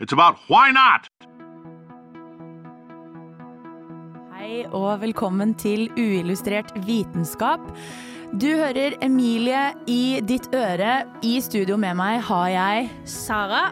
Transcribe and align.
it's 0.00 0.12
about 0.12 0.36
why 0.48 0.70
not. 0.72 1.08
Hei 4.34 4.64
og 4.74 5.00
velkommen 5.02 5.54
til 5.60 5.86
Uillustrert 5.96 6.74
vitenskap. 6.86 7.62
Du 8.34 8.48
hører 8.58 8.96
Emilie 9.04 9.70
i 9.86 10.20
ditt 10.26 10.50
øre. 10.54 11.04
I 11.22 11.38
studio 11.44 11.78
med 11.80 11.96
meg 12.00 12.20
har 12.28 12.48
jeg 12.52 12.90
Sara. 13.08 13.68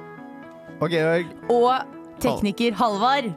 Og 0.83 0.91
Georg. 0.91 1.29
og 1.51 1.83
tekniker 2.23 2.75
Halvard. 2.79 3.33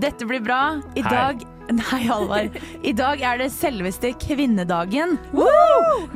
Dette 0.00 0.26
blir 0.28 0.42
bra. 0.44 0.80
I 0.96 1.04
Hei. 1.04 1.10
dag 1.10 1.46
Nei, 1.70 2.00
Halvard. 2.02 2.56
I 2.82 2.90
dag 2.98 3.20
er 3.22 3.38
det 3.38 3.52
selveste 3.54 4.10
kvinnedagen. 4.18 5.12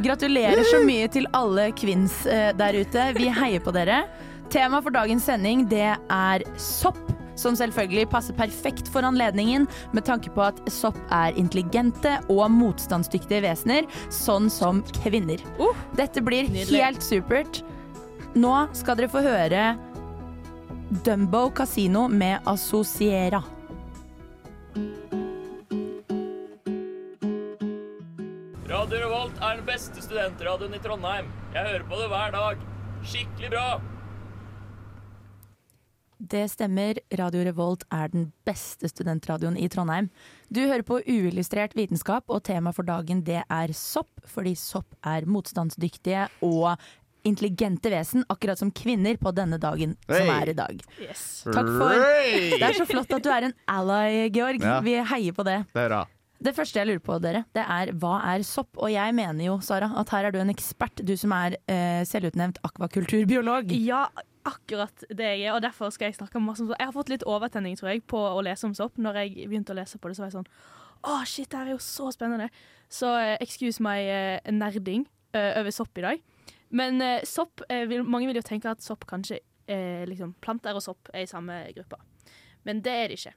Gratulerer 0.03 0.64
så 0.66 0.81
mye 0.83 1.06
til 1.14 1.28
alle 1.36 1.69
kvinns 1.78 2.25
eh, 2.27 2.48
der 2.59 2.81
ute. 2.81 3.05
Vi 3.14 3.28
heier 3.31 3.62
på 3.62 3.70
dere. 3.77 4.00
Tema 4.50 4.81
for 4.83 4.95
dagens 4.95 5.25
sending 5.27 5.67
det 5.70 5.95
er 5.97 6.45
sopp. 6.61 6.98
Som 7.34 7.56
selvfølgelig 7.59 8.06
passer 8.12 8.37
perfekt 8.39 8.87
for 8.95 9.03
anledningen 9.03 9.64
med 9.91 10.05
tanke 10.06 10.31
på 10.31 10.45
at 10.45 10.61
sopp 10.70 10.98
er 11.11 11.34
intelligente 11.41 12.12
og 12.31 12.45
motstandsdyktige 12.55 13.41
vesener, 13.42 13.89
sånn 14.15 14.47
som 14.53 14.84
kvinner. 15.03 15.42
Dette 15.98 16.22
blir 16.22 16.47
Nydelig. 16.47 16.78
helt 16.78 17.03
supert. 17.03 17.65
Nå 18.39 18.53
skal 18.78 19.00
dere 19.00 19.11
få 19.11 19.25
høre 19.27 19.65
Dumbo 21.03 21.48
Casino 21.50 22.06
med 22.06 22.39
Associera. 22.47 23.42
Radio 28.69 28.98
Revolt 28.98 29.37
er 29.42 29.59
den 29.59 29.67
beste 29.69 30.03
studentradioen 30.03 30.75
i 30.77 30.81
Trondheim. 30.83 31.28
Jeg 31.55 31.67
hører 31.69 31.84
på 31.91 31.98
det 32.00 32.09
hver 32.12 32.33
dag. 32.34 32.65
Skikkelig 33.05 33.50
bra. 33.53 33.67
Det 36.19 36.45
stemmer. 36.53 36.98
Radio 37.19 37.45
Revolt 37.45 37.84
er 37.93 38.11
den 38.12 38.29
beste 38.47 38.89
studentradioen 38.91 39.57
i 39.61 39.69
Trondheim. 39.73 40.11
Du 40.48 40.62
hører 40.62 40.84
på 40.87 41.01
uillustrert 41.03 41.75
vitenskap, 41.77 42.29
og 42.31 42.45
tema 42.47 42.73
for 42.73 42.87
dagen 42.87 43.25
det 43.27 43.43
er 43.43 43.75
sopp. 43.77 44.12
Fordi 44.31 44.55
sopp 44.59 44.95
er 45.05 45.27
motstandsdyktige 45.27 46.29
og 46.47 46.77
intelligente 47.25 47.89
vesen, 47.89 48.25
akkurat 48.29 48.61
som 48.61 48.71
kvinner 48.75 49.17
på 49.17 49.33
denne 49.33 49.56
dagen 49.61 49.95
som 50.05 50.33
er 50.34 50.51
i 50.53 50.56
dag. 50.56 50.83
Yes. 51.01 51.45
Takk 51.48 51.71
for 51.79 51.95
Det 51.97 52.61
er 52.61 52.77
så 52.77 52.84
flott 52.89 53.15
at 53.17 53.25
du 53.25 53.31
er 53.33 53.49
en 53.49 53.56
ally, 53.71 54.28
Georg. 54.34 54.61
Ja. 54.61 54.81
Vi 54.84 54.99
heier 55.01 55.37
på 55.37 55.47
det. 55.47 55.62
Det 55.73 55.87
er 55.87 55.89
bra. 55.89 56.03
Det 56.44 56.53
første 56.53 56.77
jeg 56.77 56.91
lurer 56.91 57.00
på, 57.00 57.17
dere, 57.25 57.44
det 57.56 57.62
er 57.62 57.94
hva 57.97 58.19
er 58.34 58.43
sopp? 58.44 58.75
Og 58.77 58.91
jeg 58.93 59.15
mener 59.17 59.47
jo, 59.47 59.55
Sara, 59.65 59.88
at 59.97 60.11
her 60.12 60.28
er 60.28 60.34
du 60.34 60.41
en 60.43 60.53
ekspert, 60.53 61.00
du 61.00 61.15
som 61.17 61.33
er 61.33 61.56
eh, 61.71 62.03
selvutnevnt 62.05 62.59
akvakulturbiolog. 62.69 63.72
Ja, 63.81 64.09
akkurat 64.44 65.05
det 65.09 65.27
jeg 65.27 65.47
er, 65.47 65.55
og 65.56 65.62
derfor 65.65 65.93
skal 65.94 66.10
jeg 66.10 66.19
snakke 66.19 66.43
masse 66.43 66.62
om 66.65 66.69
sopp. 66.69 66.81
Jeg 66.81 66.91
har 66.91 66.97
fått 66.97 67.12
litt 67.12 67.25
overtenning, 67.28 67.77
tror 67.81 67.93
jeg, 67.93 68.05
på 68.10 68.21
å 68.21 68.43
lese 68.44 68.69
om 68.69 68.75
sopp. 68.77 68.99
Når 69.00 69.21
jeg 69.22 69.49
begynte 69.49 69.72
å 69.72 69.78
lese 69.78 70.00
på 70.00 70.10
det, 70.10 70.19
så 70.19 70.25
var 70.25 70.32
jeg 70.32 70.38
sånn 70.38 70.50
Å, 71.05 71.16
shit, 71.28 71.49
det 71.53 71.59
her 71.59 71.69
er 71.69 71.75
jo 71.75 71.82
så 71.84 72.10
spennende. 72.15 72.49
Så 72.93 73.10
eh, 73.21 73.34
excuse 73.44 73.82
meg 73.84 74.06
uh, 74.09 74.53
nerding 74.53 75.05
uh, 75.37 75.53
over 75.60 75.72
sopp 75.75 76.00
i 76.00 76.05
dag. 76.05 76.22
Men 76.75 77.00
uh, 77.05 77.25
sopp 77.28 77.65
vil, 77.69 78.05
Mange 78.09 78.28
vil 78.31 78.41
jo 78.41 78.44
tenke 78.47 78.72
at 78.72 78.84
sopp 78.84 79.09
kanskje 79.09 79.41
liksom 79.65 80.34
planter 80.44 80.76
og 80.76 80.82
sopp 80.84 81.09
er 81.16 81.22
i 81.25 81.28
samme 81.28 81.55
gruppe. 81.72 81.97
Men 82.69 82.82
det 82.84 82.93
er 82.93 83.06
det 83.09 83.16
ikke. 83.16 83.31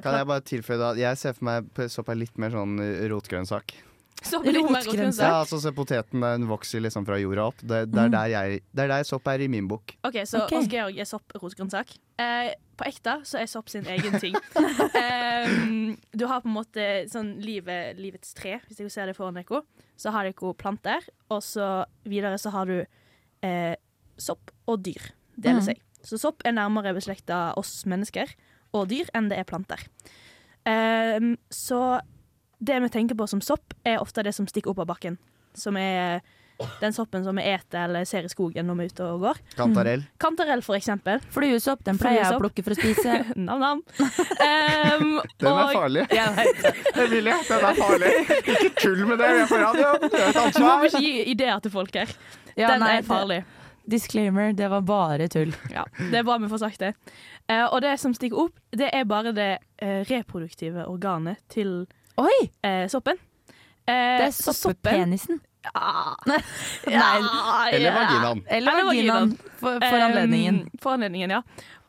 Kan 0.00 0.14
jeg 0.16 0.28
bare 0.30 0.44
tilføye 0.48 0.78
da 0.80 0.94
jeg 0.96 1.18
ser 1.20 1.34
for 1.36 1.44
meg 1.44 1.82
sopp 1.92 2.08
er 2.08 2.16
litt 2.16 2.40
mer 2.40 2.54
sånn 2.54 2.80
rotgrønnsak. 3.12 3.74
Rotgrønnsak. 4.22 5.24
Ja, 5.26 5.40
altså 5.40 5.58
se 5.62 5.72
poteten 5.72 6.20
den 6.20 6.46
vokser 6.50 6.80
liksom 6.84 7.06
fra 7.08 7.16
jorda 7.20 7.46
opp. 7.50 7.60
Det, 7.62 7.86
det, 7.92 7.98
er, 7.98 8.08
Mm. 8.08 8.12
der 8.12 8.26
jeg, 8.32 8.60
det 8.74 8.84
er 8.84 8.88
der 8.88 9.02
sopp 9.08 9.26
er 9.28 9.40
i 9.40 9.48
min 9.48 9.68
bok. 9.68 9.94
OK, 10.04 10.18
så 10.28 10.44
okay. 10.44 10.58
Ås 10.58 10.68
Georg 10.68 10.98
er 10.98 11.04
sopp 11.08 11.32
rotgrønnsak. 11.40 11.94
Eh, 12.20 12.52
på 12.76 12.84
ekte 12.88 13.14
så 13.24 13.40
er 13.40 13.46
sopp 13.46 13.68
sin 13.72 13.84
egen 13.86 14.18
ting. 14.20 14.34
eh, 14.94 15.96
du 16.12 16.26
har 16.26 16.40
på 16.44 16.48
en 16.50 16.54
måte 16.56 16.86
sånn 17.10 17.40
livet, 17.44 17.96
livets 18.00 18.34
tre, 18.36 18.58
hvis 18.68 18.76
dere 18.80 18.90
ser 18.92 19.06
det 19.10 19.16
foran 19.16 19.34
dere. 19.40 19.62
Så 20.00 20.12
har 20.14 20.24
dere 20.28 20.54
planter, 20.54 21.00
og 21.30 21.42
så 21.44 21.84
videre 22.08 22.38
så 22.40 22.50
har 22.54 22.66
du 22.68 22.78
eh, 23.42 23.74
sopp 24.20 24.50
og 24.68 24.82
dyr. 24.84 25.10
Deler 25.36 25.60
Mhm. 25.62 25.64
seg. 25.72 25.80
Så 26.04 26.16
sopp 26.20 26.42
er 26.44 26.52
nærmere 26.52 26.94
beslekta 26.96 27.54
oss 27.60 27.84
mennesker 27.84 28.28
og 28.72 28.88
dyr 28.88 29.08
enn 29.14 29.28
det 29.28 29.38
er 29.38 29.44
planter. 29.44 29.80
Ehm, 30.68 31.36
så 31.52 32.00
det 32.60 32.80
vi 32.84 32.88
tenker 32.92 33.16
på 33.18 33.26
som 33.30 33.40
sopp, 33.44 33.74
er 33.88 33.98
ofte 34.02 34.22
det 34.26 34.34
som 34.36 34.46
stikker 34.48 34.70
opp 34.74 34.82
av 34.84 34.90
bakken. 34.92 35.16
Som 35.56 35.76
er 35.80 36.20
den 36.80 36.92
soppen 36.92 37.22
som 37.24 37.38
vi 37.40 37.42
eter 37.48 37.86
eller 37.86 38.04
ser 38.04 38.26
i 38.26 38.28
skogen 38.28 38.66
når 38.68 38.76
vi 38.76 38.84
er 38.84 38.90
ute 38.92 39.04
og 39.08 39.22
går. 39.24 39.38
Kantarell. 39.56 40.02
Kantarell, 40.20 40.60
for 40.62 40.76
eksempel. 40.76 41.22
Fluesopp, 41.32 41.80
den 41.86 41.96
pleier 41.96 42.20
jeg 42.20 42.36
å 42.36 42.40
plukke 42.42 42.64
for 42.66 42.74
å 42.74 42.76
spise. 42.76 43.14
Nam-nam. 43.48 43.80
Um, 43.98 45.06
Den 45.40 45.48
er 45.48 45.62
og- 45.62 45.72
farlig. 45.72 46.04
Ja, 46.12 46.26
vet 46.36 46.60
det. 46.66 46.74
Emilie, 47.06 47.38
den 47.48 47.64
er 47.70 47.78
farlig. 47.80 48.10
Ikke 48.44 48.68
tull 48.76 49.00
med 49.08 49.22
det, 49.22 49.30
vi 49.38 49.46
er 49.46 49.48
på 49.48 49.62
radio. 49.62 49.94
Det 50.04 50.20
et 50.28 50.58
Du 50.58 50.60
må 50.66 50.74
ikke 50.90 51.00
gi 51.06 51.14
ideer 51.32 51.64
til 51.64 51.72
folk 51.78 51.96
her. 51.96 52.12
Ja, 52.58 52.74
Den 52.74 52.84
nei, 52.84 52.92
er 53.00 53.08
farlig. 53.08 53.40
Disclaimer, 53.90 54.52
det 54.54 54.68
var 54.70 54.84
bare 54.86 55.26
tull. 55.32 55.54
Ja, 55.72 55.86
det 55.96 56.20
er 56.20 56.26
bra 56.28 56.36
vi 56.38 56.50
får 56.52 56.60
sagt 56.66 56.84
det. 56.84 56.92
Uh, 57.50 57.64
og 57.72 57.80
det 57.82 57.96
som 57.98 58.12
stikker 58.14 58.44
opp, 58.44 58.60
det 58.76 58.92
er 58.94 59.08
bare 59.08 59.32
det 59.34 59.48
uh, 59.82 60.04
reproduktive 60.12 60.84
organet 60.92 61.40
til 61.50 61.86
Oi! 62.18 62.50
eh, 62.64 62.88
soppen. 62.88 63.16
Eh, 63.86 63.94
Det 63.94 64.26
er 64.26 64.30
soppepenisen. 64.30 65.40
Ja. 65.60 66.14
Nei. 66.26 66.38
Eller 66.88 67.92
vaginaen. 67.92 68.38
Eller 68.48 68.84
vaginaen, 68.88 69.34
for, 69.60 69.76
for 69.76 70.04
anledningen. 70.06 70.62
Um, 70.62 70.78
for 70.80 70.96
anledningen, 70.96 71.30
ja. 71.30 71.42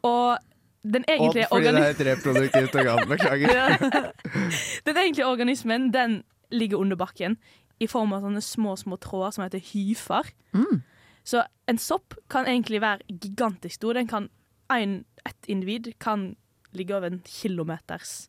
Og 0.04 0.38
den 0.84 1.06
egentlige 1.08 1.46
egentlige, 1.46 1.48
fordi 1.48 1.72
det 1.72 1.84
er 1.86 1.94
et 1.94 2.02
reproduktivt 2.10 2.76
organ. 2.76 3.08
Beklager. 3.08 3.78
den 4.88 4.98
egentlige 4.98 5.28
organismen 5.28 5.94
den 5.94 6.24
ligger 6.52 6.78
under 6.78 7.00
bakken 7.00 7.38
i 7.80 7.88
form 7.88 8.12
av 8.14 8.26
sånne 8.26 8.42
små 8.44 8.76
små 8.76 8.98
tråder 9.02 9.32
som 9.38 9.46
heter 9.46 9.64
hyfer. 9.72 10.28
Mm. 10.52 10.82
Så 11.24 11.44
en 11.70 11.78
sopp 11.78 12.18
kan 12.30 12.50
egentlig 12.50 12.82
være 12.82 13.06
gigantisk 13.08 13.76
stor. 13.80 13.94
Den 13.94 14.08
kan, 14.08 14.28
en, 14.74 15.04
ett 15.26 15.48
individ 15.48 15.94
kan 16.00 16.36
ligge 16.74 16.96
over 16.98 17.08
en 17.08 17.22
kilometers! 17.26 18.28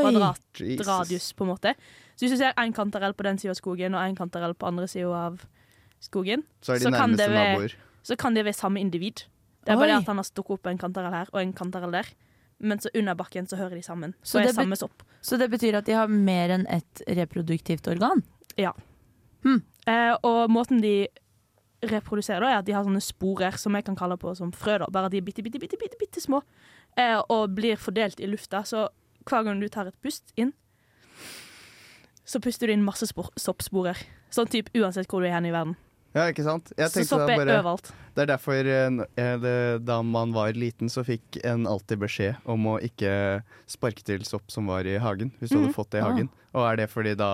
Kvadratradius, 0.00 1.32
på 1.36 1.44
en 1.44 1.50
måte. 1.52 1.74
Så 2.16 2.24
hvis 2.26 2.30
du 2.32 2.36
ser 2.38 2.52
en 2.56 2.72
kantarell 2.72 3.14
på 3.14 3.22
den 3.24 3.38
sida 3.38 3.50
av 3.50 3.56
skogen 3.60 3.94
og 3.94 4.02
en 4.02 4.16
kantarell 4.16 4.54
på 4.54 4.66
andre 4.66 4.88
sida 4.88 5.08
av 5.26 5.40
skogen, 6.00 6.42
Så 6.60 6.74
er 6.74 6.78
de 6.78 6.84
så 6.84 6.92
kan 6.92 7.16
være- 7.16 7.74
så 8.02 8.16
kan 8.18 8.34
det 8.34 8.44
være 8.44 8.54
samme 8.54 8.80
individ. 8.80 9.24
Det 9.64 9.70
er 9.72 9.76
bare 9.76 9.82
Oi. 9.82 9.86
det 9.88 9.96
at 10.02 10.06
han 10.06 10.16
har 10.16 10.24
stukket 10.24 10.50
opp 10.50 10.66
en 10.66 10.78
kantarell 10.78 11.12
her 11.12 11.26
og 11.32 11.40
en 11.40 11.52
kantarell 11.52 11.92
der. 11.92 12.06
Men 12.60 12.78
så 12.78 12.88
under 12.94 13.14
bakken 13.14 13.46
så 13.46 13.56
hører 13.56 13.74
de 13.74 13.82
sammen. 13.82 14.14
Så 14.22 14.38
Så 14.38 14.40
er 14.40 14.42
det 14.46 14.54
samme. 14.54 14.76
Så 15.20 15.38
det 15.38 15.50
betyr 15.50 15.74
at 15.78 15.84
de 15.84 15.92
har 15.92 16.06
mer 16.08 16.48
enn 16.50 16.66
ett 16.68 17.02
reproduktivt 17.08 17.86
organ? 17.88 18.22
Eh, 19.86 20.16
og 20.22 20.48
måten 20.50 20.80
de 20.80 21.08
reproduserer 21.82 22.40
da, 22.40 22.46
er 22.52 22.58
at 22.60 22.64
de 22.68 22.72
har 22.76 22.84
sånne 22.86 23.02
sporer 23.02 23.56
som 23.58 23.74
jeg 23.74 23.84
kan 23.88 23.96
kalle 23.98 24.16
på 24.20 24.36
som 24.38 24.52
frø, 24.54 24.78
da. 24.78 24.86
bare 24.86 25.06
at 25.06 25.10
de 25.12 25.18
er 25.18 25.26
bitte, 25.26 25.42
bitte, 25.42 25.58
bitte, 25.58 25.78
bitte, 25.80 25.98
bitte 25.98 26.22
små. 26.22 26.42
Eh, 26.96 27.18
og 27.28 27.54
blir 27.56 27.76
fordelt 27.80 28.20
i 28.20 28.26
lufta. 28.30 28.62
Så 28.68 28.88
hver 29.28 29.44
gang 29.46 29.60
du 29.62 29.68
tar 29.68 29.86
et 29.90 29.96
pust 30.02 30.32
inn, 30.36 30.52
så 32.24 32.40
puster 32.40 32.68
du 32.70 32.72
inn 32.76 32.84
masse 32.86 33.06
spor 33.10 33.30
soppsporer. 33.40 33.98
Sånn 34.32 34.48
typ 34.50 34.70
uansett 34.78 35.08
hvor 35.10 35.20
du 35.22 35.28
er 35.28 35.34
hen 35.36 35.48
i 35.48 35.52
verden. 35.54 35.74
Ja, 36.12 36.26
ikke 36.28 36.44
sant? 36.44 36.68
Jeg 36.76 36.90
Så 36.92 37.06
sopp 37.08 37.22
er 37.24 37.38
bare 37.40 37.54
overalt. 37.62 37.88
Det 38.12 38.24
er 38.26 38.28
derfor 38.34 38.68
eh, 38.68 38.98
eh, 39.16 39.36
det, 39.40 39.54
da 39.88 40.02
man 40.04 40.34
var 40.36 40.52
liten, 40.52 40.90
så 40.92 41.00
fikk 41.08 41.38
en 41.48 41.64
alltid 41.68 42.02
beskjed 42.02 42.36
om 42.52 42.66
å 42.68 42.74
ikke 42.84 43.40
sparke 43.70 44.04
til 44.04 44.24
sopp 44.28 44.52
som 44.52 44.68
var 44.68 44.84
i 44.88 44.98
hagen, 45.00 45.32
hvis 45.40 45.54
du 45.54 45.56
mm. 45.56 45.62
hadde 45.64 45.76
fått 45.78 45.90
det 45.94 46.02
i 46.02 46.04
Ah. 46.04 46.10
hagen. 46.12 46.28
Og 46.52 46.66
er 46.68 46.76
det 46.82 46.88
fordi 46.92 47.14
da, 47.16 47.30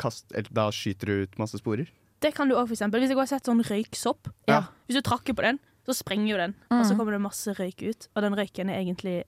kast, 0.00 0.24
eller, 0.32 0.48
da 0.56 0.70
skyter 0.72 1.06
du 1.12 1.22
ut 1.26 1.38
masse 1.38 1.60
sporer? 1.60 1.92
det 2.24 2.30
kan 2.34 2.48
du 2.48 2.54
òg, 2.56 2.70
eksempel. 2.72 2.98
Hvis 3.04 3.10
jeg 3.12 3.18
har 3.20 3.28
sett 3.28 3.44
sånn 3.46 3.60
røyksopp. 3.62 4.30
Ja. 4.48 4.62
Hvis 4.88 4.96
du 4.96 5.02
trakker 5.04 5.36
på 5.36 5.44
den, 5.44 5.58
så 5.86 5.92
sprenger 5.94 6.30
jo 6.32 6.38
den, 6.40 6.54
og 6.72 6.80
så 6.88 6.94
Mm. 6.94 6.98
kommer 6.98 7.12
det 7.12 7.20
masse 7.20 7.52
røyk 7.54 7.82
ut. 7.84 8.08
Og 8.16 8.22
den 8.24 8.34
røyken 8.34 8.70
er 8.72 8.80
egentlig 8.80 9.24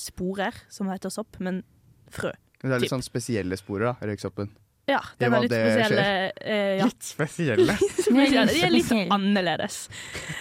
sporer, 0.00 0.56
som 0.72 0.88
heter 0.90 1.12
sopp, 1.12 1.36
men 1.44 1.62
frø. 2.10 2.32
Det 2.60 2.68
er 2.68 2.74
litt 2.80 2.88
Typ. 2.90 2.96
sånn 2.96 3.04
spesielle 3.06 3.56
sporer, 3.60 3.92
da, 3.92 4.08
røyksoppen. 4.10 4.50
Ja, 4.90 4.98
Det 5.20 5.28
den 5.28 5.34
er 5.36 5.44
litt 5.44 5.52
spesielle. 5.54 6.06
eh, 6.42 6.72
ja. 6.80 6.88
Litt 6.90 7.06
spesielle. 7.06 7.76
spesielle. 8.08 8.46
De 8.50 8.64
er 8.66 8.72
litt 8.74 8.90
annerledes. 9.16 9.76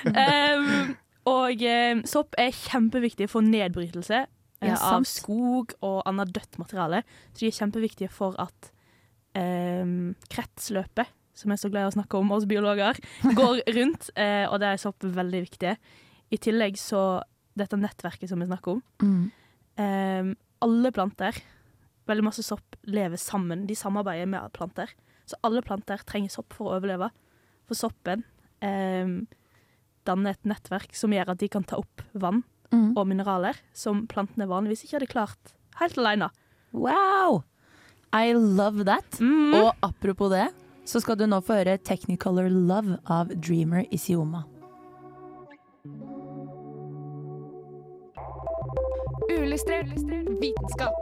Um, 0.09 0.95
og 1.29 1.61
eh, 1.61 2.01
sopp 2.09 2.33
er 2.41 2.49
kjempeviktig 2.55 3.27
for 3.29 3.45
nedbrytelse 3.45 4.23
eh, 4.25 4.73
av 4.89 5.05
skog 5.07 5.75
og 5.85 6.01
annet 6.09 6.33
dødt 6.33 6.57
materiale. 6.59 7.03
Så 7.33 7.43
de 7.45 7.51
er 7.51 7.57
kjempeviktige 7.59 8.09
for 8.11 8.35
at 8.41 8.71
kretsløpet, 10.29 11.07
som 11.37 11.51
jeg 11.51 11.55
er 11.59 11.61
så 11.61 11.69
glad 11.71 11.85
i 11.85 11.89
å 11.91 11.95
snakke 11.95 12.19
om, 12.19 12.31
oss 12.35 12.47
biologer, 12.49 12.97
går 13.39 13.61
rundt. 13.77 14.09
eh, 14.19 14.45
og 14.49 14.59
der 14.59 14.73
er 14.75 14.81
sopp 14.81 15.05
veldig 15.05 15.43
viktig. 15.45 15.75
I 16.33 16.37
tillegg 16.41 16.77
så 16.81 17.21
dette 17.57 17.77
nettverket 17.79 18.29
som 18.31 18.41
vi 18.41 18.47
snakker 18.49 18.77
om. 18.77 18.81
Mm. 19.03 19.29
Em, 19.79 20.33
alle 20.61 20.91
planter, 20.95 21.39
veldig 22.09 22.25
masse 22.27 22.43
sopp, 22.43 22.75
lever 22.89 23.19
sammen. 23.21 23.65
De 23.69 23.75
samarbeider 23.77 24.27
med 24.29 24.51
planter. 24.55 24.91
Så 25.29 25.37
alle 25.45 25.61
planter 25.65 26.01
trenger 26.09 26.33
sopp 26.33 26.53
for 26.57 26.67
å 26.69 26.77
overleve. 26.79 27.11
For 27.69 27.77
soppen 27.77 28.23
um, 28.65 29.27
danner 30.09 30.33
et 30.33 30.47
nettverk 30.49 30.95
som 30.97 31.13
gjør 31.13 31.31
at 31.35 31.41
de 31.41 31.47
kan 31.51 31.63
ta 31.63 31.79
opp 31.81 32.03
vann 32.13 32.43
Mm. 32.69 32.91
og 32.93 33.07
mineraler 33.09 33.57
som 33.73 34.03
plantene 34.05 34.45
vanligvis 34.45 34.83
ikke 34.85 34.99
hadde 34.99 35.07
klart 35.09 35.53
helt 35.79 35.95
alene. 35.97 36.27
Wow! 36.71 37.39
I 38.13 38.33
love 38.37 38.85
that. 38.85 39.17
Mm. 39.17 39.55
Og 39.57 39.71
apropos 39.81 40.29
det, 40.29 40.51
så 40.85 41.01
skal 41.01 41.17
du 41.17 41.25
nå 41.25 41.39
få 41.41 41.57
høre 41.57 41.79
Technicolor 41.81 42.45
Love 42.53 42.99
av 43.09 43.33
Dreamer 43.33 43.87
Isioma. 43.89 44.43
Uillustrert 49.39 49.93
vitenskap. 50.41 50.93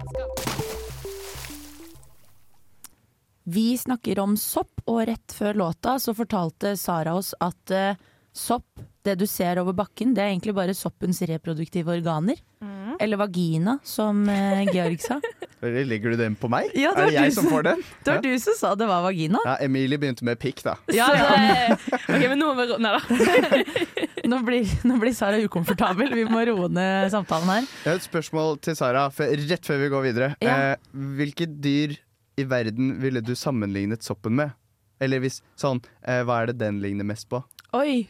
Vi 3.43 3.77
snakker 3.77 4.19
om 4.19 4.35
sopp, 4.37 4.81
og 4.85 5.07
rett 5.07 5.33
før 5.33 5.57
låta 5.57 5.95
så 5.99 6.13
fortalte 6.13 6.75
Sara 6.77 7.15
oss 7.17 7.33
at 7.41 7.73
uh, 7.73 7.97
sopp, 8.35 8.67
det 9.01 9.15
du 9.17 9.25
ser 9.27 9.57
over 9.61 9.73
bakken, 9.73 10.13
det 10.13 10.21
er 10.21 10.33
egentlig 10.35 10.53
bare 10.57 10.75
soppens 10.77 11.21
reproduktive 11.25 11.95
organer. 11.97 12.37
Mm. 12.61 12.97
Eller 12.99 13.17
vagina, 13.17 13.79
som 13.83 14.21
uh, 14.29 14.63
Georg 14.69 15.01
sa. 15.01 15.17
Legger 15.61 16.13
du 16.13 16.17
den 16.19 16.35
på 16.37 16.49
meg? 16.53 16.69
Ja, 16.77 16.91
det 16.93 17.07
er 17.07 17.09
det 17.09 17.13
jeg 17.17 17.33
som 17.33 17.47
som- 17.47 17.53
får 17.55 17.63
den? 17.65 17.79
Det 18.05 18.13
var 18.13 18.21
du 18.21 18.39
som 18.39 18.53
sa 18.59 18.75
det 18.77 18.87
var 18.87 19.01
vagina. 19.01 19.39
Ja, 19.45 19.55
Emilie 19.65 19.97
begynte 19.97 20.23
med 20.27 20.37
pikk, 20.39 20.61
da. 20.63 20.75
Ja, 20.93 21.07
det, 21.09 21.77
OK, 21.97 22.27
men 22.29 22.37
nå 22.37 22.51
må 22.53 22.55
vi 22.61 22.77
Nei 22.77 22.91
da. 22.93 23.01
Nå 24.27 24.41
blir, 24.43 24.67
nå 24.83 24.97
blir 24.99 25.13
Sara 25.15 25.37
ukomfortabel. 25.39 26.09
Vi 26.11 26.25
må 26.27 26.41
roe 26.49 26.67
ned 26.73 27.11
samtalen 27.13 27.47
her. 27.47 27.67
Jeg 27.85 27.91
har 27.93 27.99
et 28.01 28.05
spørsmål 28.05 28.57
til 28.65 28.75
Sara 28.75 29.05
rett 29.07 29.65
før 29.69 29.79
vi 29.79 29.87
går 29.93 30.03
videre. 30.09 30.29
Ja. 30.43 30.73
Eh, 30.73 30.89
hvilke 31.15 31.47
dyr 31.47 31.95
i 32.37 32.43
verden 32.43 32.97
ville 33.01 33.21
du 33.23 33.33
sammenlignet 33.39 34.03
soppen 34.03 34.35
med? 34.35 34.51
Eller 34.99 35.21
hvis 35.23 35.39
sånn, 35.55 35.79
eh, 36.03 36.23
hva 36.27 36.41
er 36.43 36.51
det 36.51 36.57
den 36.59 36.81
ligner 36.83 37.07
mest 37.07 37.29
på? 37.31 37.39
Oi. 37.77 38.09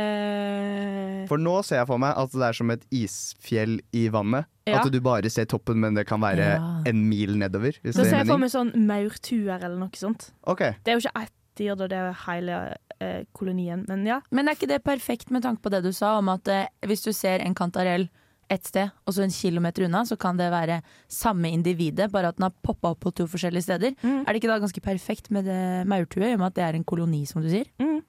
Eh, 0.00 1.26
For 1.30 1.38
nå 1.40 1.56
ser 1.66 1.80
jeg 1.82 1.88
for 1.90 2.00
meg 2.02 2.16
at 2.18 2.32
det 2.34 2.46
er 2.48 2.56
som 2.58 2.72
et 2.74 2.84
isfjell 2.94 3.78
i 3.96 4.06
vannet. 4.12 4.48
Ja. 4.68 4.80
At 4.80 4.90
du 4.92 5.00
bare 5.02 5.30
ser 5.32 5.46
toppen, 5.50 5.80
men 5.82 5.94
det 5.98 6.06
kan 6.06 6.20
være 6.22 6.46
Ja. 6.56 6.82
en 6.86 7.08
mil 7.08 7.36
nedover. 7.38 7.72
Hvis 7.82 7.94
da 7.96 8.02
det 8.02 8.10
ser 8.10 8.16
er 8.16 8.24
jeg 8.24 8.26
for 8.30 8.38
meg 8.38 8.50
sånn 8.50 8.72
maurtuer 8.86 9.58
eller 9.62 9.78
noe 9.78 9.90
sånt. 9.94 10.30
Okay. 10.46 10.72
Det 10.84 10.92
er 10.92 10.98
jo 10.98 11.08
ikke 11.08 11.22
ett 11.22 11.32
dyr, 11.56 11.74
da, 11.76 11.86
det 11.88 11.98
er 11.98 12.12
hele 12.26 12.76
eh, 13.00 13.24
kolonien. 13.34 13.84
Men 13.88 14.06
ja. 14.06 14.20
Men 14.30 14.48
er 14.48 14.54
ikke 14.54 14.68
det 14.68 14.82
perfekt 14.84 15.30
med 15.30 15.42
tanke 15.42 15.62
på 15.62 15.70
det 15.70 15.82
du 15.82 15.92
sa 15.92 16.18
om 16.18 16.28
at 16.28 16.48
eh, 16.48 16.66
hvis 16.86 17.02
du 17.04 17.12
ser 17.12 17.40
en 17.40 17.54
kantarell 17.54 18.08
et 18.50 18.66
sted, 18.66 18.90
og 19.06 19.14
så 19.14 19.22
en 19.22 19.30
kilometer 19.30 19.84
unna, 19.86 20.02
så 20.04 20.16
kan 20.18 20.36
det 20.36 20.50
være 20.50 20.82
samme 21.08 21.46
individet, 21.52 22.10
bare 22.10 22.28
at 22.28 22.36
den 22.36 22.48
har 22.48 22.54
poppa 22.66 22.90
opp 22.90 23.00
på 23.00 23.12
to 23.14 23.26
forskjellige 23.30 23.62
steder. 23.62 23.94
Mm. 24.02 24.24
Er 24.26 24.32
det 24.32 24.40
ikke 24.42 24.50
da 24.50 24.58
ganske 24.58 24.80
perfekt 24.82 25.30
med 25.30 25.44
det 25.46 25.86
maurtue, 25.86 26.26
i 26.26 26.32
og 26.34 26.40
med 26.40 26.46
at 26.50 26.54
det 26.58 26.64
er 26.64 26.74
en 26.74 26.84
koloni, 26.84 27.24
som 27.26 27.42
du 27.42 27.48
sier? 27.48 27.66
Mm. 27.78 28.00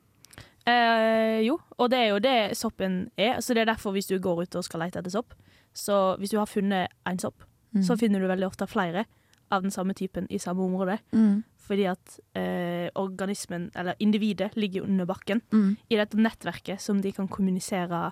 Eh, 0.67 1.39
jo, 1.47 1.55
og 1.79 1.89
det 1.89 1.99
er 1.99 2.09
jo 2.11 2.19
det 2.19 2.35
soppen 2.57 3.09
er. 3.17 3.39
Så 3.41 3.55
det 3.55 3.63
er 3.63 3.71
derfor 3.73 3.91
hvis 3.95 4.07
du 4.11 4.19
går 4.21 4.43
ut 4.43 4.55
og 4.59 4.63
skal 4.67 4.83
lete 4.85 4.99
etter 5.01 5.13
sopp, 5.13 5.33
så 5.73 6.17
hvis 6.19 6.33
du 6.33 6.37
har 6.41 6.49
funnet 6.49 6.87
en 7.07 7.19
sopp, 7.19 7.43
Mm. 7.71 7.83
så 7.87 7.95
finner 7.97 8.19
du 8.19 8.27
veldig 8.27 8.47
ofte 8.49 8.67
flere 8.67 9.05
av 9.49 9.61
den 9.63 9.71
samme 9.71 9.93
typen 9.95 10.25
i 10.29 10.37
samme 10.37 10.59
område. 10.59 10.97
Mm. 11.13 11.43
Fordi 11.57 11.85
at 11.87 12.19
eh, 12.35 12.89
organismen, 12.99 13.69
eller 13.73 13.95
individet, 13.99 14.51
ligger 14.57 14.83
under 14.83 15.05
bakken 15.05 15.41
Mm. 15.53 15.77
i 15.89 15.95
dette 15.95 16.17
nettverket 16.17 16.81
som 16.81 16.99
de 17.01 17.11
kan 17.13 17.29
kommunisere 17.29 18.11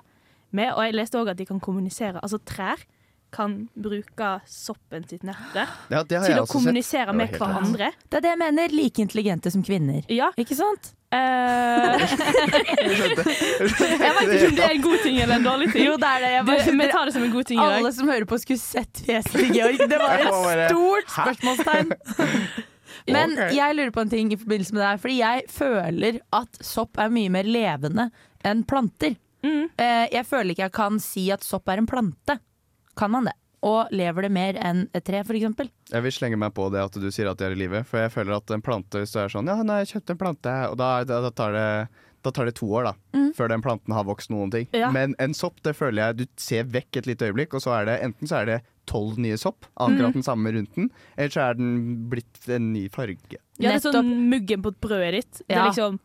med. 0.51 0.71
Og 0.73 0.83
jeg 0.85 0.93
leste 0.93 1.19
òg 1.19 1.29
at 1.31 1.37
de 1.37 1.45
kan 1.45 1.59
kommunisere 1.59 2.19
Altså 2.23 2.39
trær 2.39 2.77
kan 3.31 3.67
bruke 3.75 4.41
soppen 4.47 5.03
sitt 5.09 5.23
nettverk 5.23 5.91
ja, 5.91 6.03
til 6.03 6.39
å 6.39 6.47
kommunisere 6.47 7.13
med 7.13 7.29
hverandre. 7.29 7.91
Det 8.09 8.17
er 8.17 8.21
det 8.21 8.29
jeg 8.31 8.39
mener. 8.39 8.69
Like 8.69 8.97
intelligente 9.01 9.51
som 9.51 9.61
kvinner. 9.61 10.05
Ja. 10.09 10.31
Ikke 10.37 10.55
sant? 10.55 10.93
Eh, 11.09 12.01
Jeg 13.99 14.11
vet 14.13 14.33
ikke 14.33 14.49
om 14.49 14.57
det 14.57 14.65
er 14.65 14.73
en 14.75 14.83
god 14.83 14.99
ting 15.03 15.15
eller 15.23 15.35
en 15.39 15.45
dårlig 15.47 15.69
ting. 15.73 15.85
Jo, 15.87 15.95
det 16.01 16.09
er 16.09 16.19
det. 16.25 16.31
Jeg 16.35 16.45
bare, 16.49 16.73
vi 16.81 16.87
tar 16.93 17.09
det 17.09 17.13
som 17.15 17.23
en 17.25 17.31
god 17.33 17.47
ting 17.49 17.59
i 17.59 17.63
dag. 17.63 17.77
alle 17.79 17.91
som 17.95 18.11
hører 18.11 18.27
på, 18.29 18.37
skulle 18.43 18.61
sett 18.61 19.01
fjeset 19.07 19.33
til 19.39 19.53
Georg. 19.57 19.79
Det 19.89 19.99
var 20.01 20.25
et 20.25 20.69
stort 20.69 21.13
spørsmålstegn. 21.15 21.93
Men 23.15 23.33
jeg 23.55 23.73
lurer 23.77 23.93
på 23.95 24.03
en 24.05 24.11
ting 24.11 24.29
i 24.33 24.37
forbindelse 24.37 24.75
med 24.75 24.83
det 24.83 24.89
her. 24.91 25.01
Fordi 25.01 25.17
jeg 25.21 25.43
føler 25.49 26.19
at 26.41 26.61
sopp 26.65 26.99
er 27.01 27.09
mye 27.13 27.31
mer 27.33 27.47
levende 27.49 28.09
enn 28.45 28.61
planter. 28.69 29.15
Mm. 29.45 29.69
Eh, 29.79 30.05
Jeg 30.13 30.25
føler 30.27 30.51
ikke 30.53 30.65
jeg 30.67 30.75
kan 30.77 30.99
si 31.01 31.29
at 31.33 31.45
sopp 31.47 31.69
er 31.73 31.81
en 31.81 31.87
plante. 31.89 32.37
Kan 32.99 33.11
man 33.15 33.29
det? 33.29 33.35
Og 33.61 33.89
lever 33.91 34.21
det 34.21 34.31
mer 34.31 34.53
enn 34.63 34.85
et 34.95 35.03
tre, 35.03 35.23
for 35.27 35.33
eksempel? 35.35 35.69
Jeg 35.91 36.01
vil 36.05 36.11
slenge 36.15 36.37
meg 36.39 36.53
på 36.55 36.69
det 36.71 36.79
at 36.79 36.93
du 36.95 37.09
sier 37.11 37.27
at 37.29 37.37
de 37.37 37.45
er 37.45 37.51
i 37.51 37.59
live. 37.59 37.83
For 37.83 37.99
jeg 37.99 38.11
føler 38.13 38.37
at 38.37 38.51
en 38.55 38.61
plante, 38.63 38.99
hvis 39.01 39.11
du 39.11 39.19
er 39.19 39.27
sånn 39.33 39.47
Ja, 39.51 39.57
nå 39.63 39.73
har 39.75 39.83
jeg 39.83 39.95
kjøpt 40.01 40.09
en 40.15 40.17
plante, 40.21 40.53
og 40.71 40.77
da, 40.77 41.03
da, 41.03 41.19
da 41.27 41.31
tar 41.31 41.51
det 41.57 41.67
da 42.21 42.31
tar 42.35 42.49
det 42.49 42.55
to 42.59 42.67
år 42.67 42.83
da, 42.83 42.93
Mm. 43.15 43.29
før 43.33 43.47
den 43.47 43.61
planten 43.63 43.93
har 43.95 44.03
vokst 44.03 44.29
noen 44.29 44.51
ting. 44.51 44.67
Ja. 44.75 44.89
Men 44.91 45.15
en 45.19 45.31
sopp 45.33 45.61
det 45.63 45.71
føler 45.73 46.03
jeg 46.09 46.17
du 46.17 46.25
ser 46.35 46.65
vekk 46.65 46.97
et 46.97 47.05
lite 47.07 47.29
øyeblikk, 47.31 47.53
og 47.55 47.61
så 47.63 47.71
er 47.79 47.85
det 47.87 48.01
enten 48.03 48.27
så 48.27 48.41
er 48.41 48.45
det 48.45 48.57
tolv 48.85 49.17
nye 49.17 49.37
sopp, 49.39 49.63
akkurat 49.79 50.11
Mm. 50.11 50.13
den 50.19 50.23
samme 50.23 50.51
rundt 50.51 50.75
den, 50.75 50.89
eller 51.17 51.29
så 51.29 51.39
er 51.49 51.53
den 51.53 52.09
blitt 52.09 52.49
en 52.49 52.73
ny 52.73 52.89
farge. 52.89 53.37
Ja, 53.57 53.71
det 53.71 53.85
er 53.85 53.91
sånn 53.93 54.27
muggen 54.29 54.61
på 54.61 54.73
brødet 54.81 55.11
ditt. 55.15 55.41
Det 55.47 55.55
er 55.55 55.69
liksom 55.71 55.99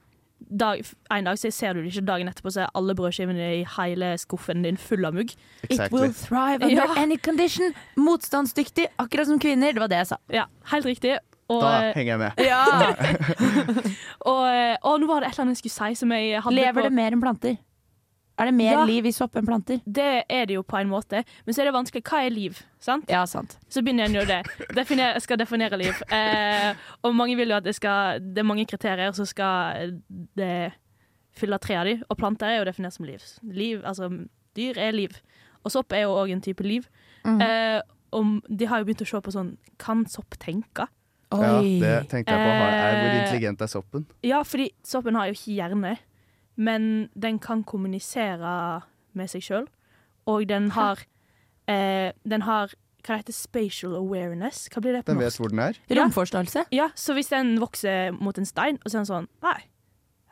dag, 0.51 0.83
En 1.11 1.25
dag 1.25 1.39
så 1.39 1.51
ser 1.53 1.75
du 1.75 1.83
det 1.83 1.93
ikke, 1.93 2.05
dagen 2.07 2.29
etterpå 2.29 2.53
så 2.53 2.65
er 2.65 2.73
alle 2.75 2.95
brødskivene 2.95 3.47
i 3.61 3.65
hele 3.77 4.15
skuffen 4.19 4.63
din 4.65 4.77
full 4.77 5.05
av 5.05 5.15
mugg. 5.15 5.35
It 5.71 5.81
will 5.93 6.13
thrive 6.13 6.63
under 6.65 6.75
Ja. 6.75 6.95
any 7.03 7.17
condition. 7.17 7.75
Motstandsdyktig, 7.97 8.87
akkurat 8.99 9.27
som 9.27 9.39
kvinner. 9.39 9.73
Det 9.73 9.81
var 9.81 9.89
det 9.89 9.97
jeg 10.05 10.07
sa. 10.07 10.17
Ja, 10.31 10.45
helt 10.73 10.85
riktig. 10.87 11.19
Og, 11.49 11.61
Da 11.61 11.93
henger 11.93 12.13
jeg 12.13 12.19
med. 12.19 12.33
Ja. 12.39 12.65
og, 14.33 14.79
og 14.83 15.01
nå 15.01 15.07
var 15.11 15.21
det 15.21 15.29
et 15.29 15.35
eller 15.35 15.45
annet 15.45 15.59
jeg 15.61 15.71
skulle 15.71 15.77
si 15.93 16.01
som 16.01 16.13
jeg 16.17 16.41
hadde 16.43 16.57
Lever 16.57 16.73
på 16.81 16.87
det 16.89 16.93
mer 16.97 17.13
enn 17.13 17.21
planter? 17.25 17.57
Er 18.39 18.47
det 18.47 18.55
mer 18.55 18.73
Ja. 18.73 18.85
liv 18.85 19.07
i 19.07 19.13
sopp 19.13 19.37
enn 19.37 19.47
planter? 19.47 19.81
Det 19.87 20.25
er 20.29 20.47
det 20.47 20.55
jo 20.57 20.63
på 20.63 20.77
en 20.81 20.89
måte, 20.91 21.25
men 21.47 21.55
så 21.55 21.61
er 21.63 21.65
det 21.71 21.75
vanskelig. 21.75 22.03
Hva 22.03 22.25
er 22.27 22.31
liv? 22.35 22.63
Sant? 22.81 23.05
Ja, 23.09 23.25
sant. 23.27 23.57
Så 23.71 23.81
begynner 23.83 24.05
en 24.09 24.15
jo 24.15 24.25
det. 24.25 24.41
Definer, 24.75 25.19
skal 25.21 25.37
definere 25.39 25.79
liv. 25.79 25.95
Eh, 26.11 26.75
og 27.05 27.15
mange 27.15 27.37
vil 27.37 27.49
jo 27.49 27.57
at 27.57 27.65
det 27.65 27.75
skal 27.77 28.19
Det 28.21 28.39
er 28.39 28.43
mange 28.49 28.67
kriterier 28.67 29.13
så 29.15 29.25
skal 29.27 30.01
det 30.37 30.73
fylle 31.35 31.59
tre 31.59 31.77
av 31.77 31.85
dem. 31.87 32.03
og 32.11 32.17
planter 32.19 32.47
er 32.47 32.59
jo 32.59 32.65
definert 32.71 32.93
som 32.93 33.05
liv. 33.07 33.23
Liv, 33.43 33.83
altså 33.85 34.09
dyr 34.57 34.79
er 34.79 34.93
liv. 34.93 35.11
Og 35.65 35.71
sopp 35.73 35.93
er 35.93 36.03
jo 36.03 36.11
òg 36.15 36.31
en 36.33 36.41
type 36.41 36.61
liv. 36.63 36.89
Mm. 37.25 37.41
Eh, 37.41 37.81
og 38.13 38.43
de 38.57 38.67
har 38.67 38.79
jo 38.79 38.85
begynt 38.85 39.03
å 39.03 39.07
se 39.07 39.21
på 39.21 39.33
sånn 39.33 39.57
Kan 39.79 40.05
sopp 40.07 40.37
tenke? 40.39 40.87
Ja, 41.33 41.61
det 41.63 42.09
tenkte 42.11 42.31
jeg 42.31 42.39
på. 42.39 42.51
Er, 42.51 42.95
hvor 43.01 43.11
Eh, 43.11 43.23
intelligent 43.25 43.61
er 43.63 43.67
soppen? 43.67 44.07
Ja, 44.23 44.43
fordi 44.43 44.71
soppen 44.85 45.15
har 45.17 45.27
jo 45.27 45.33
ikke 45.33 45.55
hjerne, 45.57 45.99
men 46.57 47.09
den 47.15 47.39
kan 47.43 47.65
kommunisere 47.65 48.83
med 49.15 49.31
seg 49.31 49.43
sjøl. 49.43 49.69
Og 50.31 50.49
den 50.49 50.71
har 50.73 51.03
eh, 51.69 52.13
Den 52.25 52.43
har 52.43 52.73
hva 53.05 53.19
det 53.19 53.27
heter 53.27 53.37
spatial 53.37 53.95
awareness. 53.99 54.65
Hva 54.73 54.81
blir 54.81 54.97
det 54.97 55.05
på 55.05 55.13
Den 55.13 55.21
vet 55.21 55.37
hvor 55.37 55.53
den 55.53 55.61
er. 55.61 55.77
Ja. 55.91 55.99
Romforståelse? 56.01 56.65
Ja, 56.73 56.89
så 56.97 57.13
hvis 57.13 57.29
den 57.29 57.59
vokser 57.61 58.15
mot 58.17 58.39
en 58.41 58.49
stein, 58.49 58.79
og 58.81 58.89
så 58.89 58.97
er 58.97 59.03
den 59.03 59.11
sånn 59.11 59.29
Nei, 59.45 59.59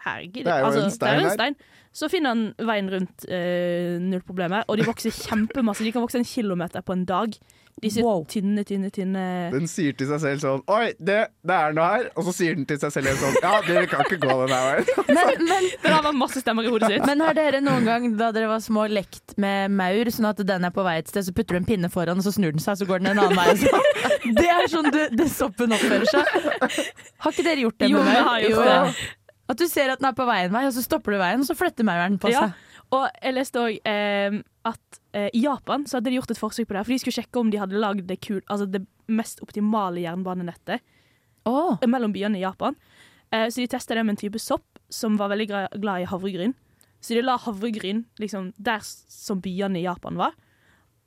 herregud, 0.05 0.45
Det 0.45 0.53
er 0.53 0.59
jo 0.61 0.67
altså, 0.71 0.85
en 0.85 0.95
stein 0.99 1.19
en 1.21 1.29
her. 1.29 1.37
stein. 1.39 1.57
Så 1.93 2.09
finner 2.09 2.33
han 2.33 2.45
veien 2.57 2.87
rundt 2.89 3.27
eh, 3.29 3.99
null 4.01 4.23
problemer, 4.25 4.65
og 4.69 4.79
de 4.81 4.87
vokser 4.89 5.13
kjempemasse. 5.13 5.85
De 5.85 5.93
kan 5.93 6.01
vokse 6.07 6.17
en 6.23 6.25
kilometer 6.25 6.81
på 6.81 6.95
en 6.97 7.05
dag. 7.05 7.35
Disse 7.83 8.03
tynne, 8.29 8.63
tynne, 8.69 8.91
tynne 8.93 9.21
Den 9.51 9.65
sier 9.67 9.95
til 9.97 10.07
seg 10.07 10.21
selv 10.21 10.43
sånn 10.43 10.61
Oi, 10.71 10.91
det, 11.01 11.17
det 11.43 11.55
er 11.57 11.73
noe 11.75 11.87
her. 11.89 12.05
Og 12.21 12.27
så 12.29 12.35
sier 12.37 12.55
den 12.55 12.67
til 12.69 12.77
seg 12.79 12.93
selv 12.95 13.17
sånn 13.19 13.39
Ja, 13.41 13.55
dere 13.65 13.87
kan 13.89 14.05
ikke 14.05 14.19
gå 14.23 14.35
den 14.43 14.53
her 14.53 14.67
veien. 14.69 14.91
Men, 15.17 15.41
men, 15.49 15.69
Den 15.83 15.97
har 15.97 16.11
masse 16.15 16.43
stemmer 16.45 16.69
i 16.69 16.71
hodet 16.71 16.91
sitt. 16.93 17.07
men 17.09 17.25
har 17.25 17.35
dere 17.35 17.63
noen 17.65 17.89
gang 17.89 18.05
da 18.21 18.29
dere 18.37 18.51
var 18.53 18.61
små 18.63 18.85
lekt 18.93 19.35
med 19.41 19.73
maur, 19.73 20.11
sånn 20.13 20.29
at 20.31 20.45
den 20.47 20.69
er 20.69 20.75
på 20.77 20.85
vei 20.85 20.99
et 21.01 21.09
sted, 21.11 21.25
så 21.27 21.33
putter 21.35 21.57
du 21.57 21.63
en 21.63 21.69
pinne 21.73 21.91
foran, 21.93 22.21
og 22.21 22.27
så 22.29 22.35
snur 22.37 22.53
den 22.55 22.63
seg, 22.63 22.77
så 22.83 22.87
går 22.89 23.03
den 23.03 23.15
en 23.15 23.23
annen 23.25 23.41
vei? 23.41 23.57
Sånn. 23.65 23.89
Det 24.39 24.47
er 24.53 24.69
sånn 24.71 24.93
det, 24.93 25.09
det 25.19 25.27
soppen 25.33 25.73
oppfører 25.75 26.07
seg. 26.13 26.37
Har 27.25 27.35
ikke 27.35 27.45
dere 27.49 27.65
gjort 27.65 27.81
det 27.81 27.89
med 27.89 27.97
Jo, 27.97 28.05
med 28.05 28.13
vi 28.13 28.23
har 28.29 28.45
gjort 28.47 28.69
det. 28.69 29.09
Ja. 29.49 29.53
At 29.53 29.59
du 29.59 29.67
ser 29.69 29.91
at 29.93 29.99
den 30.01 30.09
er 30.09 30.13
på 30.17 30.25
veien 30.27 30.53
vei, 30.55 30.67
og 30.67 30.73
så 30.73 30.83
stopper 30.83 31.13
du 31.13 31.19
veien, 31.19 31.41
og 31.41 31.47
så 31.47 31.55
flytter 31.59 31.85
mauren 31.85 32.19
på 32.19 32.31
Ja. 32.31 32.41
seg. 32.47 32.53
Og 32.93 33.09
jeg 33.23 33.35
leste 33.35 33.59
òg 33.59 33.79
eh, 33.89 34.43
at 34.65 34.99
eh, 35.15 35.31
i 35.35 35.43
Japan 35.43 35.85
så 35.87 35.97
hadde 35.99 36.11
de 36.11 36.17
gjort 36.19 36.31
et 36.31 36.39
forsøk 36.39 36.69
på 36.69 36.75
det. 36.77 36.85
For 36.87 36.93
de 36.93 36.99
skulle 36.99 37.17
sjekke 37.25 37.41
om 37.41 37.51
de 37.51 37.59
hadde 37.59 37.79
lagd 37.81 38.07
det, 38.07 38.21
kul, 38.21 38.41
altså 38.49 38.67
det 38.71 38.87
mest 39.09 39.41
optimale 39.43 40.01
jernbanenettet 40.05 40.81
Oh. 41.45 41.77
mellom 41.89 42.13
byene 42.13 42.39
i 42.39 42.43
Japan. 42.45 42.77
Eh, 43.33 43.49
så 43.51 43.57
de 43.61 43.67
testa 43.67 43.95
det 43.95 44.05
med 44.07 44.13
en 44.15 44.21
type 44.21 44.39
sopp 44.39 44.79
som 44.89 45.17
var 45.19 45.29
veldig 45.33 45.49
glad 45.81 46.03
i 46.03 46.07
havregryn. 46.07 46.55
Så 47.01 47.15
de 47.17 47.23
la 47.23 47.37
havregryn 47.37 48.05
liksom, 48.21 48.53
der 48.63 48.79
som 48.85 49.41
byene 49.43 49.81
i 49.81 49.83
Japan 49.83 50.17
var. 50.17 50.33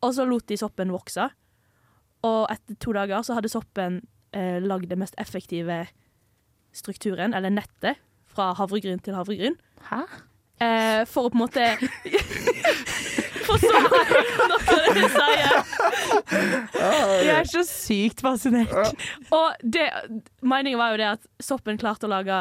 Og 0.04 0.12
så 0.14 0.26
lot 0.28 0.46
de 0.48 0.58
soppen 0.58 0.92
vokse. 0.92 1.30
Og 2.26 2.50
etter 2.52 2.76
to 2.84 2.92
dager 2.98 3.24
så 3.24 3.36
hadde 3.38 3.48
soppen 3.54 4.02
eh, 4.34 4.60
lagd 4.60 4.90
det 4.90 4.98
mest 4.98 5.16
effektive 5.18 5.86
strukturen, 6.76 7.34
eller 7.34 7.50
nettet, 7.54 7.96
fra 8.36 8.52
havregryn 8.60 9.00
til 9.04 9.16
havregryn. 9.18 9.56
Hæ? 9.90 10.02
Eh, 10.64 11.02
for 11.12 11.28
å 11.28 11.32
på 11.34 11.36
en 11.36 11.42
måte 11.46 11.66
For 13.46 13.60
så 13.62 13.70
noe 13.78 14.60
dere 14.66 15.10
sier. 15.14 15.58
Jeg 17.26 17.34
er 17.36 17.50
så 17.50 17.62
sykt 17.68 18.24
fascinert. 18.26 18.72
Og 19.36 19.60
det, 19.62 19.86
meningen 20.42 20.80
var 20.82 20.94
jo 20.96 21.02
det 21.04 21.10
at 21.18 21.28
soppen 21.44 21.78
klarte 21.82 22.08
å 22.08 22.12
lage 22.14 22.40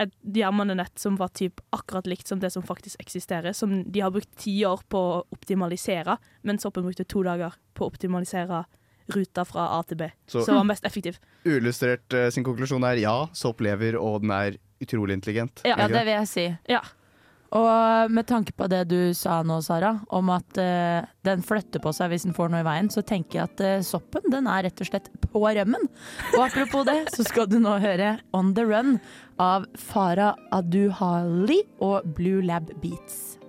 et 0.00 0.12
jernbanenett 0.32 0.96
som 1.02 1.16
var 1.20 1.28
typ 1.36 1.60
akkurat 1.76 2.06
likt 2.08 2.30
som 2.30 2.38
det 2.40 2.52
som 2.54 2.62
faktisk 2.64 3.02
eksisterer, 3.02 3.52
som 3.56 3.82
de 3.84 4.00
har 4.00 4.12
brukt 4.14 4.30
tiår 4.40 4.80
på 4.88 5.00
å 5.10 5.18
optimalisere, 5.34 6.14
men 6.46 6.60
soppen 6.62 6.86
brukte 6.86 7.04
to 7.04 7.20
dager 7.26 7.58
på 7.76 7.84
å 7.84 7.90
optimalisere 7.92 8.62
ruta 9.12 9.44
fra 9.44 9.66
A 9.76 9.82
til 9.82 9.98
B, 10.00 10.08
Så- 10.30 10.44
så 10.46 10.54
var 10.54 10.64
mest 10.64 10.84
effektiv. 10.86 11.18
Uillustrert 11.44 12.14
eh, 12.14 12.30
sin 12.30 12.44
konklusjon 12.46 12.84
er 12.86 13.00
ja, 13.02 13.26
sopp 13.34 13.60
lever, 13.60 13.98
og 13.98 14.22
den 14.22 14.30
er 14.30 14.56
utrolig 14.80 15.18
intelligent. 15.18 15.62
Ja, 15.64 15.76
Ja, 15.78 15.88
det 15.88 16.04
vil 16.04 16.18
jeg 16.18 16.28
si. 16.28 16.46
Ja. 16.70 16.80
Og 17.50 18.10
med 18.14 18.28
tanke 18.30 18.52
på 18.54 18.68
det 18.70 18.84
du 18.92 19.10
sa 19.16 19.40
nå, 19.42 19.56
Sara, 19.66 19.96
om 20.14 20.30
at 20.30 20.58
uh, 20.62 21.02
den 21.26 21.42
flytter 21.42 21.82
på 21.82 21.90
seg 21.94 22.12
hvis 22.12 22.28
den 22.28 22.36
får 22.36 22.52
noe 22.52 22.62
i 22.62 22.66
veien, 22.66 22.90
så 22.94 23.02
tenker 23.02 23.40
jeg 23.40 23.48
at 23.48 23.64
uh, 23.64 23.86
soppen 23.86 24.30
den 24.30 24.46
er 24.46 24.68
rett 24.68 24.82
og 24.84 24.86
slett 24.86 25.10
på 25.24 25.42
rømmen. 25.42 25.88
Og 26.36 26.44
apropos 26.46 26.86
det, 26.86 27.00
så 27.16 27.26
skal 27.26 27.50
du 27.50 27.58
nå 27.58 27.74
høre 27.82 28.20
On 28.36 28.54
The 28.54 28.68
Run 28.70 29.00
av 29.42 29.66
Farah 29.74 30.38
Aduhali 30.54 31.64
og 31.82 32.06
Blue 32.14 32.44
Lab 32.46 32.70
Beats. 32.78 33.40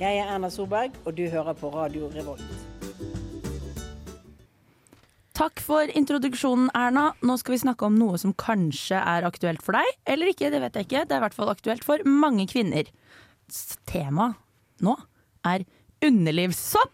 Jeg 0.00 0.16
er 0.16 0.30
Erna 0.32 0.48
Solberg, 0.48 0.94
og 1.04 1.16
du 1.18 1.26
hører 1.28 1.52
på 1.58 1.74
Radio 1.74 2.08
Revolt. 2.14 2.69
Takk 5.40 5.60
for 5.64 5.88
introduksjonen, 5.96 6.66
Erna. 6.76 7.14
Nå 7.24 7.38
skal 7.40 7.54
vi 7.54 7.62
snakke 7.62 7.86
om 7.86 7.94
noe 7.96 8.18
som 8.20 8.34
kanskje 8.36 8.98
er 9.00 9.24
aktuelt 9.24 9.62
for 9.64 9.72
deg. 9.72 9.86
Eller 10.04 10.28
ikke, 10.34 10.50
det 10.52 10.58
vet 10.60 10.76
jeg 10.76 10.84
ikke. 10.84 11.04
Det 11.08 11.16
er 11.16 11.22
i 11.22 11.24
hvert 11.24 11.36
fall 11.38 11.48
aktuelt 11.48 11.86
for 11.86 12.04
mange 12.04 12.44
kvinner. 12.50 12.90
Tema 13.88 14.34
nå 14.84 14.98
er 15.48 15.64
underlivssopp. 16.04 16.92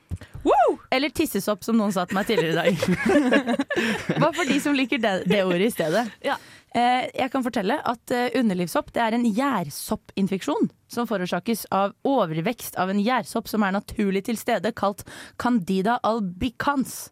Eller 0.95 1.11
tissesopp, 1.11 1.67
som 1.67 1.75
noen 1.75 1.91
sa 1.95 2.07
til 2.07 2.21
meg 2.21 2.31
tidligere 2.31 2.71
i 2.71 2.79
dag. 2.79 3.51
Hva 4.23 4.31
for 4.31 4.47
de 4.47 4.61
som 4.63 4.79
liker 4.79 5.03
det, 5.03 5.17
det 5.27 5.43
ordet 5.43 5.67
i 5.67 5.75
stedet? 5.75 6.07
Eh, 6.23 7.11
jeg 7.19 7.35
kan 7.35 7.43
fortelle 7.43 7.81
at 7.83 8.15
eh, 8.15 8.31
underlivssopp 8.39 8.95
det 8.95 9.03
er 9.09 9.19
en 9.19 9.27
gjærsoppinfeksjon 9.27 10.71
som 10.87 11.11
forårsakes 11.11 11.67
av 11.75 11.99
overvekst 12.07 12.79
av 12.79 12.95
en 12.95 13.03
gjærsopp 13.03 13.51
som 13.51 13.67
er 13.67 13.75
naturlig 13.75 14.29
til 14.31 14.39
stede, 14.39 14.71
kalt 14.79 15.03
Candida 15.35 15.99
albicans. 16.07 17.09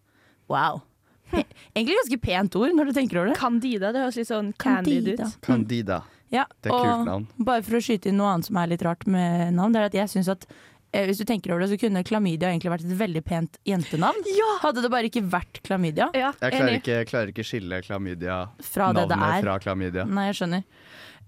Wow. 0.47 0.85
Egentlig 1.33 1.97
ganske 2.03 2.21
pent 2.23 2.57
ord 2.61 2.75
når 2.77 2.91
du 2.91 2.93
tenker 2.99 3.19
over 3.21 3.33
det. 3.33 3.39
Candida, 3.41 3.93
det 3.95 4.03
høres 4.05 4.19
litt 4.21 4.29
sånn 4.31 4.53
candid 4.61 5.09
ut. 5.15 5.25
Candida. 5.43 6.03
Ja, 6.35 6.45
Det 6.63 6.71
er 6.71 6.79
kult 6.85 7.07
navn. 7.09 7.27
Bare 7.39 7.63
for 7.63 7.79
å 7.79 7.83
skyte 7.83 8.11
inn 8.11 8.17
noe 8.19 8.33
annet 8.35 8.49
som 8.49 8.57
er 8.59 8.71
litt 8.73 8.83
rart 8.83 9.07
med 9.07 9.55
navn, 9.55 9.73
det 9.75 9.81
er 9.83 9.89
at 9.91 9.95
jeg 9.99 10.11
syns 10.17 10.31
at 10.33 10.47
eh, 10.93 11.05
hvis 11.07 11.19
du 11.23 11.25
tenker 11.29 11.53
over 11.55 11.63
det, 11.65 11.71
så 11.75 11.79
kunne 11.79 12.03
klamydia 12.07 12.51
egentlig 12.51 12.73
vært 12.75 12.87
et 12.87 12.97
veldig 12.99 13.23
pent 13.27 13.59
jentenavn. 13.67 14.19
Hadde 14.63 14.83
det 14.83 14.91
bare 14.95 15.11
ikke 15.11 15.23
vært 15.31 15.61
klamydia. 15.67 16.09
Jeg 16.15 16.35
klarer 16.39 16.79
ikke, 16.81 16.99
klarer 17.11 17.31
ikke 17.35 17.47
skille 17.47 17.81
klamydia, 17.87 18.41
Fra 18.63 18.93
det 18.93 19.05
det 19.09 19.17
navnet 19.19 19.39
er. 19.39 19.47
fra 19.47 19.59
klamydia. 19.63 20.07
Nei, 20.11 20.27
jeg 20.33 20.41
skjønner. 20.41 20.65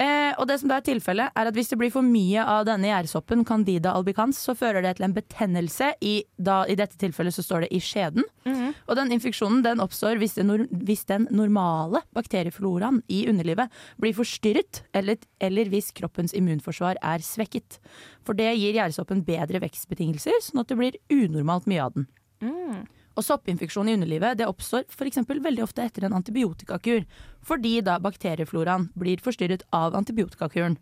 Eh, 0.03 0.33
og 0.37 0.45
det 0.51 0.59
som 0.61 0.69
da 0.69 0.77
er 0.77 0.85
tilfellet, 0.85 1.33
er 1.33 1.49
at 1.49 1.57
hvis 1.57 1.71
det 1.73 1.79
blir 1.81 1.93
for 1.93 2.05
mye 2.05 2.43
av 2.45 2.67
denne 2.69 2.91
gjærsoppen, 2.91 3.45
Candida 3.49 3.95
albicans, 3.97 4.39
så 4.45 4.53
fører 4.59 4.85
det 4.85 4.97
til 4.99 5.07
en 5.07 5.15
betennelse 5.17 5.93
i, 6.05 6.19
da, 6.37 6.59
i 6.69 6.77
dette 6.77 6.99
tilfellet 7.01 7.33
så 7.33 7.45
står 7.45 7.65
det 7.65 7.71
i 7.77 7.81
skjeden. 7.81 8.27
Og 8.87 8.99
den 8.99 9.15
infeksjonen 9.17 9.63
den 9.65 9.81
oppstår 9.81 10.21
hvis, 10.21 10.37
nor 10.45 10.67
hvis 10.87 11.07
den 11.09 11.29
normale 11.33 12.03
bakteriefloraen 12.17 13.01
i 13.09 13.25
underlivet 13.31 13.73
blir 14.03 14.17
forstyrret, 14.17 14.83
eller, 14.97 15.17
eller 15.41 15.73
hvis 15.73 15.93
kroppens 15.97 16.37
immunforsvar 16.37 17.01
er 17.01 17.25
svekket. 17.25 17.81
For 18.27 18.37
det 18.37 18.53
gir 18.59 18.77
gjærsoppen 18.77 19.25
bedre 19.25 19.63
vekstbetingelser, 19.65 20.43
sånn 20.45 20.61
at 20.61 20.69
det 20.73 20.81
blir 20.81 21.01
unormalt 21.13 21.71
mye 21.71 21.89
av 21.89 21.97
den. 21.97 22.11
Og 23.17 23.25
soppinfeksjon 23.25 23.89
i 23.89 23.95
underlivet 23.97 24.37
det 24.37 24.47
oppstår 24.49 24.85
f.eks. 24.93 25.23
veldig 25.29 25.63
ofte 25.65 25.85
etter 25.87 26.05
en 26.05 26.17
antibiotikakur, 26.19 27.07
fordi 27.47 27.79
da 27.85 27.99
bakteriefloraen 28.03 28.91
blir 28.99 29.23
forstyrret 29.25 29.65
av 29.73 29.97
antibiotikakuren. 29.97 30.77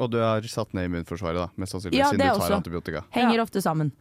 Og 0.00 0.10
du 0.12 0.16
har 0.22 0.40
satt 0.48 0.72
ned 0.72 0.88
immunforsvaret, 0.88 1.36
da, 1.36 1.50
mest 1.60 1.74
sannsynlig, 1.74 1.98
Ja, 1.98 2.08
siden 2.08 2.22
du 2.22 2.24
tar 2.24 2.40
også. 2.40 2.56
antibiotika. 2.62 3.04
Henger 3.12 3.42
ofte 3.44 3.60
sammen. 3.60 3.92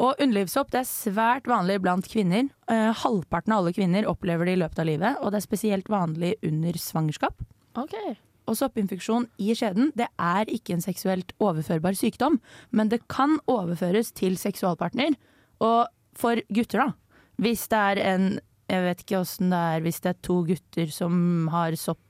Og 0.00 0.16
underlivssopp 0.22 0.70
det 0.72 0.80
er 0.80 0.88
svært 0.88 1.44
vanlig 1.50 1.76
blant 1.84 2.06
kvinner. 2.08 2.48
Eh, 2.72 2.92
halvparten 3.02 3.52
av 3.52 3.60
alle 3.60 3.74
kvinner 3.76 4.06
opplever 4.08 4.46
det 4.48 4.54
i 4.56 4.60
løpet 4.62 4.78
av 4.80 4.86
livet, 4.88 5.18
og 5.20 5.32
det 5.32 5.42
er 5.42 5.44
spesielt 5.44 5.90
vanlig 5.92 6.36
under 6.42 6.72
svangerskap. 6.80 7.44
Og 8.48 8.56
soppinfeksjon 8.58 9.28
i 9.38 9.52
skjeden 9.54 9.92
det 9.94 10.08
er 10.18 10.48
ikke 10.50 10.74
en 10.74 10.82
seksuelt 10.82 11.32
overførbar 11.38 11.94
sykdom, 11.94 12.40
men 12.72 12.88
det 12.88 13.06
kan 13.12 13.38
overføres 13.46 14.10
til 14.16 14.34
seksualpartner. 14.40 15.14
Og 15.60 15.86
for 16.18 16.40
gutter, 16.52 16.78
da. 16.86 16.92
Hvis 17.42 17.66
det 17.72 17.78
er 17.78 18.00
en 18.14 18.26
Jeg 18.70 18.84
vet 18.86 19.02
ikke 19.02 19.18
åssen 19.20 19.50
det 19.52 19.58
er 19.58 19.82
hvis 19.84 20.00
det 20.00 20.10
er 20.12 20.20
to 20.24 20.38
gutter 20.48 20.92
som 20.94 21.48
har 21.52 21.74
sopp 21.76 22.00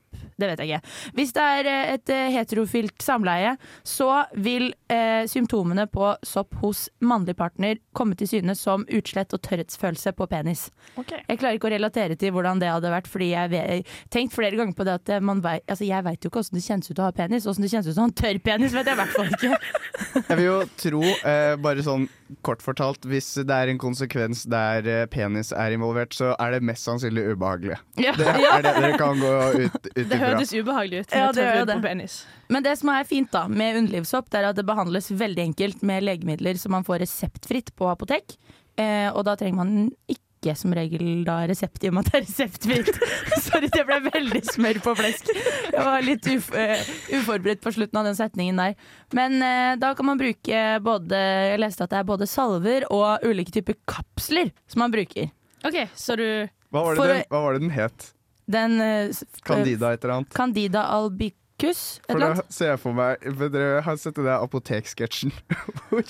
det 0.41 0.49
vet 0.51 0.63
jeg 0.63 0.73
ikke. 0.73 0.95
Hvis 1.19 1.35
det 1.37 1.47
er 1.59 1.71
eh, 1.71 1.93
et 1.97 2.13
eh, 2.13 2.29
heterofilt 2.37 3.03
samleie, 3.05 3.57
så 3.87 4.09
vil 4.35 4.71
eh, 4.93 5.25
symptomene 5.31 5.87
på 5.91 6.13
sopp 6.27 6.57
hos 6.63 6.87
mannlig 7.05 7.37
partner 7.39 7.81
komme 7.97 8.17
til 8.19 8.31
syne 8.31 8.55
som 8.59 8.87
utslett 8.93 9.35
og 9.37 9.43
tørrhetsfølelse 9.45 10.15
på 10.17 10.29
penis. 10.31 10.69
Jeg 10.97 11.39
klarer 11.41 11.59
ikke 11.59 11.71
å 11.71 11.75
relatere 11.75 12.17
til 12.19 12.35
hvordan 12.35 12.63
det 12.63 12.71
hadde 12.73 12.93
vært, 12.93 13.11
fordi 13.11 13.33
jeg 13.33 13.53
har 13.53 13.95
tenkt 14.13 14.35
flere 14.37 14.59
ganger 14.59 14.77
på 14.77 14.87
det 14.89 14.97
at 15.01 15.13
eh, 15.17 15.23
man 15.25 15.43
vei, 15.45 15.59
altså 15.67 15.89
jeg 15.89 16.07
veit 16.07 16.25
jo 16.25 16.33
ikke 16.33 16.43
åssen 16.43 16.59
det 16.59 16.65
kjennes 16.67 16.91
ut 16.91 17.03
å 17.03 17.09
ha 17.09 17.15
penis. 17.17 17.49
Åssen 17.51 17.67
det 17.67 17.73
kjennes 17.73 17.91
ut 17.91 17.97
å 17.97 18.05
ha 18.05 18.09
en 18.11 18.19
tørr 18.23 18.41
penis, 18.45 18.75
vet 18.77 18.91
jeg 18.91 18.99
i 18.99 19.03
hvert 19.03 19.17
fall 19.17 19.33
ikke. 19.37 19.61
Jeg 20.33 20.39
vil 20.39 20.45
jo 20.45 20.59
tro, 20.81 21.01
eh, 21.29 21.55
bare 21.63 21.83
sånn 21.85 22.05
kort 22.45 22.63
fortalt, 22.65 23.05
hvis 23.09 23.29
det 23.45 23.55
er 23.55 23.71
en 23.71 23.79
konsekvens 23.81 24.45
der 24.51 25.07
penis 25.13 25.53
er 25.57 25.75
involvert, 25.75 26.15
så 26.17 26.33
er 26.41 26.55
det 26.55 26.63
mest 26.65 26.87
sannsynlig 26.89 27.25
ubehagelig. 27.33 27.77
Ja. 28.01 28.15
Det 28.17 28.29
er 28.29 28.65
det 28.65 28.73
dere 28.79 28.93
kan 29.01 29.21
gå 29.21 29.33
ut, 29.67 29.79
ut 29.93 30.01
ifra. 30.03 30.22
Høres 30.25 30.55
ubehagelig 30.57 31.05
ut. 31.05 31.13
Ja, 31.19 31.29
det 31.37 31.45
gjør 31.49 31.67
det. 31.71 31.77
på 31.81 31.87
penis. 31.89 32.17
Men 32.53 32.65
det 32.67 32.75
som 32.81 32.91
er 32.95 33.07
fint 33.09 33.31
da 33.33 33.47
med 33.49 33.79
underlivssopp, 33.83 34.33
er 34.37 34.51
at 34.51 34.59
det 34.59 34.67
behandles 34.69 35.11
veldig 35.11 35.47
enkelt 35.51 35.83
med 35.89 36.05
legemidler 36.05 36.59
som 36.61 36.75
man 36.77 36.85
får 36.87 37.05
reseptfritt 37.07 37.73
på 37.79 37.89
apotek. 37.93 38.37
Eh, 38.81 39.09
og 39.13 39.25
da 39.29 39.35
trenger 39.41 39.59
man 39.63 39.73
ikke 40.09 40.55
som 40.59 40.73
regel 40.75 41.21
da 41.23 41.37
resept 41.47 41.85
i 41.85 41.91
og 41.91 41.95
med 41.95 42.07
at 42.09 42.13
det 42.13 42.19
er 42.19 42.25
reseptfritt. 42.27 42.89
Sorry, 43.45 43.69
det 43.71 43.85
ble 43.87 43.99
veldig 44.09 44.41
smør 44.49 44.81
på 44.83 44.95
flesk. 44.99 45.29
Jeg 45.71 45.85
var 45.87 46.03
litt 46.03 46.27
uf 46.33 46.49
eh, 46.59 46.81
uforberedt 47.21 47.63
på 47.63 47.71
slutten 47.77 48.01
av 48.01 48.09
den 48.09 48.17
setningen 48.19 48.59
der. 48.59 48.75
Men 49.15 49.37
eh, 49.45 49.75
da 49.79 49.93
kan 49.95 50.09
man 50.09 50.19
bruke 50.21 50.65
både 50.83 51.21
Jeg 51.53 51.61
leste 51.63 51.87
at 51.87 51.93
det 51.95 52.01
er 52.01 52.09
både 52.11 52.27
salver 52.27 52.89
og 52.91 53.23
ulike 53.29 53.55
typer 53.55 53.79
kapsler 53.87 54.51
som 54.67 54.83
man 54.83 54.95
bruker. 54.95 55.31
OK, 55.63 55.79
så 55.95 56.17
du 56.19 56.27
Hva 56.75 56.83
var, 56.89 56.97
det 56.97 56.99
For- 57.05 57.13
den, 57.15 57.23
hva 57.31 57.45
var 57.47 57.55
det 57.55 57.63
den 57.69 57.75
het? 57.77 58.09
Den 58.51 58.81
eh, 58.81 59.13
Candida 59.47 59.93
et 59.95 60.05
eller 60.05 60.15
annet? 60.21 60.35
Candida 60.35 60.83
albicus. 60.97 62.01
Et 62.09 62.15
eller 62.15 62.33
annet? 62.33 62.53
ser 62.53 62.73
jeg 62.73 62.81
for 62.83 62.97
meg 62.97 63.23
Dere 63.39 63.83
har 63.87 63.97
sett 64.01 64.17
den 64.19 64.27
der 64.27 64.43
apoteksketsjen 64.43 65.33
hvor 65.89 66.03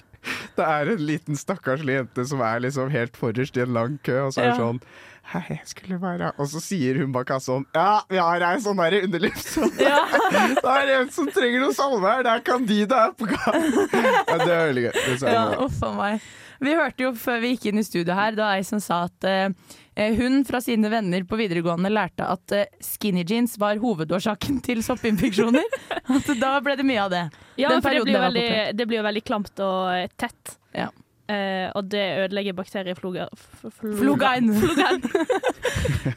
det 0.57 0.65
er 0.65 0.93
en 0.93 1.01
liten 1.03 1.37
stakkarslig 1.39 1.97
jente 1.99 2.25
som 2.31 2.41
er 2.47 2.61
liksom 2.63 2.93
helt 2.95 3.17
forrest 3.19 3.57
i 3.59 3.65
en 3.65 3.73
lang 3.75 3.97
kø, 4.07 4.21
og 4.29 4.35
så 4.35 4.45
er 4.45 4.53
det 4.53 4.55
Ja. 4.55 4.61
sånn 4.61 4.85
Hei, 5.33 5.43
jeg 5.55 5.69
skulle 5.71 5.97
være 6.03 6.33
Og 6.43 6.49
så 6.51 6.61
sier 6.61 6.99
hun 6.99 7.13
bak 7.15 7.29
kassa 7.31 7.53
sånn 7.53 7.67
Ja, 7.75 8.03
vi 8.11 8.19
har 8.19 8.43
ei 8.43 8.57
sånn 8.63 8.81
der 8.81 8.97
Ja. 9.89 10.01
det 10.65 10.73
er 10.73 10.95
en 10.99 11.11
som 11.15 11.29
trenger 11.31 11.63
noe 11.63 11.75
salve 11.77 12.03
her. 12.11 12.25
Det 12.27 12.33
er 12.33 12.43
Candida 12.47 13.03
her 13.05 13.13
på 13.17 13.29
gang. 13.31 13.69
Ja, 13.93 14.39
det 14.43 14.49
er 14.51 14.67
veldig 14.71 14.85
gøy. 14.89 14.93
Det 15.23 15.33
Ja, 15.33 15.45
uff 15.63 15.79
a 15.87 15.93
meg. 15.97 16.27
Vi 16.63 16.75
hørte 16.79 17.07
jo 17.07 17.13
før 17.19 17.41
vi 17.43 17.55
gikk 17.55 17.71
inn 17.71 17.81
i 17.81 17.87
studio 17.87 18.15
her, 18.15 18.35
da 18.39 18.53
ei 18.57 18.63
som 18.67 18.83
sa 18.83 19.05
at 19.09 19.27
eh, 19.27 19.49
hun 19.95 20.45
fra 20.49 20.61
sine 20.65 20.89
venner 20.89 21.25
på 21.29 21.37
videregående 21.37 21.91
lærte 21.93 22.25
at 22.25 22.55
eh, 22.57 22.71
skinny 22.81 23.27
jeans 23.29 23.59
var 23.61 23.81
hovedårsaken 23.83 24.63
til 24.65 24.83
soppinfeksjoner. 24.85 25.79
At 26.17 26.33
da 26.41 26.57
ble 26.65 26.79
det 26.81 26.87
mye 26.89 27.05
av 27.05 27.13
det. 27.13 27.23
Ja, 27.61 27.69
Den 27.69 27.85
for 27.85 27.93
det 27.93 28.05
blir, 28.07 28.17
det 28.17 28.27
veldig, 28.27 28.51
det 28.79 28.89
blir 28.89 29.03
jo 29.03 29.07
veldig 29.11 29.25
klamt 29.29 29.65
og 29.65 29.93
eh, 29.93 30.09
tett. 30.17 30.57
Ja. 30.73 30.89
Eh, 31.33 31.69
og 31.77 31.85
det 31.93 32.03
ødelegger 32.25 32.57
bakteriefloga... 32.57 33.29
Flogain! 34.01 34.51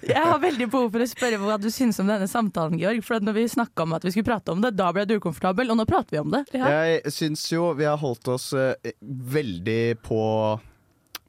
Jeg 0.01 0.23
har 0.23 0.39
veldig 0.41 0.67
behov 0.71 0.89
for 0.95 1.03
å 1.03 1.09
spørre 1.09 1.39
hva 1.41 1.57
du 1.61 1.69
syns 1.73 1.99
om 2.01 2.09
denne 2.09 2.27
samtalen, 2.31 2.79
Georg. 2.81 3.03
For 3.05 3.23
når 3.23 3.37
vi 3.37 3.47
snakka 3.55 3.85
om 3.85 3.95
at 3.97 4.07
vi 4.07 4.15
skulle 4.15 4.27
prate 4.27 4.55
om 4.55 4.63
det, 4.63 4.73
da 4.79 4.91
ble 4.95 5.05
du 5.07 5.17
ukomfortabel, 5.19 5.71
og 5.71 5.79
nå 5.79 5.87
prater 5.89 6.17
vi 6.17 6.23
om 6.23 6.31
det. 6.33 6.45
Jeg 6.55 7.13
syns 7.13 7.45
jo 7.51 7.73
vi 7.77 7.87
har 7.87 7.99
holdt 8.01 8.31
oss 8.33 8.51
eh, 8.57 8.95
veldig 9.35 9.99
på 10.05 10.23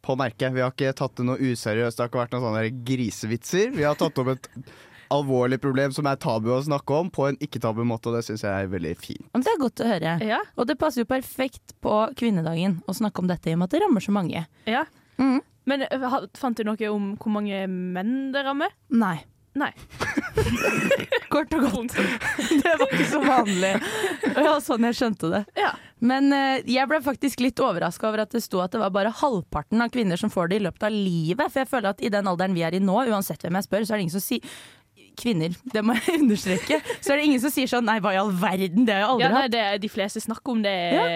på 0.06 0.16
merket. 0.18 0.54
Vi 0.54 0.62
har 0.62 0.74
ikke 0.74 0.94
tatt 0.96 1.16
det 1.18 1.26
noe 1.26 1.40
useriøst. 1.40 1.98
Det 1.98 2.04
har 2.04 2.12
ikke 2.12 2.22
vært 2.22 2.36
noen 2.36 2.46
sånne 2.48 2.84
grisevitser. 2.86 3.72
Vi 3.74 3.86
har 3.86 3.98
tatt 3.98 4.18
opp 4.22 4.30
et 4.36 4.50
alvorlig 5.12 5.58
problem 5.62 5.92
som 5.94 6.06
er 6.10 6.18
tabu 6.22 6.50
å 6.54 6.60
snakke 6.66 6.96
om, 6.96 7.10
på 7.14 7.28
en 7.28 7.38
ikke-tabu 7.42 7.84
måte, 7.86 8.10
og 8.10 8.18
det 8.18 8.24
syns 8.26 8.42
jeg 8.46 8.50
er 8.50 8.70
veldig 8.72 8.94
fint. 8.98 9.26
Men 9.34 9.44
det 9.46 9.52
er 9.52 9.60
godt 9.62 9.82
å 9.82 9.90
høre. 9.90 10.16
Og 10.56 10.70
det 10.70 10.78
passer 10.80 11.04
jo 11.04 11.10
perfekt 11.10 11.76
på 11.84 11.98
kvinnedagen 12.18 12.80
å 12.86 12.96
snakke 12.96 13.22
om 13.22 13.30
dette, 13.30 13.50
i 13.50 13.54
og 13.54 13.62
med 13.62 13.70
at 13.70 13.76
det 13.76 13.84
rammer 13.84 14.02
så 14.02 14.14
mange. 14.16 14.46
Ja. 14.66 14.86
Men 15.66 15.82
eh, 15.86 16.10
fant 16.38 16.58
du 16.58 16.66
noe 16.66 16.90
om 16.92 17.14
hvor 17.18 17.34
mange 17.34 17.64
menn 17.70 18.30
det 18.34 18.44
rammer? 18.46 18.74
Nei. 18.94 19.18
Nei. 19.56 19.70
Kort 21.32 21.54
og 21.56 21.64
godt. 21.72 21.96
Det 22.62 22.72
var 22.76 22.86
ikke 22.90 23.08
så 23.08 23.20
vanlig. 23.24 23.74
Ja, 24.46 24.56
sånn 24.60 24.84
jeg 24.84 24.96
skjønte 24.98 25.30
det. 25.32 25.42
Men 26.04 26.28
eh, 26.36 26.66
jeg 26.68 26.88
ble 26.90 26.98
faktisk 27.04 27.40
litt 27.40 27.60
overraska 27.62 28.10
over 28.10 28.26
at 28.26 28.34
det 28.36 28.42
sto 28.44 28.60
at 28.60 28.74
det 28.74 28.82
var 28.82 28.92
bare 28.92 29.12
halvparten 29.16 29.80
av 29.80 29.92
kvinner 29.94 30.20
som 30.20 30.32
får 30.32 30.50
det 30.50 30.58
i 30.58 30.64
løpet 30.66 30.84
av 30.88 30.92
livet. 30.92 31.48
For 31.48 31.62
jeg 31.62 31.70
føler 31.70 31.94
at 31.94 32.02
i 32.04 32.10
den 32.12 32.28
alderen 32.28 32.56
vi 32.56 32.64
er 32.66 32.76
i 32.76 32.82
nå, 32.84 32.98
uansett 33.08 33.46
hvem 33.46 33.56
jeg 33.56 33.68
spør, 33.68 33.86
så 33.86 33.94
er 33.94 34.02
det 34.02 34.08
ingen 34.08 34.18
som 34.18 34.26
sier 34.26 34.58
Kvinner, 35.16 35.54
det 35.72 35.80
må 35.80 35.94
jeg 35.96 36.18
understreke. 36.20 36.76
Så 37.00 37.14
er 37.14 37.16
det 37.16 37.28
ingen 37.30 37.40
som 37.40 37.48
sier 37.48 37.70
sånn 37.70 37.86
nei, 37.88 37.94
hva 38.04 38.10
i 38.12 38.18
all 38.20 38.34
verden, 38.36 38.84
det 38.84 38.92
har 38.92 39.00
jeg 39.00 39.08
aldri 39.14 39.24
Ja, 39.24 39.30
nei, 39.32 39.44
hatt. 39.46 39.54
det, 39.54 39.62
de 39.86 39.88
fleste 39.88 40.20
snakker 40.20 40.52
om 40.52 40.60
det 40.60 40.74
ja. 40.92 41.06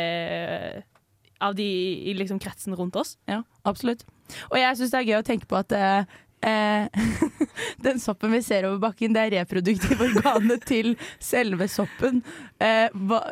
av 1.44 1.58
de 1.58 1.66
i 2.08 2.14
liksom 2.16 2.40
kretsen 2.40 2.72
rundt 2.78 2.96
oss. 2.96 3.18
Ja, 3.28 3.42
absolutt. 3.68 4.06
Og 4.48 4.56
jeg 4.56 4.78
syns 4.80 4.94
det 4.94 5.02
er 5.02 5.08
gøy 5.10 5.18
å 5.18 5.26
tenke 5.26 5.50
på 5.50 5.58
at 5.60 5.76
eh, 5.76 6.16
eh, 6.46 6.88
den 7.86 8.00
soppen 8.02 8.32
vi 8.34 8.42
ser 8.44 8.68
over 8.68 8.80
bakken, 8.88 9.14
det 9.16 9.26
er 9.26 9.38
reproduktive 9.40 10.10
organet 10.10 10.66
til 10.68 10.94
selve 11.22 11.68
soppen. 11.70 12.22
Eh, 12.60 12.88
hva, 13.08 13.22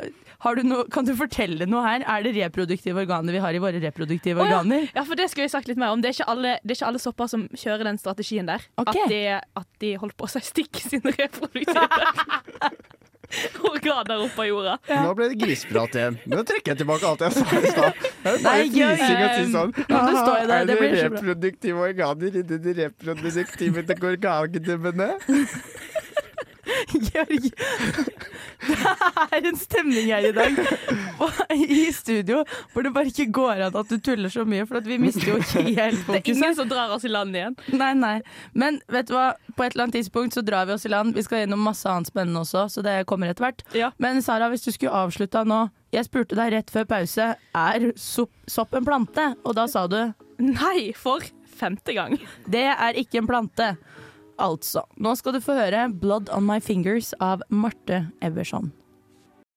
har 0.44 0.54
du 0.54 0.62
no, 0.62 0.84
kan 0.92 1.06
du 1.06 1.14
fortelle 1.18 1.66
noe 1.66 1.82
her? 1.82 2.04
Er 2.06 2.22
det 2.22 2.34
reproduktive 2.36 3.02
organer 3.02 3.34
vi 3.34 3.42
har 3.42 3.56
i 3.56 3.62
våre 3.62 3.80
reproduktive 3.82 4.38
oh, 4.38 4.46
ja. 4.46 4.60
organer? 4.60 4.86
Ja, 4.94 5.02
for 5.08 5.18
det 5.18 5.30
skulle 5.32 5.48
jeg 5.48 5.54
sagt 5.56 5.70
litt 5.70 5.80
mer 5.80 5.94
om. 5.94 6.02
Det 6.04 6.12
er 6.12 6.18
ikke 6.20 6.30
alle, 6.30 6.52
det 6.62 6.74
er 6.74 6.78
ikke 6.78 6.92
alle 6.92 7.02
sopper 7.02 7.32
som 7.32 7.48
kjører 7.58 7.90
den 7.90 7.98
strategien 7.98 8.50
der. 8.50 8.62
Okay. 8.78 9.02
At, 9.02 9.10
de, 9.10 9.22
at 9.62 9.82
de 9.82 9.96
holdt 9.98 10.18
på 10.18 10.28
å 10.28 10.32
si 10.36 10.44
stikk 10.46 10.78
sine 10.84 11.14
reproduktive 11.18 11.88
organer 13.70 14.22
opp 14.24 14.38
av 14.38 14.46
jorda. 14.48 14.74
Nå 14.88 15.14
ble 15.18 15.28
det 15.32 15.38
grisprat 15.42 15.96
igjen. 15.98 16.18
Nå 16.30 16.42
trekker 16.48 16.72
jeg 16.72 16.80
tilbake 16.82 17.08
alt 17.08 17.24
jeg 17.26 17.36
sa 17.36 17.44
i 17.44 17.72
stad. 17.72 17.92
Det 18.24 18.32
er 18.32 18.42
bare 18.44 18.64
fnising 18.68 19.20
å 19.22 19.28
si 19.34 19.44
sånn. 19.52 19.72
det, 19.78 19.84
Er 19.94 20.46
det 20.48 20.56
det 20.68 20.76
blir 20.80 20.94
reproduktive 21.06 21.84
organer 21.88 22.40
inni 22.42 22.58
de 22.64 22.74
reproduktive 22.82 23.84
organene? 24.12 25.10
Georg, 27.08 27.48
det 28.68 29.38
er 29.38 29.48
en 29.50 29.58
stemning 29.58 30.10
her 30.12 30.28
i 30.28 30.32
dag 30.36 30.58
i 31.54 31.80
studio 31.94 32.42
hvor 32.72 32.86
det 32.86 32.92
bare 32.94 33.10
ikke 33.10 33.28
går 33.34 33.64
an 33.68 33.78
at 33.78 33.90
du 33.90 33.98
tuller 34.02 34.32
så 34.32 34.44
mye, 34.48 34.66
for 34.68 34.84
vi 34.86 34.98
mister 35.02 35.32
jo 35.32 35.38
helt 35.38 36.06
Det 36.08 36.20
er 36.20 36.30
ingen 36.34 36.56
som 36.56 36.68
drar 36.70 36.92
oss 36.94 37.06
i 37.06 37.12
land 37.12 37.36
igjen. 37.36 37.56
Nei, 37.74 37.92
nei. 37.98 38.16
Men 38.52 38.80
vet 38.92 39.10
du 39.10 39.16
hva? 39.16 39.32
på 39.58 39.64
et 39.64 39.74
eller 39.74 39.88
annet 39.88 39.98
tidspunkt 39.98 40.36
så 40.36 40.42
drar 40.46 40.68
vi 40.68 40.76
oss 40.76 40.86
i 40.86 40.92
land. 40.92 41.14
Vi 41.16 41.24
skal 41.26 41.42
gjennom 41.42 41.64
masse 41.66 41.88
annet 41.90 42.10
spennende 42.12 42.44
også, 42.44 42.68
så 42.70 42.84
det 42.86 43.00
kommer 43.10 43.32
etter 43.32 43.48
hvert. 43.48 43.64
Men 43.98 44.22
Sara, 44.22 44.50
hvis 44.52 44.62
du 44.66 44.70
skulle 44.74 44.94
avslutta 44.94 45.44
nå 45.48 45.64
Jeg 45.94 46.04
spurte 46.04 46.36
deg 46.36 46.52
rett 46.52 46.70
før 46.70 46.84
pause 46.84 47.26
er 47.56 47.86
sopp, 47.96 48.30
sopp 48.46 48.74
en 48.76 48.84
plante, 48.86 49.24
og 49.42 49.54
da 49.56 49.64
sa 49.70 49.86
du 49.88 49.96
Nei, 50.38 50.92
for 50.94 51.24
femte 51.58 51.94
gang. 51.96 52.14
Det 52.46 52.66
er 52.70 52.98
ikke 53.00 53.18
en 53.22 53.26
plante. 53.26 53.72
Altså. 54.38 54.84
Nå 54.96 55.14
skal 55.18 55.34
du 55.34 55.40
få 55.42 55.56
høre 55.58 55.88
'Blood 55.90 56.30
On 56.34 56.46
My 56.46 56.60
Fingers' 56.62 57.12
av 57.20 57.42
Marte 57.50 58.06
Everson. 58.22 58.72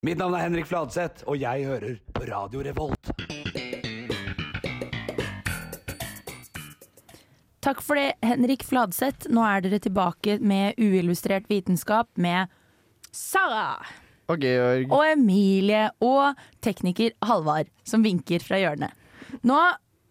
Mitt 0.01 0.17
navn 0.17 0.33
er 0.33 0.47
Henrik 0.47 0.65
Fladseth, 0.65 1.21
og 1.29 1.37
jeg 1.37 1.65
hører 1.69 1.99
på 2.13 2.25
Radio 2.25 2.63
Revolt. 2.65 3.11
Takk 7.61 7.83
for 7.85 7.99
det, 7.99 8.15
Henrik 8.25 8.63
Fladseth. 8.65 9.29
Nå 9.29 9.43
er 9.45 9.61
dere 9.61 9.77
tilbake 9.83 10.39
med 10.41 10.79
uillustrert 10.81 11.45
vitenskap 11.51 12.09
med 12.17 12.49
Sara. 13.13 13.77
Og 14.31 14.41
Georg. 14.41 14.87
og 14.89 15.03
Emilie 15.05 15.89
og 16.01 16.39
tekniker 16.63 17.11
Halvard, 17.21 17.69
som 17.85 18.01
vinker 18.01 18.41
fra 18.41 18.57
hjørnet. 18.57 18.95
Nå 19.45 19.59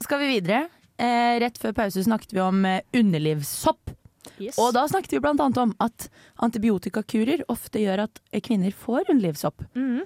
skal 0.05 0.23
vi 0.23 0.35
videre. 0.37 0.69
Eh, 1.01 1.41
rett 1.41 1.59
før 1.59 1.73
pause 1.75 2.05
snakket 2.05 2.35
vi 2.37 2.43
om 2.45 2.63
eh, 2.69 2.85
underlivssopp. 2.95 3.97
Yes. 4.41 4.59
Og 4.61 4.75
da 4.77 4.87
snakket 4.89 5.15
vi 5.17 5.21
annet 5.45 5.61
om 5.61 5.75
at 5.81 6.09
antibiotikakurer 6.45 7.45
ofte 7.53 7.81
gjør 7.83 8.05
at 8.07 8.21
eh, 8.33 8.43
kvinner 8.45 8.75
får 8.77 9.09
underlivssopp. 9.09 9.65
Mm. 9.75 10.03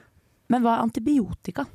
Men 0.53 0.63
hva 0.65 0.77
er 0.77 0.85
antibiotika? 0.87 1.67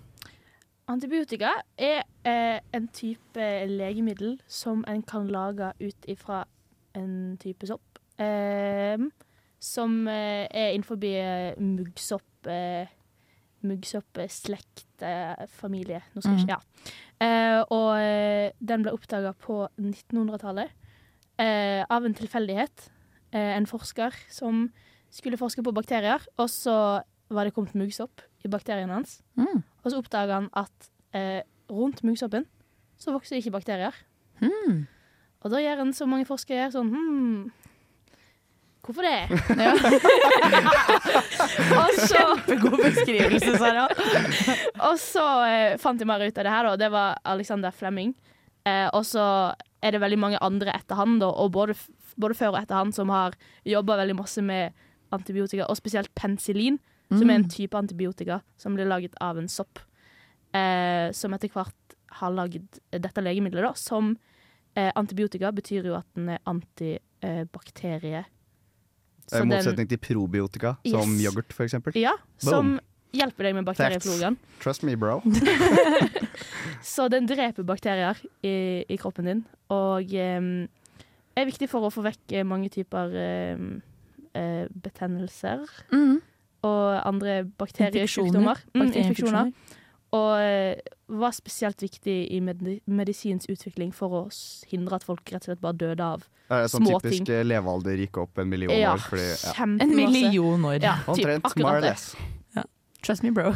Antibiotika 0.90 1.52
er 1.78 2.04
eh, 2.26 2.60
en 2.74 2.88
type 2.96 3.50
legemiddel 3.70 4.38
som 4.48 4.86
en 4.90 5.04
kan 5.06 5.28
lage 5.30 5.74
ut 5.82 6.08
ifra 6.10 6.44
en 6.98 7.36
type 7.42 7.68
sopp. 7.70 8.00
Eh, 8.20 8.98
som 9.60 10.00
eh, 10.08 10.48
er 10.48 10.72
innenfor 10.74 11.00
eh, 11.20 11.60
muggsopp 11.60 12.48
eh, 12.48 12.96
Muggsoppslekt, 13.60 15.02
eh, 15.04 15.46
skal 15.52 15.70
Mm. 16.32 16.48
ja. 16.48 16.60
Eh, 17.20 17.64
og 17.70 17.98
eh, 18.00 18.52
den 18.64 18.84
ble 18.86 18.94
oppdaga 18.96 19.34
på 19.36 19.68
1900-tallet 19.76 20.72
eh, 21.40 21.86
av 21.90 22.06
en 22.06 22.16
tilfeldighet. 22.16 22.90
Eh, 23.32 23.58
en 23.58 23.68
forsker 23.70 24.16
som 24.34 24.68
skulle 25.14 25.40
forske 25.40 25.64
på 25.66 25.74
bakterier, 25.74 26.22
og 26.38 26.50
så 26.52 27.02
var 27.30 27.46
det 27.46 27.54
kommet 27.56 27.78
muggsopp 27.78 28.22
i 28.46 28.52
bakteriene 28.52 28.94
hans. 28.94 29.20
Mm. 29.38 29.64
Og 29.84 29.92
så 29.92 29.98
oppdaga 30.02 30.42
han 30.42 30.50
at 30.58 30.92
eh, 31.18 31.42
rundt 31.70 32.04
muggsoppen 32.04 32.46
så 33.00 33.14
vokser 33.16 33.40
ikke 33.40 33.56
bakterier. 33.56 33.96
Mm. 34.42 34.86
Og 35.40 35.52
da 35.54 35.62
gjør 35.64 35.84
en 35.84 35.96
så 35.96 36.08
mange 36.10 36.28
forskere 36.28 36.66
gjør 36.66 36.72
sånn 36.74 36.90
hmm, 36.94 37.52
Hvorfor 38.84 39.06
det? 39.06 39.20
Ja. 39.66 39.74
og 41.80 41.90
så 42.00 42.16
Kjempegod 42.16 42.80
beskrivelse, 42.82 43.52
Sara. 43.60 43.86
og 44.90 44.96
så 45.02 45.26
eh, 45.46 45.78
fant 45.82 46.02
jeg 46.02 46.10
mer 46.10 46.24
ut 46.24 46.40
av 46.40 46.48
det 46.48 46.56
her, 46.56 46.70
da. 46.72 46.80
Det 46.80 46.90
var 46.94 47.20
Alexander 47.36 47.76
Flemming. 47.76 48.16
Eh, 48.66 48.88
og 48.96 49.04
så 49.06 49.26
er 49.82 49.92
det 49.92 50.02
veldig 50.02 50.18
mange 50.20 50.38
andre 50.42 50.74
etter 50.76 50.96
han, 50.96 51.20
da, 51.20 51.28
og 51.28 51.52
både, 51.52 51.76
både 52.18 52.36
før 52.36 52.54
og 52.54 52.62
etter 52.62 52.76
han, 52.76 52.92
som 52.92 53.10
har 53.10 53.34
jobba 53.66 53.96
veldig 53.98 54.16
masse 54.18 54.42
med 54.44 54.74
antibiotika, 55.12 55.66
og 55.70 55.78
spesielt 55.78 56.12
penicillin, 56.16 56.80
som 57.12 57.30
er 57.30 57.36
en 57.40 57.44
Mm. 57.44 57.50
type 57.50 57.74
antibiotika 57.78 58.42
som 58.58 58.76
blir 58.76 58.86
laget 58.86 59.16
av 59.20 59.38
en 59.38 59.48
sopp. 59.48 59.80
Eh, 60.54 61.12
som 61.12 61.34
etter 61.34 61.50
hvert 61.50 61.96
har 62.12 62.32
lagd 62.32 62.80
dette 62.92 63.22
legemiddelet, 63.22 63.64
da, 63.64 63.74
som 63.74 64.18
eh, 64.76 64.92
antibiotika 64.96 65.52
betyr 65.52 65.84
jo 65.86 65.96
at 65.96 66.06
den 66.16 66.30
er 66.30 66.40
antibakterie. 66.46 68.26
I 69.32 69.42
motsetning 69.46 69.88
til 69.90 69.98
probiotika, 70.02 70.76
som 70.88 71.12
Yes. 71.16 71.26
yoghurt 71.26 71.52
f.eks. 71.54 71.74
Ja, 71.96 72.14
som. 72.38 72.80
Hjelper 73.16 73.48
deg 73.50 73.56
med 73.58 73.66
bakteriefloraen. 73.68 74.38
Trust 74.62 74.84
me, 74.86 74.96
bro. 75.00 75.20
Så 76.86 77.08
den 77.12 77.28
dreper 77.28 77.64
bakterier 77.68 78.18
i, 78.46 78.86
i 78.88 78.98
kroppen 79.02 79.26
din, 79.28 79.42
og 79.74 80.14
um, 80.14 80.52
er 81.38 81.48
viktig 81.50 81.70
for 81.72 81.88
å 81.88 81.92
få 81.94 82.04
vekk 82.06 82.36
eh, 82.40 82.46
mange 82.48 82.70
typer 82.74 83.14
um, 83.58 83.82
uh, 84.36 84.66
betennelser 84.84 85.66
Mm. 85.92 86.20
og 86.68 86.88
andre 87.08 87.44
bakteriesykdommer. 87.60 88.60
Infeksjoner. 88.74 88.74
Mm, 88.76 88.96
infeksjoner. 89.04 89.52
Og 90.10 90.32
eh, 90.42 90.80
var 91.22 91.34
spesielt 91.38 91.84
viktig 91.86 92.16
i 92.34 92.40
med 92.42 92.64
medisinens 92.90 93.46
utvikling 93.50 93.92
for 93.94 94.16
å 94.18 94.22
hindre 94.72 94.98
at 94.98 95.06
folk 95.06 95.22
rett 95.30 95.44
og 95.46 95.52
slett 95.52 95.62
bare 95.62 95.78
døde 95.78 96.02
av 96.16 96.24
Det 96.50 96.58
er 96.64 96.72
sånn 96.74 96.82
små 96.88 96.98
typisk 97.04 97.28
ting. 97.30 97.46
levealder 97.46 98.02
gikk 98.02 98.18
opp 98.24 98.42
en 98.42 98.50
million 98.50 98.74
Ja, 98.74 98.96
år. 98.96 99.04
Fordi, 99.06 99.28
ja. 99.38 99.54
En 99.86 99.94
million 99.96 100.66
år. 100.66 100.80
Ja, 100.82 100.96
typ, 101.06 101.14
Omtrent, 101.14 101.56
more 101.62 101.78
or 101.78 101.86
det. 101.86 101.94
Trust 103.06 103.24
me, 103.24 103.32
bro. 103.32 103.54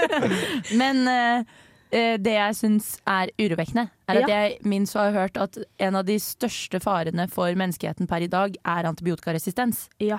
Men 0.80 1.02
eh, 1.08 1.44
eh, 1.90 2.16
det 2.20 2.34
jeg 2.36 2.56
syns 2.58 2.90
er 3.08 3.32
urovekkende, 3.40 3.86
er 4.08 4.20
at 4.22 4.28
Ja. 4.28 4.40
jeg 4.42 4.58
minst 4.68 4.94
har 4.98 5.12
hørt 5.14 5.36
at 5.40 5.58
en 5.80 5.96
av 5.96 6.04
de 6.08 6.18
største 6.22 6.80
farene 6.84 7.28
for 7.32 7.48
menneskeheten 7.56 8.06
per 8.10 8.24
i 8.26 8.30
dag 8.32 8.56
er 8.64 8.88
antibiotikaresistens. 8.90 9.86
Ja. 10.02 10.18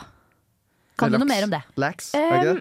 Kan 0.98 1.14
du 1.14 1.20
noe 1.22 1.30
mer 1.30 1.44
om 1.46 1.54
det? 1.54 1.62
Lax, 1.78 2.14
er 2.18 2.42
det 2.42 2.56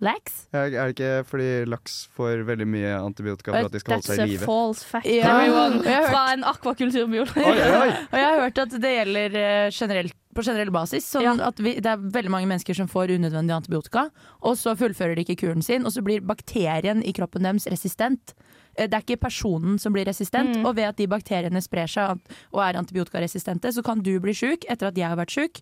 det? 0.00 0.46
Er 0.54 0.66
er 0.78 0.86
det 0.92 0.94
ikke 0.96 1.24
fordi 1.26 1.48
laks 1.66 2.08
får 2.16 2.44
veldig 2.46 2.66
mye 2.70 2.92
antibiotika 3.02 3.50
for 3.52 3.66
at 3.66 3.72
de 3.72 3.80
skal 3.82 3.94
holde 3.96 4.06
That's 4.06 4.14
seg 4.14 4.20
a 4.20 4.26
i 4.26 4.30
live? 4.36 4.46
false 4.46 4.84
fact, 4.84 5.06
Ja. 5.06 5.26
everyone. 5.40 5.78
Og 5.80 5.84
jeg 5.84 5.94
har 5.94 6.02
hørt- 6.02 6.10
Fra 6.12 6.32
en 6.32 6.44
akvakulturbiolog. 6.44 7.36
Og 8.12 8.18
jeg 8.18 8.28
har 8.28 8.40
hørt 8.40 8.58
at 8.58 8.70
det 8.80 8.92
gjelder 8.94 9.36
eh, 9.36 9.70
generelt, 9.70 10.14
på 10.34 10.42
generell 10.44 10.70
basis. 10.70 11.04
Sånn 11.12 11.40
at 11.42 11.58
vi, 11.58 11.74
det 11.82 11.86
er 11.86 11.96
veldig 11.96 12.30
mange 12.30 12.46
mennesker 12.46 12.74
som 12.78 12.86
får 12.88 13.10
unødvendig 13.18 13.54
antibiotika, 13.56 14.08
og 14.42 14.54
så 14.56 14.76
fullfører 14.78 15.16
de 15.18 15.24
ikke 15.26 15.40
kuren 15.46 15.62
sin, 15.62 15.84
og 15.84 15.90
så 15.92 16.02
blir 16.06 16.20
bakterien 16.22 17.02
i 17.02 17.12
kroppen 17.12 17.42
deres 17.42 17.66
resistent. 17.66 18.34
Eh, 18.78 18.86
Det 18.86 18.94
er 18.94 19.02
ikke 19.02 19.18
personen 19.26 19.78
som 19.80 19.92
blir 19.92 20.06
resistent, 20.06 20.54
Mm. 20.56 20.64
og 20.66 20.76
ved 20.76 20.84
at 20.84 20.96
de 20.96 21.06
bakteriene 21.08 21.60
sprer 21.60 21.88
seg 21.90 22.20
og 22.52 22.60
er 22.62 22.78
antibiotikaresistente, 22.78 23.72
så 23.74 23.82
kan 23.82 24.00
du 24.00 24.20
bli 24.20 24.32
sjuk 24.32 24.64
etter 24.70 24.86
at 24.86 24.94
jeg 24.94 25.08
har 25.08 25.16
vært 25.16 25.34
sjuk, 25.34 25.60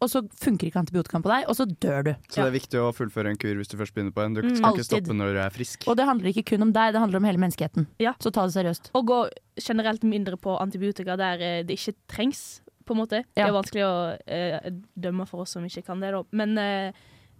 og 0.00 0.10
så 0.12 0.20
funker 0.36 0.68
ikke 0.68 0.80
antibiotikaen 0.82 1.22
på 1.24 1.30
deg, 1.32 1.46
og 1.48 1.56
så 1.56 1.64
dør 1.66 2.02
du. 2.04 2.10
Så 2.28 2.42
det 2.42 2.48
er 2.50 2.54
viktig 2.58 2.80
å 2.82 2.90
fullføre 2.94 3.30
en 3.32 3.38
kur 3.40 3.54
hvis 3.56 3.70
du 3.72 3.76
først 3.80 3.94
begynner 3.96 4.12
på 4.12 4.24
en. 4.24 4.34
Du 4.34 4.42
Mm. 4.42 4.56
skal 4.56 4.74
ikke 4.76 4.84
stoppe 4.84 5.14
når 5.16 5.32
du 5.32 5.40
er 5.40 5.50
frisk. 5.50 5.86
Og 5.88 5.96
det 5.96 6.04
handler 6.06 6.28
ikke 6.32 6.44
kun 6.52 6.62
om 6.68 6.72
deg, 6.72 6.92
det 6.92 7.00
handler 7.00 7.16
om 7.16 7.24
hele 7.24 7.38
menneskeheten. 7.40 7.86
Så 8.20 8.30
ta 8.32 8.44
det 8.46 8.54
seriøst. 8.54 8.90
Og 8.94 9.06
gå 9.06 9.20
generelt 9.60 10.02
mindre 10.04 10.36
på 10.36 10.58
antibiotika 10.60 11.16
der 11.16 11.40
eh, 11.40 11.62
det 11.62 11.78
ikke 11.78 11.94
trengs, 12.08 12.60
på 12.86 12.94
en 12.94 13.00
måte. 13.02 13.24
Det 13.34 13.42
er 13.42 13.50
vanskelig 13.50 13.82
å 13.82 14.18
eh, 14.28 14.70
dømme 14.94 15.26
for 15.26 15.40
oss 15.42 15.50
som 15.56 15.64
ikke 15.64 15.82
kan 15.84 15.98
det, 15.98 16.12
da. 16.12 16.22
Men 16.30 16.56
eh, 16.58 16.92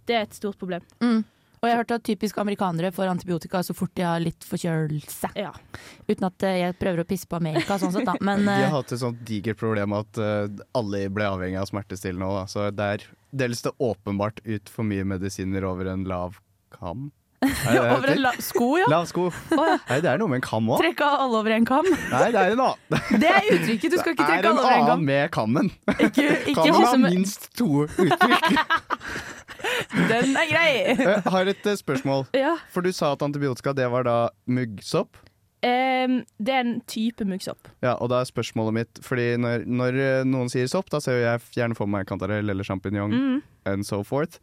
det 0.05 0.15
er 0.15 0.21
et 0.25 0.33
stort 0.35 0.57
problem. 0.57 0.81
Mm. 0.99 1.23
Og 1.57 1.65
jeg 1.65 1.73
har 1.73 1.81
hørt 1.81 1.93
at 1.95 2.05
typisk 2.05 2.37
amerikanere 2.37 2.91
får 2.93 3.09
antibiotika 3.09 3.63
så 3.65 3.73
fort 3.77 3.93
de 3.97 4.05
har 4.05 4.21
litt 4.21 4.45
forkjølelse. 4.45 5.31
Ja. 5.39 5.53
Uten 6.07 6.27
at 6.29 6.45
eh, 6.45 6.59
jeg 6.61 6.77
prøver 6.77 7.01
å 7.01 7.07
pisse 7.09 7.29
på 7.29 7.39
Amerika, 7.39 7.79
sånn 7.81 7.95
sett, 7.95 8.05
da. 8.05 8.13
Men 8.27 8.45
De 8.45 8.53
eh, 8.53 8.65
har 8.67 8.75
hatt 8.75 8.93
et 8.93 9.01
sånt 9.01 9.23
digert 9.27 9.59
problem 9.61 9.95
at 9.97 10.21
eh, 10.21 10.45
alle 10.77 11.05
ble 11.13 11.29
avhengig 11.29 11.57
av 11.61 11.69
smertestillende 11.71 12.29
òg, 12.29 12.37
da. 12.41 12.45
Så 12.51 12.67
er 12.69 13.07
dels 13.37 13.63
det 13.65 13.73
åpenbart 13.81 14.43
ut 14.45 14.69
for 14.71 14.87
mye 14.87 15.07
medisiner 15.07 15.65
over 15.67 15.89
en 15.91 16.05
lav 16.09 16.37
kam. 16.73 17.09
Er 17.45 17.75
over 17.93 18.07
en 18.09 18.15
heter? 18.15 18.21
la 18.23 18.31
sko, 18.41 18.67
ja. 18.81 18.85
Lav 18.89 19.03
sko. 19.11 19.27
Nei, 19.53 19.97
det 20.01 20.09
er 20.09 20.17
noe 20.17 20.31
med 20.31 20.39
en 20.39 20.45
kam 20.47 20.71
òg. 20.73 20.79
Trekke 20.81 21.05
alle 21.25 21.37
over 21.37 21.53
en 21.53 21.67
kam. 21.69 21.85
Nei, 21.85 22.21
det 22.33 22.39
er 22.41 22.55
en 22.55 22.63
annen. 22.65 23.03
Det 23.21 23.29
er 23.29 23.49
uttrykket. 23.53 23.93
Du 23.93 23.97
skal 24.01 24.15
ikke 24.15 24.25
trekke 24.25 24.49
alle 24.49 24.63
over 24.63 24.65
en 24.65 24.65
kam. 24.65 24.65
Det 24.65 24.73
er 24.73 24.81
en 24.81 24.89
annen 24.89 25.05
med 25.05 25.31
kammen. 25.35 25.69
ikke 26.07 26.55
Kammen 26.57 26.73
sånn 26.73 26.87
har 26.87 26.97
med... 27.03 27.13
minst 27.13 27.45
to 27.59 27.85
uttrykk. 27.85 28.49
Den 30.09 30.35
er 30.37 30.49
grei. 30.49 30.67
Jeg 30.97 31.21
har 31.33 31.49
et 31.53 31.69
eh, 31.69 31.77
spørsmål. 31.79 32.25
Ja. 32.37 32.55
For 32.73 32.85
du 32.85 32.91
sa 32.95 33.13
at 33.15 33.23
antibiotika 33.25 33.73
det 33.77 33.87
var 33.93 34.05
da 34.07 34.17
muggsopp. 34.49 35.17
Um, 35.65 36.19
det 36.37 36.53
er 36.53 36.61
en 36.61 36.75
type 36.89 37.25
muggsopp. 37.25 37.69
Ja, 37.81 37.95
og 37.97 38.11
da 38.13 38.19
er 38.21 38.27
spørsmålet 38.29 38.75
mitt 38.77 38.99
Fordi 39.01 39.23
når, 39.41 39.63
når 39.65 39.95
eh, 39.97 40.19
noen 40.29 40.51
sier 40.53 40.69
sopp, 40.69 40.89
da 40.93 40.99
ser 41.03 41.17
jeg 41.23 41.41
gjerne 41.57 41.75
for 41.77 41.89
meg 41.89 42.05
kantarell 42.09 42.45
eller 42.53 42.65
sjampinjong 42.67 43.15
Mm. 43.17 43.39
and 43.65 43.85
so 43.85 44.03
forth. 44.05 44.37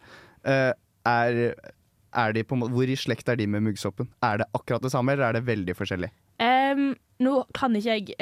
Uh, 0.44 0.72
er, 1.06 1.54
er 2.16 2.34
de 2.36 2.44
på, 2.46 2.56
hvor 2.56 2.90
i 2.90 2.96
slekt 2.98 3.28
er 3.28 3.38
de 3.40 3.46
med 3.50 3.64
muggsoppen? 3.66 4.08
Er 4.22 4.42
det 4.42 4.48
akkurat 4.54 4.82
det 4.84 4.92
samme, 4.94 5.14
eller 5.14 5.28
er 5.28 5.38
det 5.38 5.46
veldig 5.46 5.76
forskjellig? 5.78 6.10
Um, 6.42 6.94
nå 7.22 7.34
kan 7.54 7.76
ikke 7.78 7.98
jeg 7.98 8.16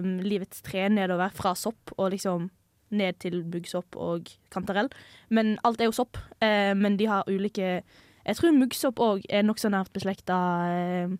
um, 0.00 0.16
livets 0.24 0.62
tre 0.66 0.88
nedover 0.92 1.32
fra 1.36 1.52
sopp 1.58 1.92
og 1.96 2.12
liksom 2.14 2.48
ned 2.94 3.18
til 3.22 3.42
muggsopp 3.46 3.96
og 3.98 4.30
kantarell. 4.52 4.90
Men 5.32 5.56
alt 5.66 5.80
er 5.80 5.90
jo 5.90 5.96
sopp. 5.96 6.18
Eh, 6.42 6.72
men 6.76 6.98
de 7.00 7.08
har 7.10 7.28
ulike 7.30 7.80
Jeg 8.20 8.36
tror 8.36 8.52
muggsopp 8.52 9.00
òg 9.00 9.22
er 9.32 9.44
nokså 9.46 9.70
nært 9.72 9.92
beslekta 9.96 10.36
eh, 10.68 11.12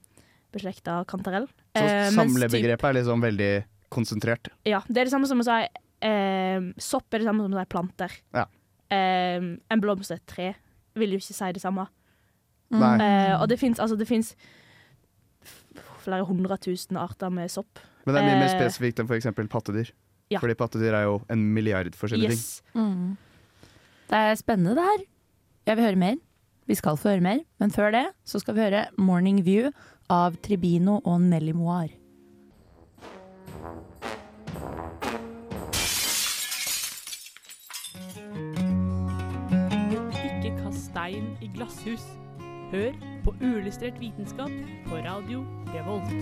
beslekta 0.53 1.01
kantarell. 1.09 1.49
Så 1.73 1.85
Eh, 1.85 2.11
mens 2.11 2.19
samlebegrepet 2.19 2.89
er 2.89 2.99
liksom 2.99 3.23
veldig 3.23 3.53
konsentrert. 3.89 4.51
Ja, 4.67 4.83
det 4.89 5.01
er 5.01 5.05
det 5.09 5.15
samme 5.15 5.31
som 5.31 5.41
å 5.41 5.47
si 5.47 5.61
Sopp 6.81 7.13
er 7.13 7.21
det 7.21 7.27
samme 7.29 7.45
som 7.45 7.53
å 7.53 7.61
si 7.61 7.69
planter. 7.69 8.13
Ja. 8.33 8.47
En 8.91 9.81
blomst 9.83 10.11
er 10.11 10.17
et 10.17 10.27
tre. 10.27 10.55
Vil 10.97 11.13
jo 11.13 11.19
ikke 11.21 11.37
si 11.37 11.51
det 11.53 11.61
samme. 11.61 11.85
Eh, 12.71 13.35
og 13.41 13.49
det 13.49 13.59
fins 13.59 13.81
altså 13.83 13.97
flere 16.01 16.25
hundre 16.25 16.57
tusen 16.57 16.97
arter 16.97 17.31
med 17.31 17.51
sopp. 17.51 17.79
Men 18.07 18.15
det 18.15 18.23
er 18.23 18.29
mye 18.29 18.39
mer 18.41 18.55
Eh, 18.55 18.59
spesifikt 18.61 19.01
enn 19.01 19.09
f.eks. 19.11 19.27
pattedyr. 19.51 19.91
Ja. 20.31 20.39
Fordi 20.39 20.55
pattedyr 20.55 20.95
er 20.95 21.03
jo 21.09 21.21
en 21.29 21.53
milliard 21.55 21.91
forskjellige 21.99 22.31
Yes. 22.31 22.63
Mm. 22.75 23.17
Det 24.11 24.17
er 24.19 24.35
spennende, 24.35 24.75
det 24.75 24.85
her. 24.85 25.05
Jeg 25.67 25.77
vil 25.77 25.85
høre 25.85 25.97
mer. 25.97 26.17
Vi 26.67 26.75
skal 26.75 26.97
få 26.97 27.09
høre 27.11 27.21
mer, 27.21 27.41
men 27.59 27.71
før 27.71 27.91
det 27.91 28.07
så 28.25 28.39
skal 28.41 28.55
vi 28.55 28.61
høre 28.61 28.87
'Morning 28.97 29.43
View' 29.45 29.73
av 30.09 30.37
Tribino 30.43 31.01
og 31.05 31.21
Nelly 31.21 31.53
Moir. 31.53 31.89
Ikke 40.25 40.53
kast 40.63 40.87
stein 40.91 41.37
i 41.43 41.51
glasshus. 41.55 42.05
Hør 42.71 42.93
på 43.25 43.33
uillustrert 43.43 43.97
vitenskap 43.99 44.51
på 44.87 44.99
radio 45.03 45.41
Revolt. 45.73 46.13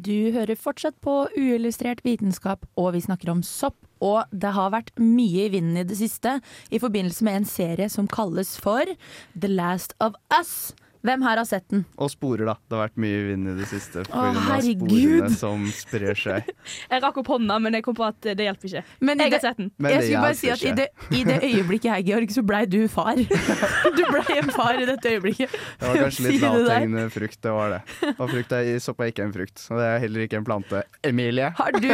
Du 0.00 0.32
hører 0.32 0.56
fortsatt 0.56 0.96
på 1.04 1.26
uillustrert 1.36 2.00
vitenskap, 2.00 2.64
og 2.80 2.94
vi 2.94 3.02
snakker 3.04 3.34
om 3.34 3.42
sopp. 3.44 3.76
Og 4.00 4.24
det 4.32 4.54
har 4.56 4.72
vært 4.72 4.94
mye 4.96 5.50
i 5.50 5.52
vinden 5.52 5.76
i 5.82 5.84
det 5.84 5.98
siste 6.00 6.38
i 6.72 6.80
forbindelse 6.80 7.28
med 7.28 7.42
en 7.42 7.50
serie 7.50 7.90
som 7.92 8.08
kalles 8.08 8.54
for 8.56 8.88
The 9.36 9.52
Last 9.52 9.92
of 10.00 10.16
Us. 10.32 10.72
Hvem 11.06 11.22
her 11.24 11.38
har 11.40 11.46
sett 11.48 11.64
den? 11.72 11.84
Og 11.96 12.10
sporer, 12.12 12.44
da. 12.44 12.54
Det 12.68 12.76
har 12.76 12.82
vært 12.88 12.98
mye 13.00 13.20
vind 13.30 13.48
i 13.48 13.54
det 13.56 13.66
siste. 13.70 14.02
Å, 14.12 14.24
herregud. 14.50 15.30
som 15.40 15.62
sprer 15.72 16.18
seg. 16.18 16.50
Jeg 16.92 17.02
rakk 17.04 17.20
opp 17.22 17.30
hånda, 17.32 17.56
men 17.62 17.76
jeg 17.78 17.84
kom 17.86 17.96
på 17.96 18.04
at 18.04 18.18
det 18.36 18.44
hjelper 18.44 18.68
ikke. 18.68 18.82
Men 19.00 19.18
jeg 19.22 19.30
det- 19.32 19.38
har 19.38 19.44
sett 19.48 19.60
den. 19.62 19.70
Men 19.80 19.94
jeg 19.94 20.02
skulle 20.04 20.22
bare 20.26 20.36
si 20.36 20.50
at 20.52 20.64
i 20.68 20.72
det, 20.76 20.86
I 21.16 21.22
det 21.24 21.38
øyeblikket 21.46 21.90
her, 21.94 22.02
Georg, 22.10 22.34
så 22.34 22.44
blei 22.46 22.62
du 22.68 22.78
far. 22.92 23.16
Du 23.96 24.02
blei 24.06 24.36
en 24.38 24.50
far 24.54 24.76
i 24.80 24.84
dette 24.88 25.10
øyeblikket. 25.14 25.50
Det 25.80 25.88
var 25.88 25.96
kanskje 26.04 26.26
litt 26.28 26.42
lavthengende 26.44 27.06
frukt, 27.12 27.40
det 27.42 27.52
var 27.56 27.72
det. 27.74 27.80
Og 28.12 28.30
frukt 28.30 28.52
er, 28.56 28.68
sopp 28.84 29.00
er 29.04 29.10
ikke 29.12 29.24
en 29.26 29.32
frukt, 29.34 29.64
og 29.70 29.80
det 29.80 29.86
er 29.88 29.98
heller 30.04 30.26
ikke 30.26 30.38
en 30.40 30.46
plante. 30.46 30.82
Emilie? 31.06 31.50
Har 31.58 31.72
du, 31.76 31.88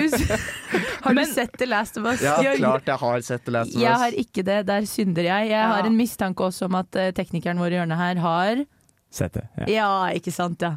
har 1.06 1.16
du 1.18 1.24
sett 1.30 1.56
The 1.60 1.68
Last 1.70 1.98
of 2.00 2.06
Us? 2.10 2.22
Ja, 2.26 2.36
Georg? 2.42 2.58
klart 2.60 2.90
jeg 2.92 3.00
har 3.02 3.24
sett 3.26 3.44
The 3.46 3.54
Last 3.56 3.70
of 3.72 3.78
Us. 3.78 3.82
Jeg 3.86 4.02
har 4.04 4.18
ikke 4.26 4.44
det, 4.50 4.58
der 4.68 4.86
synder 4.90 5.28
jeg. 5.30 5.50
Jeg 5.54 5.72
har 5.72 5.88
en 5.90 5.96
mistanke 5.98 6.46
også 6.50 6.66
om 6.70 6.78
at 6.82 6.98
eh, 7.00 7.12
teknikeren 7.16 7.60
vår 7.62 7.74
i 7.74 7.78
hjørnet 7.80 8.00
her 8.02 8.22
har 8.26 8.64
Sett 9.10 9.32
det. 9.38 9.46
Ja. 9.62 9.66
Ja, 9.72 9.88
ikke 10.16 10.32
sant, 10.34 10.60
ja. 10.62 10.76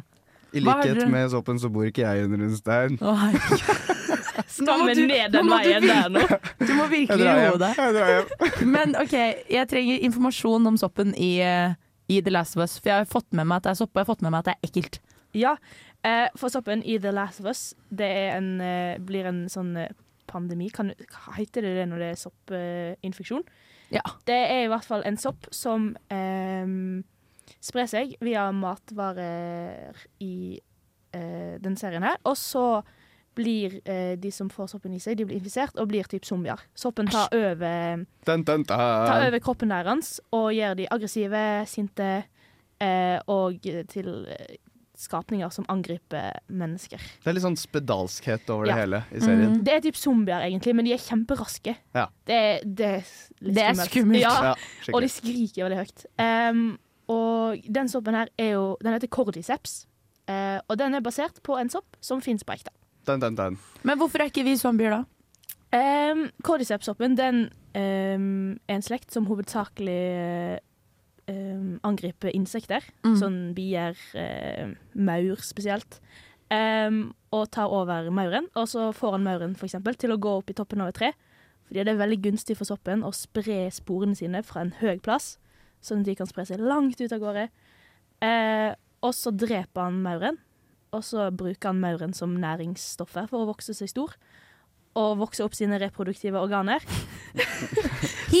I 0.52 0.60
likhet 0.64 1.04
med 1.10 1.30
soppen 1.30 1.58
så 1.62 1.68
bor 1.70 1.84
ikke 1.86 2.02
jeg 2.02 2.24
under 2.26 2.40
en 2.46 2.56
stein. 2.58 2.96
Oh. 3.02 3.20
Skal 4.50 4.80
må 4.80 4.86
vi 4.88 4.94
du- 4.98 5.06
ned 5.06 5.30
nå 5.30 5.36
den 5.36 5.46
må 5.46 5.58
veien 5.60 5.86
der 5.86 6.08
nå? 6.10 6.22
Du 6.66 6.72
må 6.74 6.86
virkelig 6.90 7.28
roe 7.28 7.60
deg. 7.60 7.76
Jeg 7.78 7.94
drar 7.94 8.10
hjem. 8.14 8.32
Men 8.74 8.96
OK, 8.98 9.14
jeg 9.52 9.68
trenger 9.70 10.02
informasjon 10.08 10.66
om 10.72 10.78
soppen 10.80 11.14
i, 11.14 11.30
eh, 11.44 11.76
i 12.10 12.18
The 12.24 12.32
Last 12.34 12.56
of 12.58 12.64
Us. 12.64 12.78
For 12.80 12.90
jeg 12.90 13.04
har 13.04 13.10
fått 13.10 13.28
med 13.36 13.46
meg 13.46 13.60
at 13.60 13.68
det 13.68 13.74
er 13.74 13.80
sopp, 13.82 13.92
og 13.94 14.00
jeg 14.00 14.06
har 14.08 14.10
fått 14.10 14.24
med 14.26 14.34
meg 14.34 14.42
at 14.42 14.50
det 14.50 14.56
er 14.56 14.70
ekkelt. 14.70 14.98
Ja, 15.38 15.54
eh, 16.02 16.26
for 16.40 16.50
soppen 16.50 16.82
i 16.82 16.98
The 16.98 17.12
Last 17.14 17.42
of 17.44 17.50
Us, 17.52 17.62
det 17.94 18.10
er 18.10 18.38
en, 18.40 18.50
eh, 18.64 18.98
blir 18.98 19.28
en 19.30 19.44
sånn 19.52 19.74
pandemi. 20.30 20.70
Kan, 20.74 20.90
hva 21.14 21.36
heter 21.38 21.62
det 21.66 21.76
det 21.78 21.86
når 21.92 22.02
det 22.02 22.10
er 22.10 22.20
soppinfeksjon? 22.24 23.46
Ja. 23.94 24.02
Det 24.26 24.40
er 24.50 24.64
i 24.64 24.70
hvert 24.70 24.86
fall 24.86 25.02
en 25.06 25.18
sopp 25.18 25.46
som 25.54 25.92
eh, 26.10 26.66
sprer 27.60 27.86
seg 27.90 28.14
via 28.22 28.48
matvarer 28.52 29.96
i 30.22 30.60
eh, 31.12 31.56
den 31.62 31.76
serien 31.80 32.02
her. 32.06 32.18
Og 32.24 32.36
så 32.38 32.82
blir 33.38 33.78
eh, 33.86 34.16
de 34.20 34.30
som 34.34 34.48
får 34.50 34.72
soppen 34.72 34.92
i 34.96 35.00
seg, 35.00 35.16
de 35.16 35.24
blir 35.28 35.38
infisert 35.38 35.78
og 35.78 35.88
blir 35.88 36.08
typ 36.10 36.24
zombier. 36.26 36.60
Soppen 36.76 37.06
tar 37.10 37.30
over 37.32 38.02
Dun, 38.26 38.42
dun, 38.44 38.64
dun. 38.64 38.64
tar 38.66 39.28
over 39.28 39.38
kroppen 39.42 39.70
deres 39.72 40.16
og 40.34 40.50
gjør 40.56 40.74
de 40.80 40.88
aggressive, 40.90 41.44
sinte 41.70 42.08
eh, 42.82 43.18
og 43.30 43.62
til 43.88 44.10
eh, 44.34 44.58
skapninger 45.00 45.48
som 45.54 45.64
angriper 45.72 46.34
mennesker. 46.52 47.00
Det 47.22 47.30
er 47.30 47.38
litt 47.38 47.46
sånn 47.46 47.56
spedalskhet 47.56 48.50
over 48.52 48.66
Ja. 48.68 48.74
det 48.74 48.82
hele 48.82 48.98
i 49.16 49.22
serien. 49.24 49.54
Det 49.64 49.72
er 49.78 49.80
typ 49.86 49.96
zombier, 49.96 50.42
egentlig, 50.44 50.74
men 50.76 50.84
de 50.84 50.92
er 50.92 51.00
kjemperaske. 51.00 51.72
Ja. 51.96 52.08
Det, 52.28 52.34
er- 52.36 52.66
det 52.66 52.90
er 52.98 53.06
litt 53.40 53.54
Det 53.56 53.64
er 53.70 53.80
skummelt. 53.86 54.20
Ja, 54.20 54.34
Ja, 54.50 54.54
og 54.92 55.00
de 55.00 55.08
skriker 55.08 55.64
veldig 55.70 55.78
høyt. 55.86 56.04
Em, 56.20 56.66
og 57.10 57.62
den 57.66 57.90
soppen 57.90 58.14
her 58.14 58.30
er 58.38 58.52
jo 58.54 58.76
Den 58.84 58.94
heter 58.94 59.10
cordyceps. 59.10 59.84
Eh, 60.30 60.58
og 60.68 60.78
den 60.78 60.94
er 60.94 61.02
basert 61.02 61.40
på 61.46 61.56
en 61.58 61.70
sopp 61.72 61.98
som 62.04 62.22
fins 62.22 62.44
på 62.46 62.54
ekte. 62.54 62.72
Den, 63.08 63.22
den, 63.22 63.36
den. 63.38 63.58
Men 63.82 63.98
hvorfor 63.98 64.22
er 64.22 64.30
ikke 64.30 64.44
vi 64.46 64.56
zombier 64.60 64.94
da? 64.94 65.04
Eh, 65.74 66.26
Cordyceps-soppen 66.46 67.14
den 67.18 67.44
eh, 67.78 68.18
er 68.18 68.74
en 68.76 68.84
slekt 68.84 69.14
som 69.14 69.28
hovedsakelig 69.30 70.00
eh, 71.30 71.70
angripe 71.86 72.32
insekter. 72.34 72.84
Mm. 73.06 73.16
Sånn 73.18 73.38
bier, 73.56 73.98
eh, 74.18 74.74
maur 74.94 75.42
spesielt. 75.46 76.02
Og 76.50 77.44
tar 77.54 77.70
over 77.70 78.08
mauren, 78.10 78.48
og 78.58 78.64
så 78.66 78.88
får 78.90 79.12
han 79.14 79.22
mauren 79.22 79.52
for 79.54 79.68
eksempel, 79.68 79.94
til 79.94 80.10
å 80.10 80.18
gå 80.18 80.32
opp 80.40 80.48
i 80.50 80.56
toppen 80.58 80.82
av 80.82 80.90
et 80.90 80.96
tre. 80.98 81.12
Fordi 81.68 81.84
det 81.86 81.92
er 81.92 82.00
veldig 82.00 82.18
gunstig 82.24 82.56
for 82.58 82.66
soppen 82.66 83.04
å 83.06 83.12
spre 83.14 83.68
sporene 83.70 84.18
sine 84.18 84.42
fra 84.42 84.64
en 84.64 84.72
høy 84.80 84.98
plass, 84.98 85.36
sånn 85.80 86.02
at 86.04 86.10
de 86.10 86.14
kan 86.18 86.28
spre 86.28 86.44
seg 86.48 86.60
langt 86.60 87.00
ut 87.00 87.12
av 87.12 87.20
gårde. 87.22 87.48
Eh, 88.24 88.70
og 89.02 89.14
så 89.16 89.32
dreper 89.32 89.86
han 89.86 90.00
mauren, 90.04 90.36
og 90.92 91.04
så 91.06 91.30
bruker 91.32 91.70
han 91.70 91.80
mauren 91.80 92.12
som 92.16 92.34
næringsstoffer 92.42 93.28
for 93.30 93.44
å 93.44 93.50
vokse 93.54 93.74
seg 93.76 93.88
stor. 93.92 94.16
Og 94.98 95.20
vokse 95.20 95.44
opp 95.46 95.54
sine 95.54 95.78
reproduktive 95.78 96.40
organer. 96.40 96.82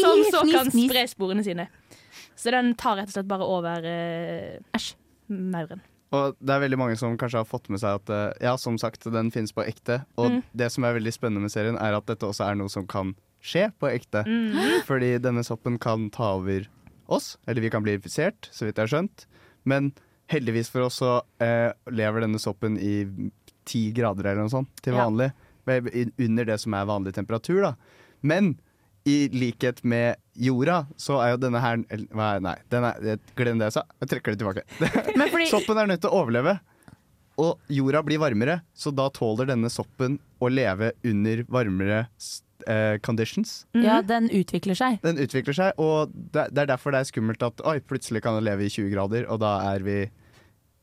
som 0.02 0.24
så 0.30 0.42
kan 0.50 0.70
spre 0.72 1.04
sporene 1.08 1.44
sine. 1.46 1.68
Så 2.36 2.50
den 2.54 2.72
tar 2.80 2.96
rett 2.98 3.10
og 3.12 3.14
slett 3.14 3.28
bare 3.30 3.46
over 3.46 3.86
eh, 3.86 4.90
mauren. 5.30 5.82
Og 6.10 6.34
det 6.42 6.50
er 6.56 6.62
veldig 6.64 6.78
mange 6.80 6.96
som 6.98 7.14
kanskje 7.20 7.38
har 7.38 7.46
fått 7.46 7.68
med 7.70 7.78
seg 7.78 8.00
at 8.00 8.10
eh, 8.10 8.32
ja, 8.48 8.56
som 8.58 8.74
sagt, 8.82 9.04
den 9.14 9.30
finnes 9.30 9.52
på 9.54 9.62
ekte. 9.62 10.00
Og 10.18 10.30
Mm. 10.30 10.40
det 10.58 10.70
som 10.74 10.84
er 10.84 10.96
veldig 10.98 11.12
spennende 11.14 11.44
med 11.46 11.52
serien, 11.54 11.78
er 11.78 11.94
at 11.94 12.06
dette 12.10 12.26
også 12.26 12.48
er 12.50 12.58
noe 12.58 12.68
som 12.72 12.86
kan 12.90 13.14
skje 13.40 13.68
på 13.78 13.88
ekte. 13.92 14.24
Mm. 14.26 14.82
Fordi 14.88 15.12
denne 15.22 15.44
soppen 15.46 15.78
kan 15.80 16.08
ta 16.10 16.32
over 16.40 16.66
oss, 17.12 17.34
eller 17.46 17.60
vi 17.64 17.70
kan 17.72 17.82
bli 17.84 17.94
infisert, 17.98 18.48
så 18.54 18.66
vidt 18.68 18.78
jeg 18.78 18.86
har 18.88 18.92
skjønt. 18.94 19.26
Men 19.68 19.92
heldigvis 20.30 20.70
for 20.70 20.86
oss 20.86 21.00
så 21.02 21.16
eh, 21.42 21.70
lever 21.90 22.24
denne 22.24 22.38
soppen 22.42 22.78
i 22.78 22.94
ti 23.68 23.90
grader 23.94 24.30
eller 24.30 24.46
noe 24.46 24.52
sånt 24.52 24.70
til 24.84 24.94
vanlig. 24.96 25.30
Ja. 25.68 25.82
Under 26.24 26.44
det 26.48 26.56
som 26.62 26.74
er 26.74 26.86
vanlig 26.88 27.12
temperatur, 27.14 27.60
da. 27.62 27.74
Men 28.26 28.54
i 29.08 29.28
likhet 29.32 29.82
med 29.86 30.16
jorda, 30.36 30.82
så 31.00 31.18
er 31.24 31.32
jo 31.34 31.40
denne 31.40 31.60
her 31.62 31.78
er- 31.88 32.40
Nei, 32.42 32.54
den 32.72 32.82
jeg- 33.04 33.20
glem 33.36 33.58
det 33.60 33.68
jeg 33.70 33.76
sa. 33.78 33.82
Jeg 34.00 34.08
trekker 34.10 34.34
det 34.34 34.40
tilbake. 34.42 34.64
Men 35.16 35.28
fordi- 35.30 35.50
Soppen 35.50 35.78
er 35.78 35.86
nødt 35.86 36.00
til 36.02 36.10
å 36.10 36.20
overleve. 36.24 36.58
Og 37.40 37.58
jorda 37.72 38.02
blir 38.04 38.18
varmere, 38.20 38.58
så 38.76 38.92
da 38.94 39.08
tåler 39.08 39.46
denne 39.48 39.70
soppen 39.72 40.18
å 40.42 40.50
leve 40.52 40.92
under 41.04 41.44
varmere 41.48 42.02
eh, 42.68 42.98
conditions. 43.04 43.66
Ja, 43.74 44.00
den 44.06 44.28
utvikler 44.34 44.76
seg. 44.78 44.98
Den 45.04 45.20
utvikler 45.22 45.56
seg, 45.56 45.78
og 45.80 46.12
det, 46.12 46.48
det 46.54 46.64
er 46.64 46.70
derfor 46.72 46.94
det 46.94 47.00
er 47.04 47.08
skummelt 47.10 47.42
at 47.46 47.62
oi, 47.66 47.78
plutselig 47.80 48.22
kan 48.24 48.36
det 48.38 48.44
leve 48.48 48.66
i 48.66 48.72
20 48.72 48.90
grader, 48.94 49.26
og 49.30 49.40
da 49.42 49.54
er 49.72 49.84
vi 49.86 49.96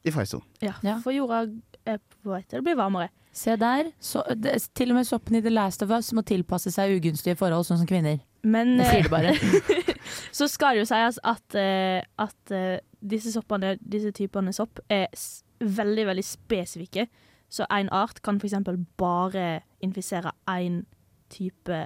i 0.08 0.14
faresonen. 0.14 0.46
Ja, 0.64 0.98
for 1.04 1.12
jorda 1.16 1.46
er 1.88 2.00
på 2.02 2.34
vei 2.34 2.42
til 2.48 2.62
å 2.62 2.66
bli 2.66 2.76
varmere. 2.80 3.12
Se 3.38 3.54
der. 3.60 3.92
Så, 4.02 4.24
det, 4.34 4.56
til 4.74 4.94
og 4.94 4.98
med 4.98 5.06
soppen 5.08 5.38
i 5.38 5.42
The 5.46 5.52
Last 5.54 5.84
of 5.86 5.92
Us 5.94 6.10
må 6.18 6.24
tilpasse 6.26 6.72
seg 6.74 6.96
ugunstige 6.98 7.38
forhold, 7.38 7.68
sånn 7.68 7.84
som 7.84 7.90
kvinner. 7.90 8.22
Men 8.48 8.78
Jeg 8.80 8.88
sier 8.90 9.10
det 9.10 9.14
bare. 9.14 9.34
eh, 9.36 9.92
så 10.38 10.48
skal 10.50 10.78
det 10.78 10.86
jo 10.86 10.90
sies 10.90 11.20
at, 11.28 11.58
eh, 11.60 12.02
at 12.24 12.56
disse 13.04 13.34
soppene, 13.36 13.76
disse 13.82 14.14
typene 14.16 14.54
sopp, 14.56 14.82
er 14.90 15.06
s 15.14 15.44
veldig, 15.62 16.06
veldig 16.10 16.26
spesifikke. 16.26 17.08
Så 17.50 17.66
én 17.72 17.88
art 17.96 18.22
kan 18.26 18.40
f.eks. 18.42 18.58
bare 19.00 19.62
infisere 19.84 20.34
én 20.52 20.82
type 21.30 21.78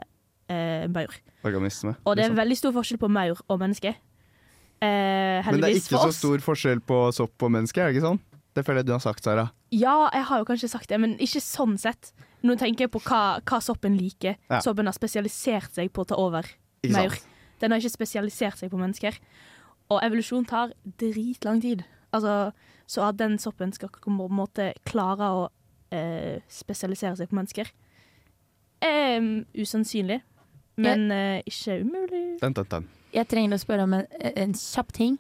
eh, 0.52 0.88
maur. 0.92 1.14
Organisme. 1.44 1.96
Og 2.06 2.16
det 2.16 2.26
er 2.26 2.30
liksom. 2.30 2.40
veldig 2.42 2.58
stor 2.58 2.76
forskjell 2.80 3.02
på 3.02 3.12
maur 3.12 3.44
og 3.48 3.62
menneske. 3.62 3.96
Eh, 4.82 5.46
Men 5.46 5.62
det 5.62 5.70
er 5.70 5.78
ikke 5.78 6.02
så 6.02 6.12
stor 6.16 6.42
forskjell 6.42 6.82
på 6.82 7.00
sopp 7.14 7.46
og 7.46 7.52
menneske, 7.54 7.82
er 7.82 7.92
det 7.92 8.00
ikke 8.00 8.08
sånn? 8.10 8.22
Det 8.52 8.66
føler 8.68 8.82
jeg 8.82 8.90
du 8.90 8.96
har 8.96 9.04
sagt, 9.04 9.24
Sara. 9.24 9.46
Ja, 9.72 10.10
jeg 10.12 10.26
har 10.28 10.42
jo 10.42 10.48
kanskje 10.50 10.70
sagt 10.74 10.90
det, 10.92 11.00
men 11.00 11.14
ikke 11.24 11.40
sånn 11.44 11.78
sett. 11.80 12.12
Nå 12.44 12.58
tenker 12.60 12.88
jeg 12.88 12.92
på 12.92 13.00
hva, 13.06 13.40
hva 13.48 13.60
soppen 13.64 13.96
liker. 13.96 14.36
Ja. 14.50 14.60
Soppen 14.66 14.90
har 14.90 14.98
spesialisert 14.98 15.78
seg 15.78 15.94
på 15.94 16.04
å 16.04 16.10
ta 16.10 16.18
over 16.20 16.50
Ikke 16.82 16.96
maur. 16.98 17.16
sant? 17.16 17.28
Den 17.62 17.72
har 17.72 17.80
ikke 17.80 17.94
spesialisert 17.94 18.58
seg 18.58 18.74
på 18.74 18.80
mennesker. 18.82 19.20
Og 19.94 20.02
evolusjon 20.04 20.48
tar 20.50 20.74
dritlang 21.00 21.62
tid. 21.62 21.86
Altså, 22.12 22.52
så 22.90 23.06
at 23.08 23.20
den 23.22 23.38
soppen 23.40 23.72
skal 23.76 23.92
på 23.94 24.10
en 24.12 24.36
måte 24.36 24.72
klare 24.90 25.30
å 25.32 25.44
eh, 25.94 26.42
spesialisere 26.52 27.16
seg 27.20 27.30
på 27.30 27.38
mennesker, 27.38 27.70
mm, 28.84 29.46
usannsynlig. 29.62 30.22
Men 30.82 31.12
uh, 31.12 31.42
ikke 31.46 31.82
umulig. 31.84 32.24
Den, 32.42 32.54
den, 32.58 32.70
den. 32.72 32.88
Jeg 33.14 33.28
trenger 33.28 33.58
å 33.58 33.62
spørre 33.62 33.84
om 33.86 33.94
en, 34.00 34.08
en 34.22 34.54
kjapp 34.58 34.94
ting. 34.96 35.18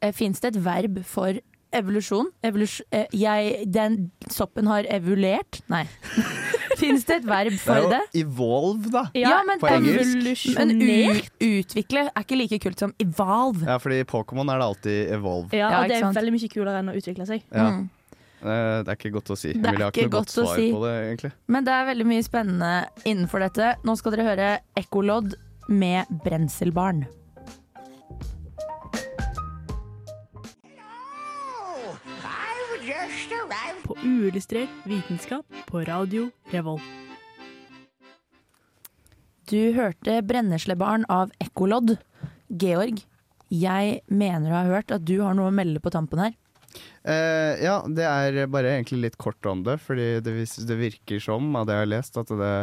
Eh, 0.00 0.12
Fins 0.14 0.40
det 0.40 0.54
et 0.54 0.60
verb 0.64 1.00
for 1.08 1.40
evolusjon? 1.74 2.28
Evolus 2.46 2.78
eh, 2.94 3.08
jeg, 3.12 3.64
den 3.74 4.10
soppen 4.30 4.68
har 4.70 4.86
evulert? 4.94 5.60
Nei. 5.72 5.84
Fins 6.80 7.04
det 7.08 7.20
et 7.20 7.26
verb 7.28 7.56
for 7.62 7.74
Det 7.74 7.82
er 7.82 7.84
jo 7.84 7.90
det? 7.92 8.22
evolve, 8.22 8.90
da. 8.90 9.02
Ja, 9.18 9.40
men, 9.46 9.60
på 9.62 9.70
engelsk. 9.70 10.46
men 10.58 10.72
utvikle 10.82 12.06
er 12.08 12.24
ikke 12.24 12.38
like 12.38 12.58
kult 12.62 12.82
som 12.82 12.94
evolve. 13.02 13.66
Ja, 13.68 13.76
fordi 13.82 14.00
i 14.02 14.06
Pokémon 14.08 14.50
er 14.50 14.62
det 14.62 14.70
alltid 14.70 15.12
evolve. 15.18 15.52
Ja, 15.54 15.68
Ja, 15.70 15.82
og 15.82 15.90
det 15.90 15.98
er 15.98 16.06
sant? 16.08 16.18
veldig 16.18 16.34
mye 16.34 16.50
kulere 16.54 16.80
enn 16.82 16.90
å 16.90 16.96
utvikle 16.98 17.28
seg. 17.30 17.44
Ja. 17.50 17.68
Mm. 17.74 17.84
Eh, 18.44 18.82
Det 18.84 18.92
er 18.92 18.98
ikke 18.98 19.12
godt 19.14 19.30
å 19.32 19.36
si. 19.40 19.52
Det 19.56 19.70
er 19.70 19.78
ikke 19.78 20.04
ikke 20.04 20.10
godt 20.12 20.34
godt 20.34 20.44
å 20.44 20.54
si. 20.54 20.70
det. 20.70 21.32
Men 21.48 21.64
det 21.64 21.72
er 21.72 21.86
veldig 21.88 22.06
mye 22.10 22.24
spennende 22.26 22.72
innenfor 23.08 23.40
dette. 23.40 23.74
Nå 23.84 23.96
skal 23.96 24.12
dere 24.12 24.26
høre 24.28 24.48
Ekkolodd 24.76 25.34
med 25.68 26.10
Brenselbarn. 26.24 27.06
På 33.84 33.96
uillustrert 34.02 34.84
vitenskap 34.88 35.44
på 35.68 35.84
Radio 35.84 36.28
Revolt. 36.52 36.82
Du 39.48 39.72
hørte 39.76 40.22
'Brenneslebarn' 40.24 41.04
av 41.08 41.30
Ekkolodd. 41.40 41.98
Georg, 42.48 43.02
jeg 43.50 44.00
mener 44.08 44.48
du 44.48 44.54
har 44.54 44.70
hørt 44.72 44.90
at 44.90 45.04
du 45.04 45.20
har 45.20 45.34
noe 45.36 45.50
å 45.50 45.54
melde 45.54 45.80
på 45.84 45.92
tampen 45.92 46.18
her. 46.18 46.32
Eh, 47.04 47.64
ja, 47.64 47.80
det 47.86 48.06
er 48.08 48.46
bare 48.52 48.76
egentlig 48.76 49.00
litt 49.02 49.18
kort 49.20 49.44
om 49.46 49.64
det, 49.66 49.76
fordi 49.84 50.20
det, 50.24 50.34
det 50.68 50.78
virker 50.80 51.22
som, 51.22 51.50
av 51.58 51.68
det 51.68 51.76
jeg 51.76 51.86
har 51.86 51.92
lest, 51.92 52.18
at 52.20 52.32
det 52.32 52.54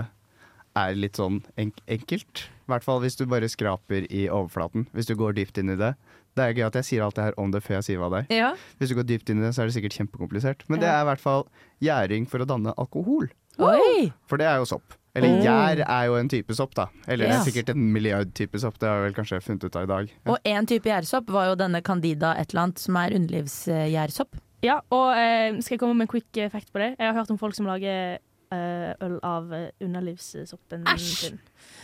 er 0.80 0.97
litt 0.97 1.19
sånn 1.19 1.41
enk 1.60 1.82
enkelt. 1.91 2.45
I 2.47 2.71
hvert 2.71 2.86
fall 2.88 3.02
hvis 3.04 3.17
du 3.19 3.26
bare 3.30 3.50
skraper 3.52 4.08
i 4.08 4.26
overflaten, 4.32 4.88
hvis 4.95 5.10
du 5.10 5.17
går 5.19 5.36
dypt 5.38 5.60
inn 5.62 5.74
i 5.74 5.80
det. 5.80 5.93
Det 6.39 6.45
er 6.45 6.56
gøy 6.56 6.63
at 6.69 6.78
jeg 6.80 6.88
sier 6.88 7.04
alt 7.04 7.17
det 7.17 7.26
her 7.28 7.36
om 7.41 7.52
det 7.52 7.60
før 7.65 7.82
jeg 7.82 7.89
sier 7.89 8.00
hva 8.00 8.08
det 8.13 8.21
er. 8.21 8.38
Ja. 8.38 8.52
Hvis 8.80 8.93
du 8.93 8.95
går 8.95 9.08
dypt 9.10 9.32
inn 9.34 9.41
i 9.41 9.43
det, 9.43 9.52
så 9.56 9.63
er 9.63 9.67
det 9.67 9.76
sikkert 9.76 9.97
kjempekomplisert. 10.00 10.63
Men 10.71 10.80
det 10.80 10.88
er 10.88 11.04
i 11.04 11.08
hvert 11.10 11.24
fall 11.24 11.43
gjæring 11.84 12.28
for 12.32 12.43
å 12.43 12.47
danne 12.47 12.71
alkohol. 12.80 13.28
Oi! 13.60 14.08
For 14.32 14.39
det 14.39 14.47
er 14.47 14.62
jo 14.62 14.69
sopp. 14.71 14.95
Eller 15.15 15.28
Oh. 15.28 15.41
gjær 15.43 15.82
er 15.84 16.06
jo 16.08 16.15
en 16.15 16.30
type 16.32 16.56
sopp, 16.56 16.74
da. 16.78 16.86
Eller 17.08 17.28
det 17.28 17.36
er 17.36 17.43
sikkert 17.43 17.69
en 17.74 17.82
milliard 17.91 18.30
type 18.38 18.60
sopp, 18.63 18.78
det 18.80 18.88
har 18.88 19.02
vi 19.02 19.10
vel 19.10 19.13
kanskje 19.17 19.41
funnet 19.43 19.65
ut 19.67 19.76
av 19.76 19.84
i 19.84 19.89
dag. 19.91 20.13
Og 20.32 20.38
én 20.47 20.67
type 20.69 20.88
gjærsopp 20.88 21.30
var 21.36 21.50
jo 21.50 21.56
denne 21.60 21.82
Candida 21.84 22.32
et 22.39 22.54
eller 22.54 22.63
annet, 22.69 22.80
som 22.80 22.95
er 22.95 23.12
underlivsgjærsopp. 23.19 24.39
Ja, 24.63 24.80
og 24.93 25.08
eh, 25.17 25.58
skal 25.60 25.76
jeg 25.76 25.80
komme 25.82 25.97
med 25.97 26.06
en 26.08 26.12
quick 26.13 26.38
eh, 26.38 26.50
fact 26.54 26.71
på 26.71 26.80
det? 26.80 26.91
Jeg 27.00 27.08
har 27.10 27.17
hørt 27.17 27.32
om 27.34 27.38
folk 27.41 27.56
som 27.58 27.65
lager 27.67 28.19
eh, 28.54 28.91
øl 29.02 29.17
av 29.26 29.52
eh, 29.58 29.69
underlivssoppen 29.84 30.86
sin. 31.02 31.39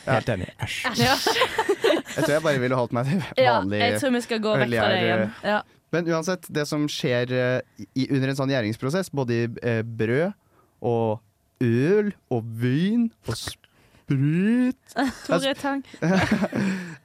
Ja. 0.06 0.14
Helt 0.20 0.30
enig. 0.30 0.48
Æsj. 0.64 0.78
Ja. 1.02 1.16
Jeg 2.18 2.24
tror 2.24 2.34
jeg 2.34 2.44
bare 2.48 2.60
ville 2.62 2.78
holdt 2.80 2.94
meg 2.96 3.06
til 3.10 3.20
Ja, 3.44 3.58
vanlig 3.60 3.78
jeg 3.78 4.00
tror 4.02 4.14
vi 4.16 4.20
skal 4.24 4.40
gå 4.42 4.54
vekk 4.58 4.72
fra 4.74 4.86
det 4.90 5.02
igjen. 5.04 5.26
Ja. 5.46 5.58
Men 5.94 6.08
uansett, 6.10 6.48
det 6.56 6.64
som 6.70 6.88
skjer 6.90 7.34
eh, 7.36 7.86
i, 7.94 8.08
under 8.10 8.32
en 8.32 8.38
sånn 8.40 8.50
gjæringsprosess, 8.56 9.12
både 9.14 9.36
i 9.36 9.44
eh, 9.62 9.82
brød 9.86 10.32
og 10.88 11.20
øl 11.64 12.14
og 12.34 12.52
vin 12.62 13.10
og 13.28 13.38
sprit 13.38 13.68
Tore 15.28 15.54
Tang. 15.56 15.84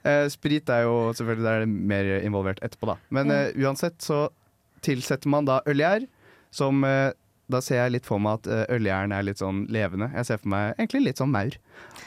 Eh, 0.03 0.25
Sprit 0.27 0.67
er 0.67 0.81
jo 0.83 1.13
selvfølgelig 1.15 1.45
der 1.45 1.53
er 1.53 1.61
det 1.63 1.69
mer 1.71 2.07
involvert 2.27 2.57
etterpå, 2.59 2.89
da. 2.89 2.97
Men 3.15 3.31
eh, 3.31 3.53
uansett 3.55 4.03
så 4.03 4.25
tilsetter 4.83 5.31
man 5.31 5.47
da 5.47 5.61
ølgjær, 5.63 6.03
som 6.51 6.83
uh, 6.83 7.15
Da 7.47 7.61
ser 7.63 7.79
jeg 7.79 7.93
litt 7.93 8.07
for 8.07 8.19
meg 8.23 8.41
at 8.41 8.49
eh, 8.51 8.75
ølgjæren 8.75 9.15
er 9.15 9.23
litt 9.23 9.39
sånn 9.39 9.61
levende. 9.71 10.09
Jeg 10.11 10.27
ser 10.27 10.41
for 10.41 10.51
meg 10.51 10.73
egentlig 10.75 11.05
litt 11.05 11.21
sånn 11.21 11.31
maur. 11.31 11.55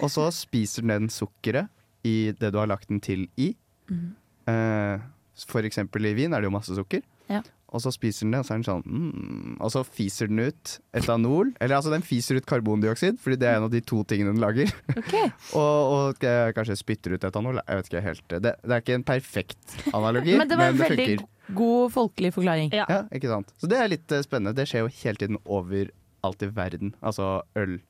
Og 0.04 0.12
så 0.12 0.26
spiser 0.34 0.84
den 0.88 1.08
sukkeret 1.12 1.72
i 2.04 2.32
det 2.36 2.52
du 2.52 2.60
har 2.60 2.68
lagt 2.68 2.92
den 2.92 3.00
til 3.04 3.26
i. 3.40 3.54
Mm. 3.88 4.12
Uh, 4.48 5.00
for 5.48 5.64
eksempel 5.64 6.08
i 6.08 6.14
vin 6.16 6.36
er 6.36 6.44
det 6.44 6.50
jo 6.50 6.56
masse 6.56 6.76
sukker. 6.76 7.04
Ja. 7.32 7.40
Og 7.74 7.82
så 7.82 7.90
spiser 7.90 8.24
den 8.28 8.36
det, 8.36 8.40
og 8.40 8.46
så 8.46 8.52
er 8.54 8.60
den 8.60 8.66
sånn 8.68 8.82
mm, 8.86 9.56
Og 9.64 9.70
så 9.74 9.80
fiser 9.84 10.28
den 10.30 10.38
ut 10.46 10.76
etanol. 10.96 11.48
Eller 11.60 11.76
altså, 11.80 11.90
den 11.90 12.04
fiser 12.06 12.38
ut 12.38 12.46
karbondioksid, 12.46 13.18
fordi 13.20 13.40
det 13.42 13.48
er 13.50 13.58
en 13.58 13.66
av 13.66 13.72
de 13.74 13.80
to 13.82 14.04
tingene 14.06 14.30
den 14.36 14.40
lager. 14.44 14.70
og, 15.58 15.94
og 15.96 16.24
eh, 16.24 16.52
kanskje 16.56 16.76
spytter 16.78 17.16
ut 17.16 17.26
etanol. 17.26 17.58
Jeg 17.66 17.80
vet 17.80 17.90
ikke 17.90 18.04
helt. 18.06 18.22
Det, 18.30 18.54
det 18.62 18.70
er 18.76 18.84
ikke 18.84 18.98
en 19.00 19.06
perfekt 19.08 19.76
analogi, 19.90 20.38
Men 20.38 20.48
det 20.52 20.60
var 20.62 20.70
en 20.72 20.78
veldig 20.80 21.08
funker. 21.10 21.26
god 21.58 21.92
folkelig 21.98 22.32
forklaring. 22.38 22.70
Ja. 22.76 22.86
ikke 23.18 23.32
sant. 23.34 23.50
Så 23.58 23.68
det 23.70 23.82
er 23.82 23.90
litt 23.92 24.14
uh, 24.14 24.22
spennende. 24.24 24.54
Det 24.56 24.68
skjer 24.70 24.86
jo 24.86 24.92
hele 25.02 25.20
tiden 25.24 25.42
overalt 25.44 26.46
i 26.46 26.52
verden. 26.62 26.94
Altså 27.02 27.40
øl... 27.58 27.80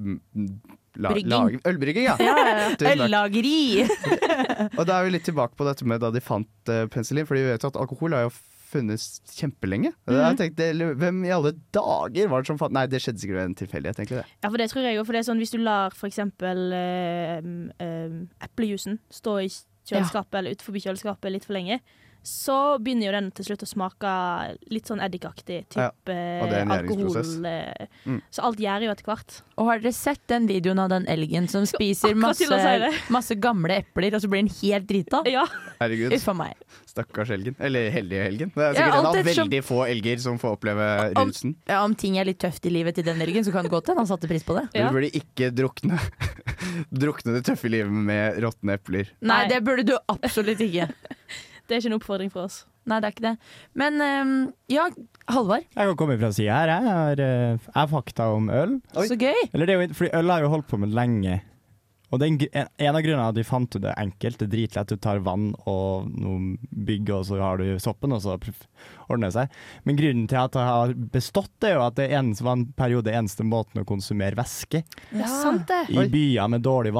m- 0.00 0.20
m- 0.34 0.54
La, 0.98 1.12
Brygging. 1.14 1.30
lag- 1.30 1.60
ølbrygging, 1.70 2.02
ja. 2.08 2.16
Ja, 2.24 2.32
ja, 2.34 2.54
ja. 2.74 2.94
Øllageri! 2.96 3.84
Og 4.80 4.82
da 4.88 4.96
er 4.96 5.04
vi 5.06 5.12
litt 5.14 5.22
tilbake 5.28 5.54
på 5.54 5.62
dette 5.68 5.86
med 5.86 6.00
da 6.02 6.08
de 6.10 6.18
fant 6.24 6.50
uh, 6.72 6.80
penicillin, 6.90 7.28
fordi 7.28 7.44
vi 7.44 7.52
vet 7.52 7.62
jo 7.62 7.70
at 7.70 7.78
alkohol 7.78 8.16
har 8.16 8.24
jo 8.26 8.32
funnes 8.70 9.06
kjempelenge. 9.34 9.92
Mm. 10.06 10.12
da 10.14 10.28
jeg 10.30 10.38
tenkt, 10.40 10.62
Hvem 11.00 11.24
i 11.26 11.32
alle 11.34 11.54
dager 11.74 12.30
var 12.30 12.42
det 12.42 12.50
som 12.50 12.60
fant 12.60 12.74
Nei, 12.74 12.86
det 12.90 13.02
skjedde 13.02 13.22
sikkert 13.22 13.40
ved 13.40 13.48
en 13.48 13.56
tilfeldighet, 13.58 14.02
egentlig. 14.02 14.22
det. 14.22 14.36
Ja, 14.44 14.48
for 14.48 14.62
det 14.62 14.68
tror 14.72 14.86
jeg 14.86 14.98
jo. 14.98 15.06
For 15.06 15.16
det 15.16 15.22
er 15.22 15.28
sånn 15.30 15.42
hvis 15.42 15.54
du 15.54 15.58
lar 15.62 15.96
for 15.96 16.10
eksempel 16.10 16.76
øh, 16.76 17.50
øh, 17.86 18.20
eplejuicen 18.46 19.00
stå 19.12 19.40
i 19.42 19.50
kjøleskapet 19.90 20.38
eller 20.38 20.56
utenfor 20.56 20.78
kjøleskapet 20.86 21.34
litt 21.34 21.48
for 21.48 21.56
lenge, 21.58 21.80
så 22.22 22.78
begynner 22.82 23.06
jo 23.08 23.12
den 23.16 23.30
til 23.32 23.44
slutt 23.48 23.62
å 23.64 23.68
smake 23.68 24.10
litt 24.70 24.86
sånn 24.90 25.00
eddikaktig. 25.00 25.62
Ja, 25.76 25.88
Type 25.90 26.16
og 26.42 26.50
det 26.50 26.56
er 26.58 26.62
en 26.66 26.74
alkohol. 26.74 27.46
eh, 27.46 27.86
Mm. 28.06 28.20
Så 28.30 28.42
alt 28.44 28.58
gjør 28.58 28.82
jo 28.86 28.90
etter 28.92 29.04
hvert. 29.04 29.42
Og 29.58 29.66
har 29.68 29.78
dere 29.80 29.92
sett 29.92 30.20
den 30.28 30.46
videoen 30.48 30.78
av 30.80 30.88
den 30.88 31.06
elgen 31.06 31.48
som 31.48 31.64
spiser 31.68 32.14
masse, 32.16 32.44
si 32.46 32.90
masse 33.12 33.34
gamle 33.40 33.76
epler, 33.82 34.14
og 34.14 34.20
så 34.22 34.28
blir 34.28 34.42
den 34.44 34.52
helt 34.62 34.86
drita? 34.88 35.22
Ja. 35.30 35.44
Herregud. 35.80 36.12
Uff 36.16 36.28
a 36.28 36.34
meg. 36.34 36.54
Stakkars 36.86 37.30
elgen. 37.30 37.54
Eller 37.60 37.90
heldige 37.94 38.24
helgen. 38.24 38.52
Det 38.54 38.62
er 38.64 38.72
Ja, 38.74 38.86
sikkert 38.86 38.98
en 38.98 39.06
av 39.06 39.24
veldig 39.30 39.62
få 39.64 39.80
elger 39.88 40.18
som 40.18 40.38
får 40.38 40.56
oppleve 40.58 40.88
Om- 41.16 41.54
Ja, 41.68 41.84
om 41.84 41.94
ting 41.94 42.16
er 42.18 42.24
litt 42.24 42.38
tøft 42.42 42.66
i 42.66 42.70
livet 42.70 42.94
til 42.96 43.04
den 43.04 43.20
elgen, 43.20 43.44
så 43.44 43.52
kan 43.52 43.62
det 43.64 43.70
godt 43.70 43.86
hende 43.88 44.00
han 44.04 44.06
satte 44.10 44.28
pris 44.28 44.42
på 44.44 44.56
det. 44.58 44.68
Du 44.74 44.90
burde 44.92 45.10
ikke 45.12 45.50
drukne 45.54 45.98
Drukne 46.92 47.34
det 47.38 47.44
tøffe 47.48 47.70
livet 47.70 47.90
med 47.92 48.38
råtne 48.42 48.76
epler. 48.78 49.08
Nei, 49.22 49.46
det 49.48 49.62
burde 49.64 49.84
du 49.86 49.96
absolutt 50.08 50.60
ikke. 50.60 50.88
Det 51.70 51.76
er 51.76 51.84
ikke 51.84 51.92
en 51.92 52.00
oppfordring 52.00 52.30
for 52.34 52.48
oss. 52.48 52.64
Nei, 52.90 52.96
det 52.98 53.06
er 53.06 53.12
ikke 53.14 53.26
det. 53.28 53.36
Men 53.78 54.02
um, 54.02 54.32
ja, 54.72 54.88
Halvard. 55.30 55.68
Jeg 55.70 55.92
kan 55.92 55.98
komme 56.00 56.16
fra 56.18 56.32
sida 56.34 56.56
her. 56.56 56.72
Jeg 56.72 56.88
har, 56.88 57.22
eh, 57.22 57.52
jeg 57.60 57.76
har 57.76 57.92
fakta 57.92 58.26
om 58.34 58.48
øl. 58.50 58.72
Så 58.96 59.14
gøy. 59.20 59.44
Eller 59.52 59.68
det 59.68 59.76
er 59.76 59.84
jo, 59.84 59.94
fordi 59.94 60.10
øl 60.18 60.34
har 60.34 60.42
jo 60.42 60.50
holdt 60.56 60.66
på 60.72 60.80
med 60.82 60.96
lenge. 60.96 61.36
Og 62.10 62.18
det 62.18 62.26
er 62.26 62.32
en, 62.32 62.70
en, 62.82 62.96
av 62.96 63.04
grunnene 63.04 63.22
er 63.22 63.30
at 63.30 63.38
vi 63.38 63.46
fant 63.46 63.76
det 63.84 63.92
enkelt. 63.94 64.40
Det 64.40 64.48
er 64.48 64.52
dritlett. 64.56 64.90
Du 64.90 64.98
tar 64.98 65.22
vann 65.22 65.52
og 65.70 66.08
noe 66.10 66.56
bygg, 66.88 67.12
og 67.14 67.28
så 67.28 67.38
har 67.38 67.62
du 67.62 67.68
soppen, 67.82 68.16
og 68.16 68.24
så 68.24 68.34
ordner 69.06 69.28
det 69.28 69.36
seg. 69.36 69.60
Men 69.86 70.00
grunnen 70.00 70.26
til 70.30 70.40
at 70.40 70.56
det 70.56 70.64
har 70.66 70.96
bestått, 71.14 71.54
er 71.62 71.76
jo 71.76 71.84
at 71.86 72.00
det 72.00 72.10
var 72.42 72.56
en 72.56 72.66
periode 72.74 73.14
eneste 73.14 73.46
måten 73.46 73.84
å 73.84 73.86
konsumere 73.86 74.38
væske 74.40 74.82
Ja, 75.14 75.30
sant 75.30 75.70
det. 75.70 75.84
i 75.94 76.08
byer 76.10 76.50
med 76.50 76.66
dårlig 76.66 76.96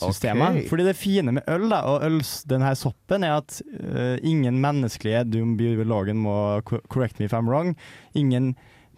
vannsystemer. 0.00 0.50
Okay. 0.50 0.68
Fordi 0.68 0.84
det 0.84 0.96
fine 0.98 1.32
med 1.32 1.48
øl 1.50 1.68
da, 1.70 1.80
og 1.88 2.04
øl, 2.06 2.20
denne 2.50 2.74
soppen 2.78 3.24
er 3.24 3.38
at 3.38 3.58
uh, 3.80 4.16
ingen 4.22 4.60
menneskelige, 4.62 5.24
du 5.30 5.40
biologen 5.58 6.22
må 6.24 6.36
correct 6.64 7.18
me 7.18 7.28
if 7.28 7.34
I'm 7.34 7.48
wrong, 7.48 7.74
ingen 8.14 8.54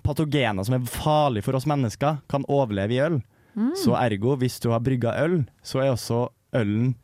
patogener 0.06 0.64
som 0.64 0.78
er 0.78 0.86
farlige 0.86 1.46
for 1.46 1.58
oss 1.58 1.66
mennesker, 1.66 2.20
kan 2.30 2.46
overleve 2.48 2.94
i 2.94 3.02
øl. 3.02 3.18
Mm. 3.56 3.72
Så 3.78 3.96
ergo, 3.96 4.36
hvis 4.36 4.60
du 4.60 4.70
har 4.70 4.84
brygga 4.84 5.16
øl, 5.24 5.44
så 5.64 5.82
er 5.82 5.94
også 5.94 6.28
ølen 6.56 6.94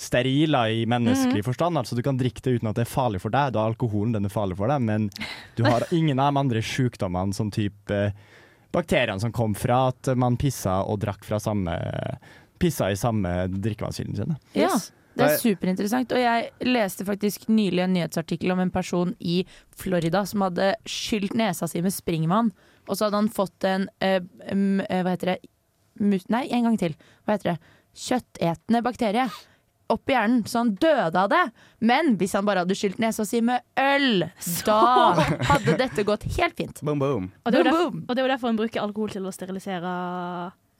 steril 0.00 0.56
i 0.56 0.84
menneskelig 0.88 1.42
mm. 1.42 1.46
forstand. 1.46 1.78
Altså 1.78 1.96
Du 1.96 2.02
kan 2.02 2.18
drikke 2.18 2.40
det 2.44 2.58
uten 2.58 2.70
at 2.70 2.78
det 2.78 2.86
er 2.86 2.92
farlig 2.92 3.20
for 3.20 3.32
deg. 3.34 3.52
Da 3.52 3.62
er 3.62 3.74
alkoholen 3.74 4.14
den 4.16 4.28
er 4.28 4.32
farlig 4.32 4.56
for 4.56 4.72
deg, 4.72 4.80
men 4.82 5.10
du 5.58 5.64
har 5.68 5.84
ingen 5.96 6.18
av 6.18 6.32
de 6.32 6.44
andre 6.44 6.62
sykdommene 6.64 7.36
som 7.36 7.52
type 7.52 8.02
bakteriene 8.72 9.20
som 9.20 9.34
kom 9.34 9.54
fra 9.58 9.88
at 9.90 10.12
man 10.18 10.38
pissa 10.40 10.80
og 10.86 11.00
drakk 11.02 11.26
fra 11.26 11.40
samme 11.42 11.74
Pissa 12.60 12.90
i 12.92 12.98
samme 12.98 13.34
drikkevannskilden 13.50 14.18
sine. 14.18 14.36
Ja, 14.58 14.74
det 15.16 15.26
er 15.26 15.38
superinteressant. 15.40 16.12
Og 16.14 16.22
jeg 16.22 16.50
leste 16.68 17.06
faktisk 17.08 17.48
nylig 17.50 17.84
en 17.84 17.94
nyhetsartikkel 17.96 18.52
om 18.54 18.62
en 18.62 18.72
person 18.74 19.14
i 19.20 19.42
Florida 19.80 20.24
som 20.28 20.44
hadde 20.46 20.72
skylt 20.88 21.36
nesa 21.38 21.68
si 21.70 21.82
med 21.84 21.94
springvann, 21.94 22.52
og 22.88 22.96
så 22.96 23.06
hadde 23.06 23.22
han 23.22 23.32
fått 23.32 23.66
en 23.68 23.88
øh, 24.02 24.20
eh, 24.46 25.02
Hva 25.04 25.14
heter 25.14 25.34
det? 25.34 25.38
Mus 26.00 26.26
Nei, 26.32 26.46
en 26.54 26.66
gang 26.68 26.80
til. 26.80 26.96
Hva 27.24 27.36
heter 27.36 27.54
det? 27.54 27.76
Kjøttetende 28.00 28.82
bakterie. 28.86 29.26
Opp 29.90 30.10
i 30.10 30.14
hjernen, 30.14 30.44
så 30.46 30.62
han 30.62 30.70
døde 30.78 31.18
av 31.18 31.30
det. 31.32 31.42
Men 31.82 32.14
hvis 32.18 32.36
han 32.38 32.46
bare 32.46 32.62
hadde 32.62 32.76
skylt 32.78 33.00
nesa 33.02 33.26
si 33.26 33.42
med 33.44 33.64
øl, 33.80 34.24
da 34.66 34.78
hadde 35.50 35.76
dette 35.80 36.06
gått 36.06 36.28
helt 36.38 36.56
fint. 36.56 36.82
Boom, 36.86 37.02
boom. 37.02 37.30
Og 37.42 37.52
det, 37.52 37.60
er 37.60 37.64
jo 37.64 37.66
Boom, 37.66 37.74
derfor, 37.74 38.04
og 38.06 38.14
det 38.14 38.22
er 38.22 38.28
jo 38.28 38.32
derfor 38.32 38.52
han 38.52 38.60
bruker 38.62 38.84
alkohol 38.84 39.14
til 39.16 39.26
å 39.26 39.34
sterilisere 39.34 39.94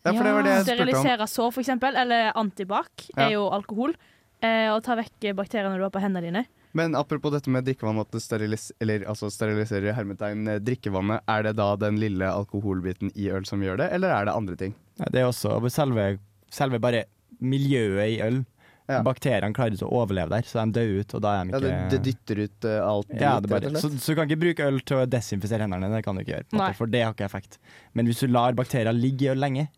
Ja, 0.04 0.12
for 0.14 0.24
det 0.24 0.32
var 0.32 0.42
det 0.46 0.52
jeg 0.54 0.64
spurte 0.64 0.82
om. 0.82 0.86
Sterilisere 0.86 1.26
sår, 1.28 1.50
for 1.52 1.60
eksempel. 1.64 1.96
Eller 2.00 2.32
antibac 2.40 3.10
Ja. 3.16 3.26
er 3.26 3.32
jo 3.36 3.48
alkohol. 3.52 3.94
Eh, 4.40 4.70
og 4.72 4.82
ta 4.82 4.96
vekk 4.96 5.34
bakteriene 5.36 5.76
du 5.76 5.82
har 5.84 5.92
på 5.92 6.00
hendene 6.00 6.24
dine. 6.24 6.44
Men 6.72 6.94
apropos 6.94 7.32
dette 7.34 7.50
med 7.50 7.64
drikkevann, 7.66 7.98
at 8.00 8.10
det 8.14 8.22
sterilis 8.22 8.70
eller, 8.80 9.02
altså 9.10 9.28
steriliserer 9.28 9.92
hermetegn 9.92 10.46
eh, 10.48 10.60
drikkevannet. 10.62 11.20
Er 11.28 11.42
det 11.42 11.56
da 11.58 11.74
den 11.76 11.98
lille 12.00 12.24
alkoholbiten 12.30 13.10
i 13.18 13.28
øl 13.28 13.44
som 13.44 13.60
gjør 13.60 13.82
det, 13.82 13.90
eller 13.92 14.14
er 14.14 14.24
det 14.30 14.36
andre 14.36 14.56
ting? 14.56 14.74
Ja, 15.00 15.10
Det 15.10 15.20
er 15.20 15.26
også 15.28 15.58
selve, 15.68 16.18
selve 16.50 16.78
bare 16.80 17.04
miljøet 17.40 18.16
i 18.16 18.20
øl. 18.22 18.44
Bakteriene 18.90 19.54
klarer 19.54 19.76
ikke 19.76 19.86
å 19.86 20.00
overleve 20.02 20.32
der, 20.32 20.42
så 20.42 20.64
de 20.66 20.72
dør 20.80 20.96
ut. 21.04 21.12
Og 21.14 21.20
da 21.22 21.34
er 21.38 21.44
de 21.44 21.50
Ja, 21.52 21.58
ikke 21.58 21.66
det, 21.66 21.90
det 21.92 22.00
dytter 22.08 22.40
ut 22.42 22.66
uh, 22.66 22.78
alt 22.88 23.12
ja, 23.20 23.34
det 23.38 23.50
bare, 23.52 23.70
så, 23.78 23.90
så 23.94 24.10
du 24.10 24.18
kan 24.18 24.26
ikke 24.26 24.40
bruke 24.40 24.66
øl 24.66 24.80
til 24.82 24.98
å 24.98 25.04
desinfisere 25.06 25.62
hendene, 25.62 25.92
det 25.94 26.00
kan 26.02 26.18
du 26.18 26.24
ikke 26.24 26.32
gjøre. 26.34 26.48
måte, 26.58 26.74
For 26.80 26.90
det 26.90 27.04
har 27.04 27.14
ikke 27.14 27.28
effekt. 27.28 27.60
Men 27.94 28.10
hvis 28.10 28.24
du 28.24 28.26
lar 28.26 28.56
bakterier 28.58 28.90
ligge 28.96 29.28
i 29.28 29.30
øl 29.30 29.38
lenge, 29.38 29.68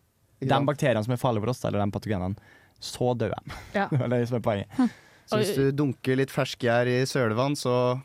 de 0.41 0.59
bakteriene 0.67 1.03
som 1.05 1.13
er 1.15 1.21
farlige 1.21 1.45
for 1.45 1.53
oss, 1.53 1.63
eller 1.67 1.83
de 1.83 1.93
patogenene, 1.93 2.51
så 2.83 3.13
dør 3.17 3.35
de. 3.37 3.57
Ja. 3.77 3.87
det 3.91 4.01
er 4.01 4.13
det 4.15 4.27
som 4.31 4.39
er 4.39 4.45
poenget. 4.45 4.99
Så 5.23 5.39
hvis 5.39 5.53
du 5.55 5.69
dunker 5.71 6.17
litt 6.19 6.33
ferskgjær 6.33 6.89
i 6.91 6.97
sølevann, 7.07 7.55
så 7.55 7.95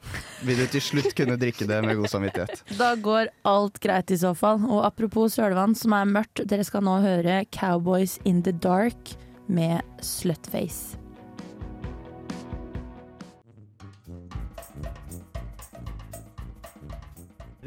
vil 0.46 0.60
du 0.60 0.68
til 0.70 0.84
slutt 0.84 1.10
kunne 1.18 1.34
drikke 1.40 1.66
det 1.66 1.80
med 1.82 1.98
god 1.98 2.12
samvittighet. 2.12 2.62
Da 2.78 2.92
går 2.94 3.32
alt 3.48 3.80
greit 3.82 4.14
i 4.14 4.20
så 4.20 4.32
fall. 4.38 4.62
Og 4.68 4.84
apropos 4.86 5.34
sølevann, 5.34 5.74
som 5.78 5.96
er 5.98 6.06
mørkt, 6.08 6.44
dere 6.48 6.66
skal 6.66 6.86
nå 6.86 7.00
høre 7.02 7.42
Cowboys 7.54 8.20
in 8.28 8.44
the 8.46 8.54
Dark 8.54 9.16
med 9.50 9.82
Slutface. 10.04 11.07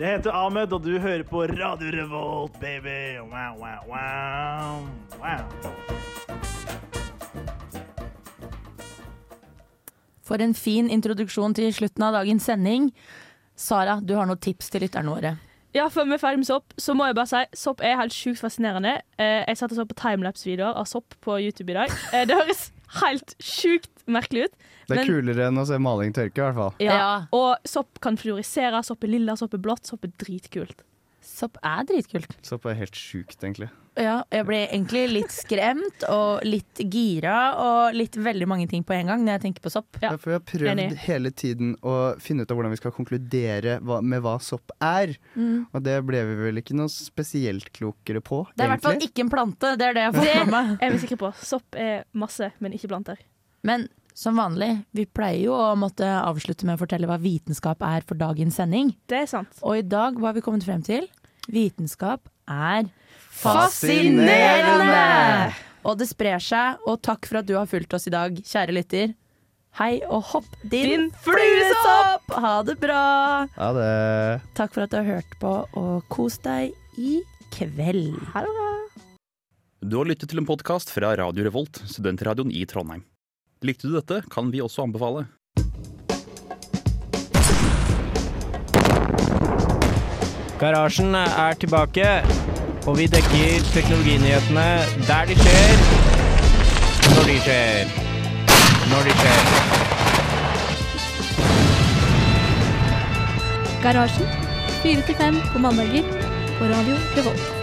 Jeg 0.02 0.16
heter 0.16 0.34
Ahmed, 0.34 0.72
og 0.74 0.82
du 0.82 0.96
hører 0.98 1.22
på 1.30 1.44
Radio 1.46 1.92
Revolt, 1.94 2.56
baby. 2.58 3.20
Wow, 3.22 3.54
wow, 3.62 3.84
wow. 3.86 4.88
wow. 5.22 5.44
For 10.26 10.42
en 10.42 10.56
fin 10.58 10.90
introduksjon 10.90 11.54
til 11.54 11.70
slutten 11.70 12.08
av 12.08 12.18
dagens 12.18 12.50
sending. 12.50 12.90
Sara, 13.54 14.00
du 14.02 14.16
har 14.18 14.26
noen 14.26 14.42
tips 14.42 14.74
til 14.74 14.88
lytterne 14.88 15.14
våre. 15.14 15.36
Ja, 15.78 15.86
Før 15.94 16.10
vi 16.10 16.18
er 16.18 16.26
ferdig 16.26 16.42
med 16.42 16.50
sopp, 16.50 16.74
så 16.82 16.98
må 16.98 17.06
jeg 17.06 17.22
bare 17.22 17.30
si 17.30 17.62
sopp 17.62 17.86
er 17.86 18.00
helt 18.02 18.18
sjukt 18.18 18.42
fascinerende. 18.42 18.98
Eh, 19.22 19.46
jeg 19.46 19.62
satt 19.62 19.78
og 19.78 19.84
så 19.84 19.86
på 19.86 20.02
timelapse-videoer 20.02 20.82
av 20.82 20.90
sopp 20.90 21.14
på 21.22 21.38
YouTube 21.46 21.70
i 21.76 21.78
dag. 21.78 21.94
Eh, 22.10 22.26
det 22.26 22.42
høres 22.42 22.72
helt 23.00 23.36
sjukt 23.40 24.04
merkelig 24.12 24.46
ut. 24.50 24.56
Det 24.88 24.98
er 24.98 25.02
men- 25.06 25.08
kulere 25.08 25.48
enn 25.48 25.58
å 25.62 25.66
se 25.68 25.78
maling 25.80 26.12
tørke, 26.14 26.38
i 26.38 26.42
hvert 26.42 26.56
fall. 26.56 26.74
Ja. 26.84 27.26
Og 27.32 27.58
sopp 27.66 28.00
kan 28.02 28.18
fluorisere. 28.18 28.84
Sopp 28.84 29.04
er 29.04 29.08
lilla, 29.08 29.36
sopp 29.40 29.54
er 29.54 29.62
blått. 29.64 29.86
Sopp 29.86 30.04
er 30.04 30.12
dritkult. 30.20 30.84
Sopp 31.22 31.58
er 31.64 31.84
dritkult. 31.86 32.36
Sopp 32.44 32.66
er 32.66 32.74
helt 32.76 32.98
sjukt, 32.98 33.38
egentlig. 33.44 33.70
Ja, 34.00 34.22
jeg 34.32 34.46
ble 34.48 34.58
egentlig 34.70 35.02
litt 35.12 35.34
skremt 35.36 36.06
og 36.08 36.46
litt 36.48 36.80
gira 36.88 37.36
og 37.60 37.98
litt 37.98 38.16
veldig 38.16 38.48
mange 38.48 38.68
ting 38.72 38.86
på 38.88 38.96
en 38.96 39.12
gang 39.12 39.26
når 39.26 39.36
jeg 39.36 39.44
tenker 39.46 39.66
på 39.66 39.72
sopp. 39.74 40.00
Ja, 40.00 40.14
for 40.16 40.32
vi 40.32 40.36
har 40.38 40.44
prøvd 40.48 40.72
Enig. 40.72 40.88
hele 41.04 41.32
tiden 41.36 41.74
å 41.84 41.96
finne 42.24 42.46
ut 42.46 42.54
av 42.54 42.60
hvordan 42.60 42.72
vi 42.72 42.80
skal 42.80 42.94
konkludere 42.96 43.80
hva, 43.84 44.00
med 44.00 44.24
hva 44.24 44.38
sopp 44.44 44.72
er. 44.80 45.12
Mm. 45.36 45.66
Og 45.76 45.84
det 45.84 45.98
ble 46.08 46.24
vi 46.30 46.38
vel 46.46 46.62
ikke 46.64 46.78
noe 46.80 46.92
spesielt 46.94 47.68
klokere 47.76 48.24
på, 48.24 48.46
Det 48.56 48.64
er 48.64 48.72
i 48.72 48.74
hvert 48.78 48.86
fall 48.88 49.04
ikke 49.10 49.26
en 49.26 49.34
plante, 49.34 49.74
det 49.76 49.90
er 49.90 49.98
det 50.00 50.06
jeg 50.08 50.16
fått 50.22 50.32
med 50.40 50.54
meg. 50.56 50.72
er 50.80 50.96
vi 50.96 51.02
sikre 51.04 51.20
på. 51.26 51.34
Sopp 51.44 51.76
er 51.76 52.06
masse, 52.16 52.52
men 52.64 52.78
ikke 52.78 52.94
planter. 52.94 53.20
Men 53.68 53.90
som 54.16 54.40
vanlig, 54.40 54.72
vi 54.96 55.06
pleier 55.08 55.50
jo 55.50 55.54
å 55.56 55.76
måtte 55.80 56.08
avslutte 56.08 56.68
med 56.68 56.76
å 56.76 56.82
fortelle 56.82 57.08
hva 57.12 57.20
vitenskap 57.22 57.84
er 57.88 58.08
for 58.08 58.20
dagens 58.20 58.56
sending. 58.60 58.96
Det 59.12 59.24
er 59.26 59.30
sant. 59.32 59.60
Og 59.64 59.80
i 59.80 59.86
dag, 59.88 60.16
hva 60.20 60.32
har 60.32 60.40
vi 60.40 60.44
kommet 60.48 60.64
frem 60.68 60.84
til? 60.84 61.08
Vitenskap 61.52 62.28
er 62.52 62.88
Fascinerende! 63.42 65.56
Og 65.82 65.98
det 65.98 66.06
sprer 66.12 66.38
seg, 66.44 66.78
og 66.86 67.00
takk 67.02 67.26
for 67.26 67.42
at 67.42 67.48
du 67.50 67.56
har 67.58 67.66
fulgt 67.70 67.94
oss 67.98 68.06
i 68.06 68.14
dag, 68.14 68.36
kjære 68.38 68.76
lytter. 68.78 69.16
Hei 69.80 70.02
og 70.06 70.22
hopp 70.34 70.50
din, 70.62 70.92
Din 70.92 71.08
fluesopp! 71.24 72.28
Ha 72.44 72.54
det 72.68 72.76
bra! 72.82 73.02
Ha 73.56 73.70
det. 73.78 73.88
Takk 74.60 74.76
for 74.76 74.86
at 74.86 74.94
du 74.94 75.00
har 75.00 75.08
hørt 75.08 75.38
på, 75.42 75.54
og 75.80 76.06
kos 76.12 76.38
deg 76.46 76.76
i 77.02 77.22
kveld. 77.56 78.20
Ha 78.36 78.44
det 78.46 78.54
bra. 78.60 78.70
Du 79.82 79.98
har 79.98 80.06
lyttet 80.12 80.30
til 80.30 80.44
en 80.44 80.46
podkast 80.46 80.94
fra 80.94 81.16
Radio 81.18 81.48
Revolt, 81.48 81.82
studentradioen 81.90 82.54
i 82.54 82.62
Trondheim. 82.70 83.02
Likte 83.66 83.90
du 83.90 83.98
dette, 83.98 84.22
kan 84.30 84.54
vi 84.54 84.62
også 84.62 84.86
anbefale. 84.86 85.26
Garasjen 90.62 91.16
er 91.18 91.58
tilbake, 91.58 92.06
og 92.88 92.98
vi 92.98 93.06
dekker 93.06 93.66
teknologinyhetene 93.74 94.68
der 95.08 95.26
de 95.30 95.36
skjer, 95.44 95.84
når 97.16 97.24
de 97.30 97.38
skjer. 97.46 97.86
Når 98.92 99.02
de 99.08 99.16
skjer. 99.22 99.42
Garasjen. 103.84 104.28
4 104.84 105.02
til 105.02 105.16
5 105.16 105.42
på 105.54 105.60
mandager 105.60 106.04
på 106.60 106.64
Radio 106.66 106.96
Revolt. 107.18 107.61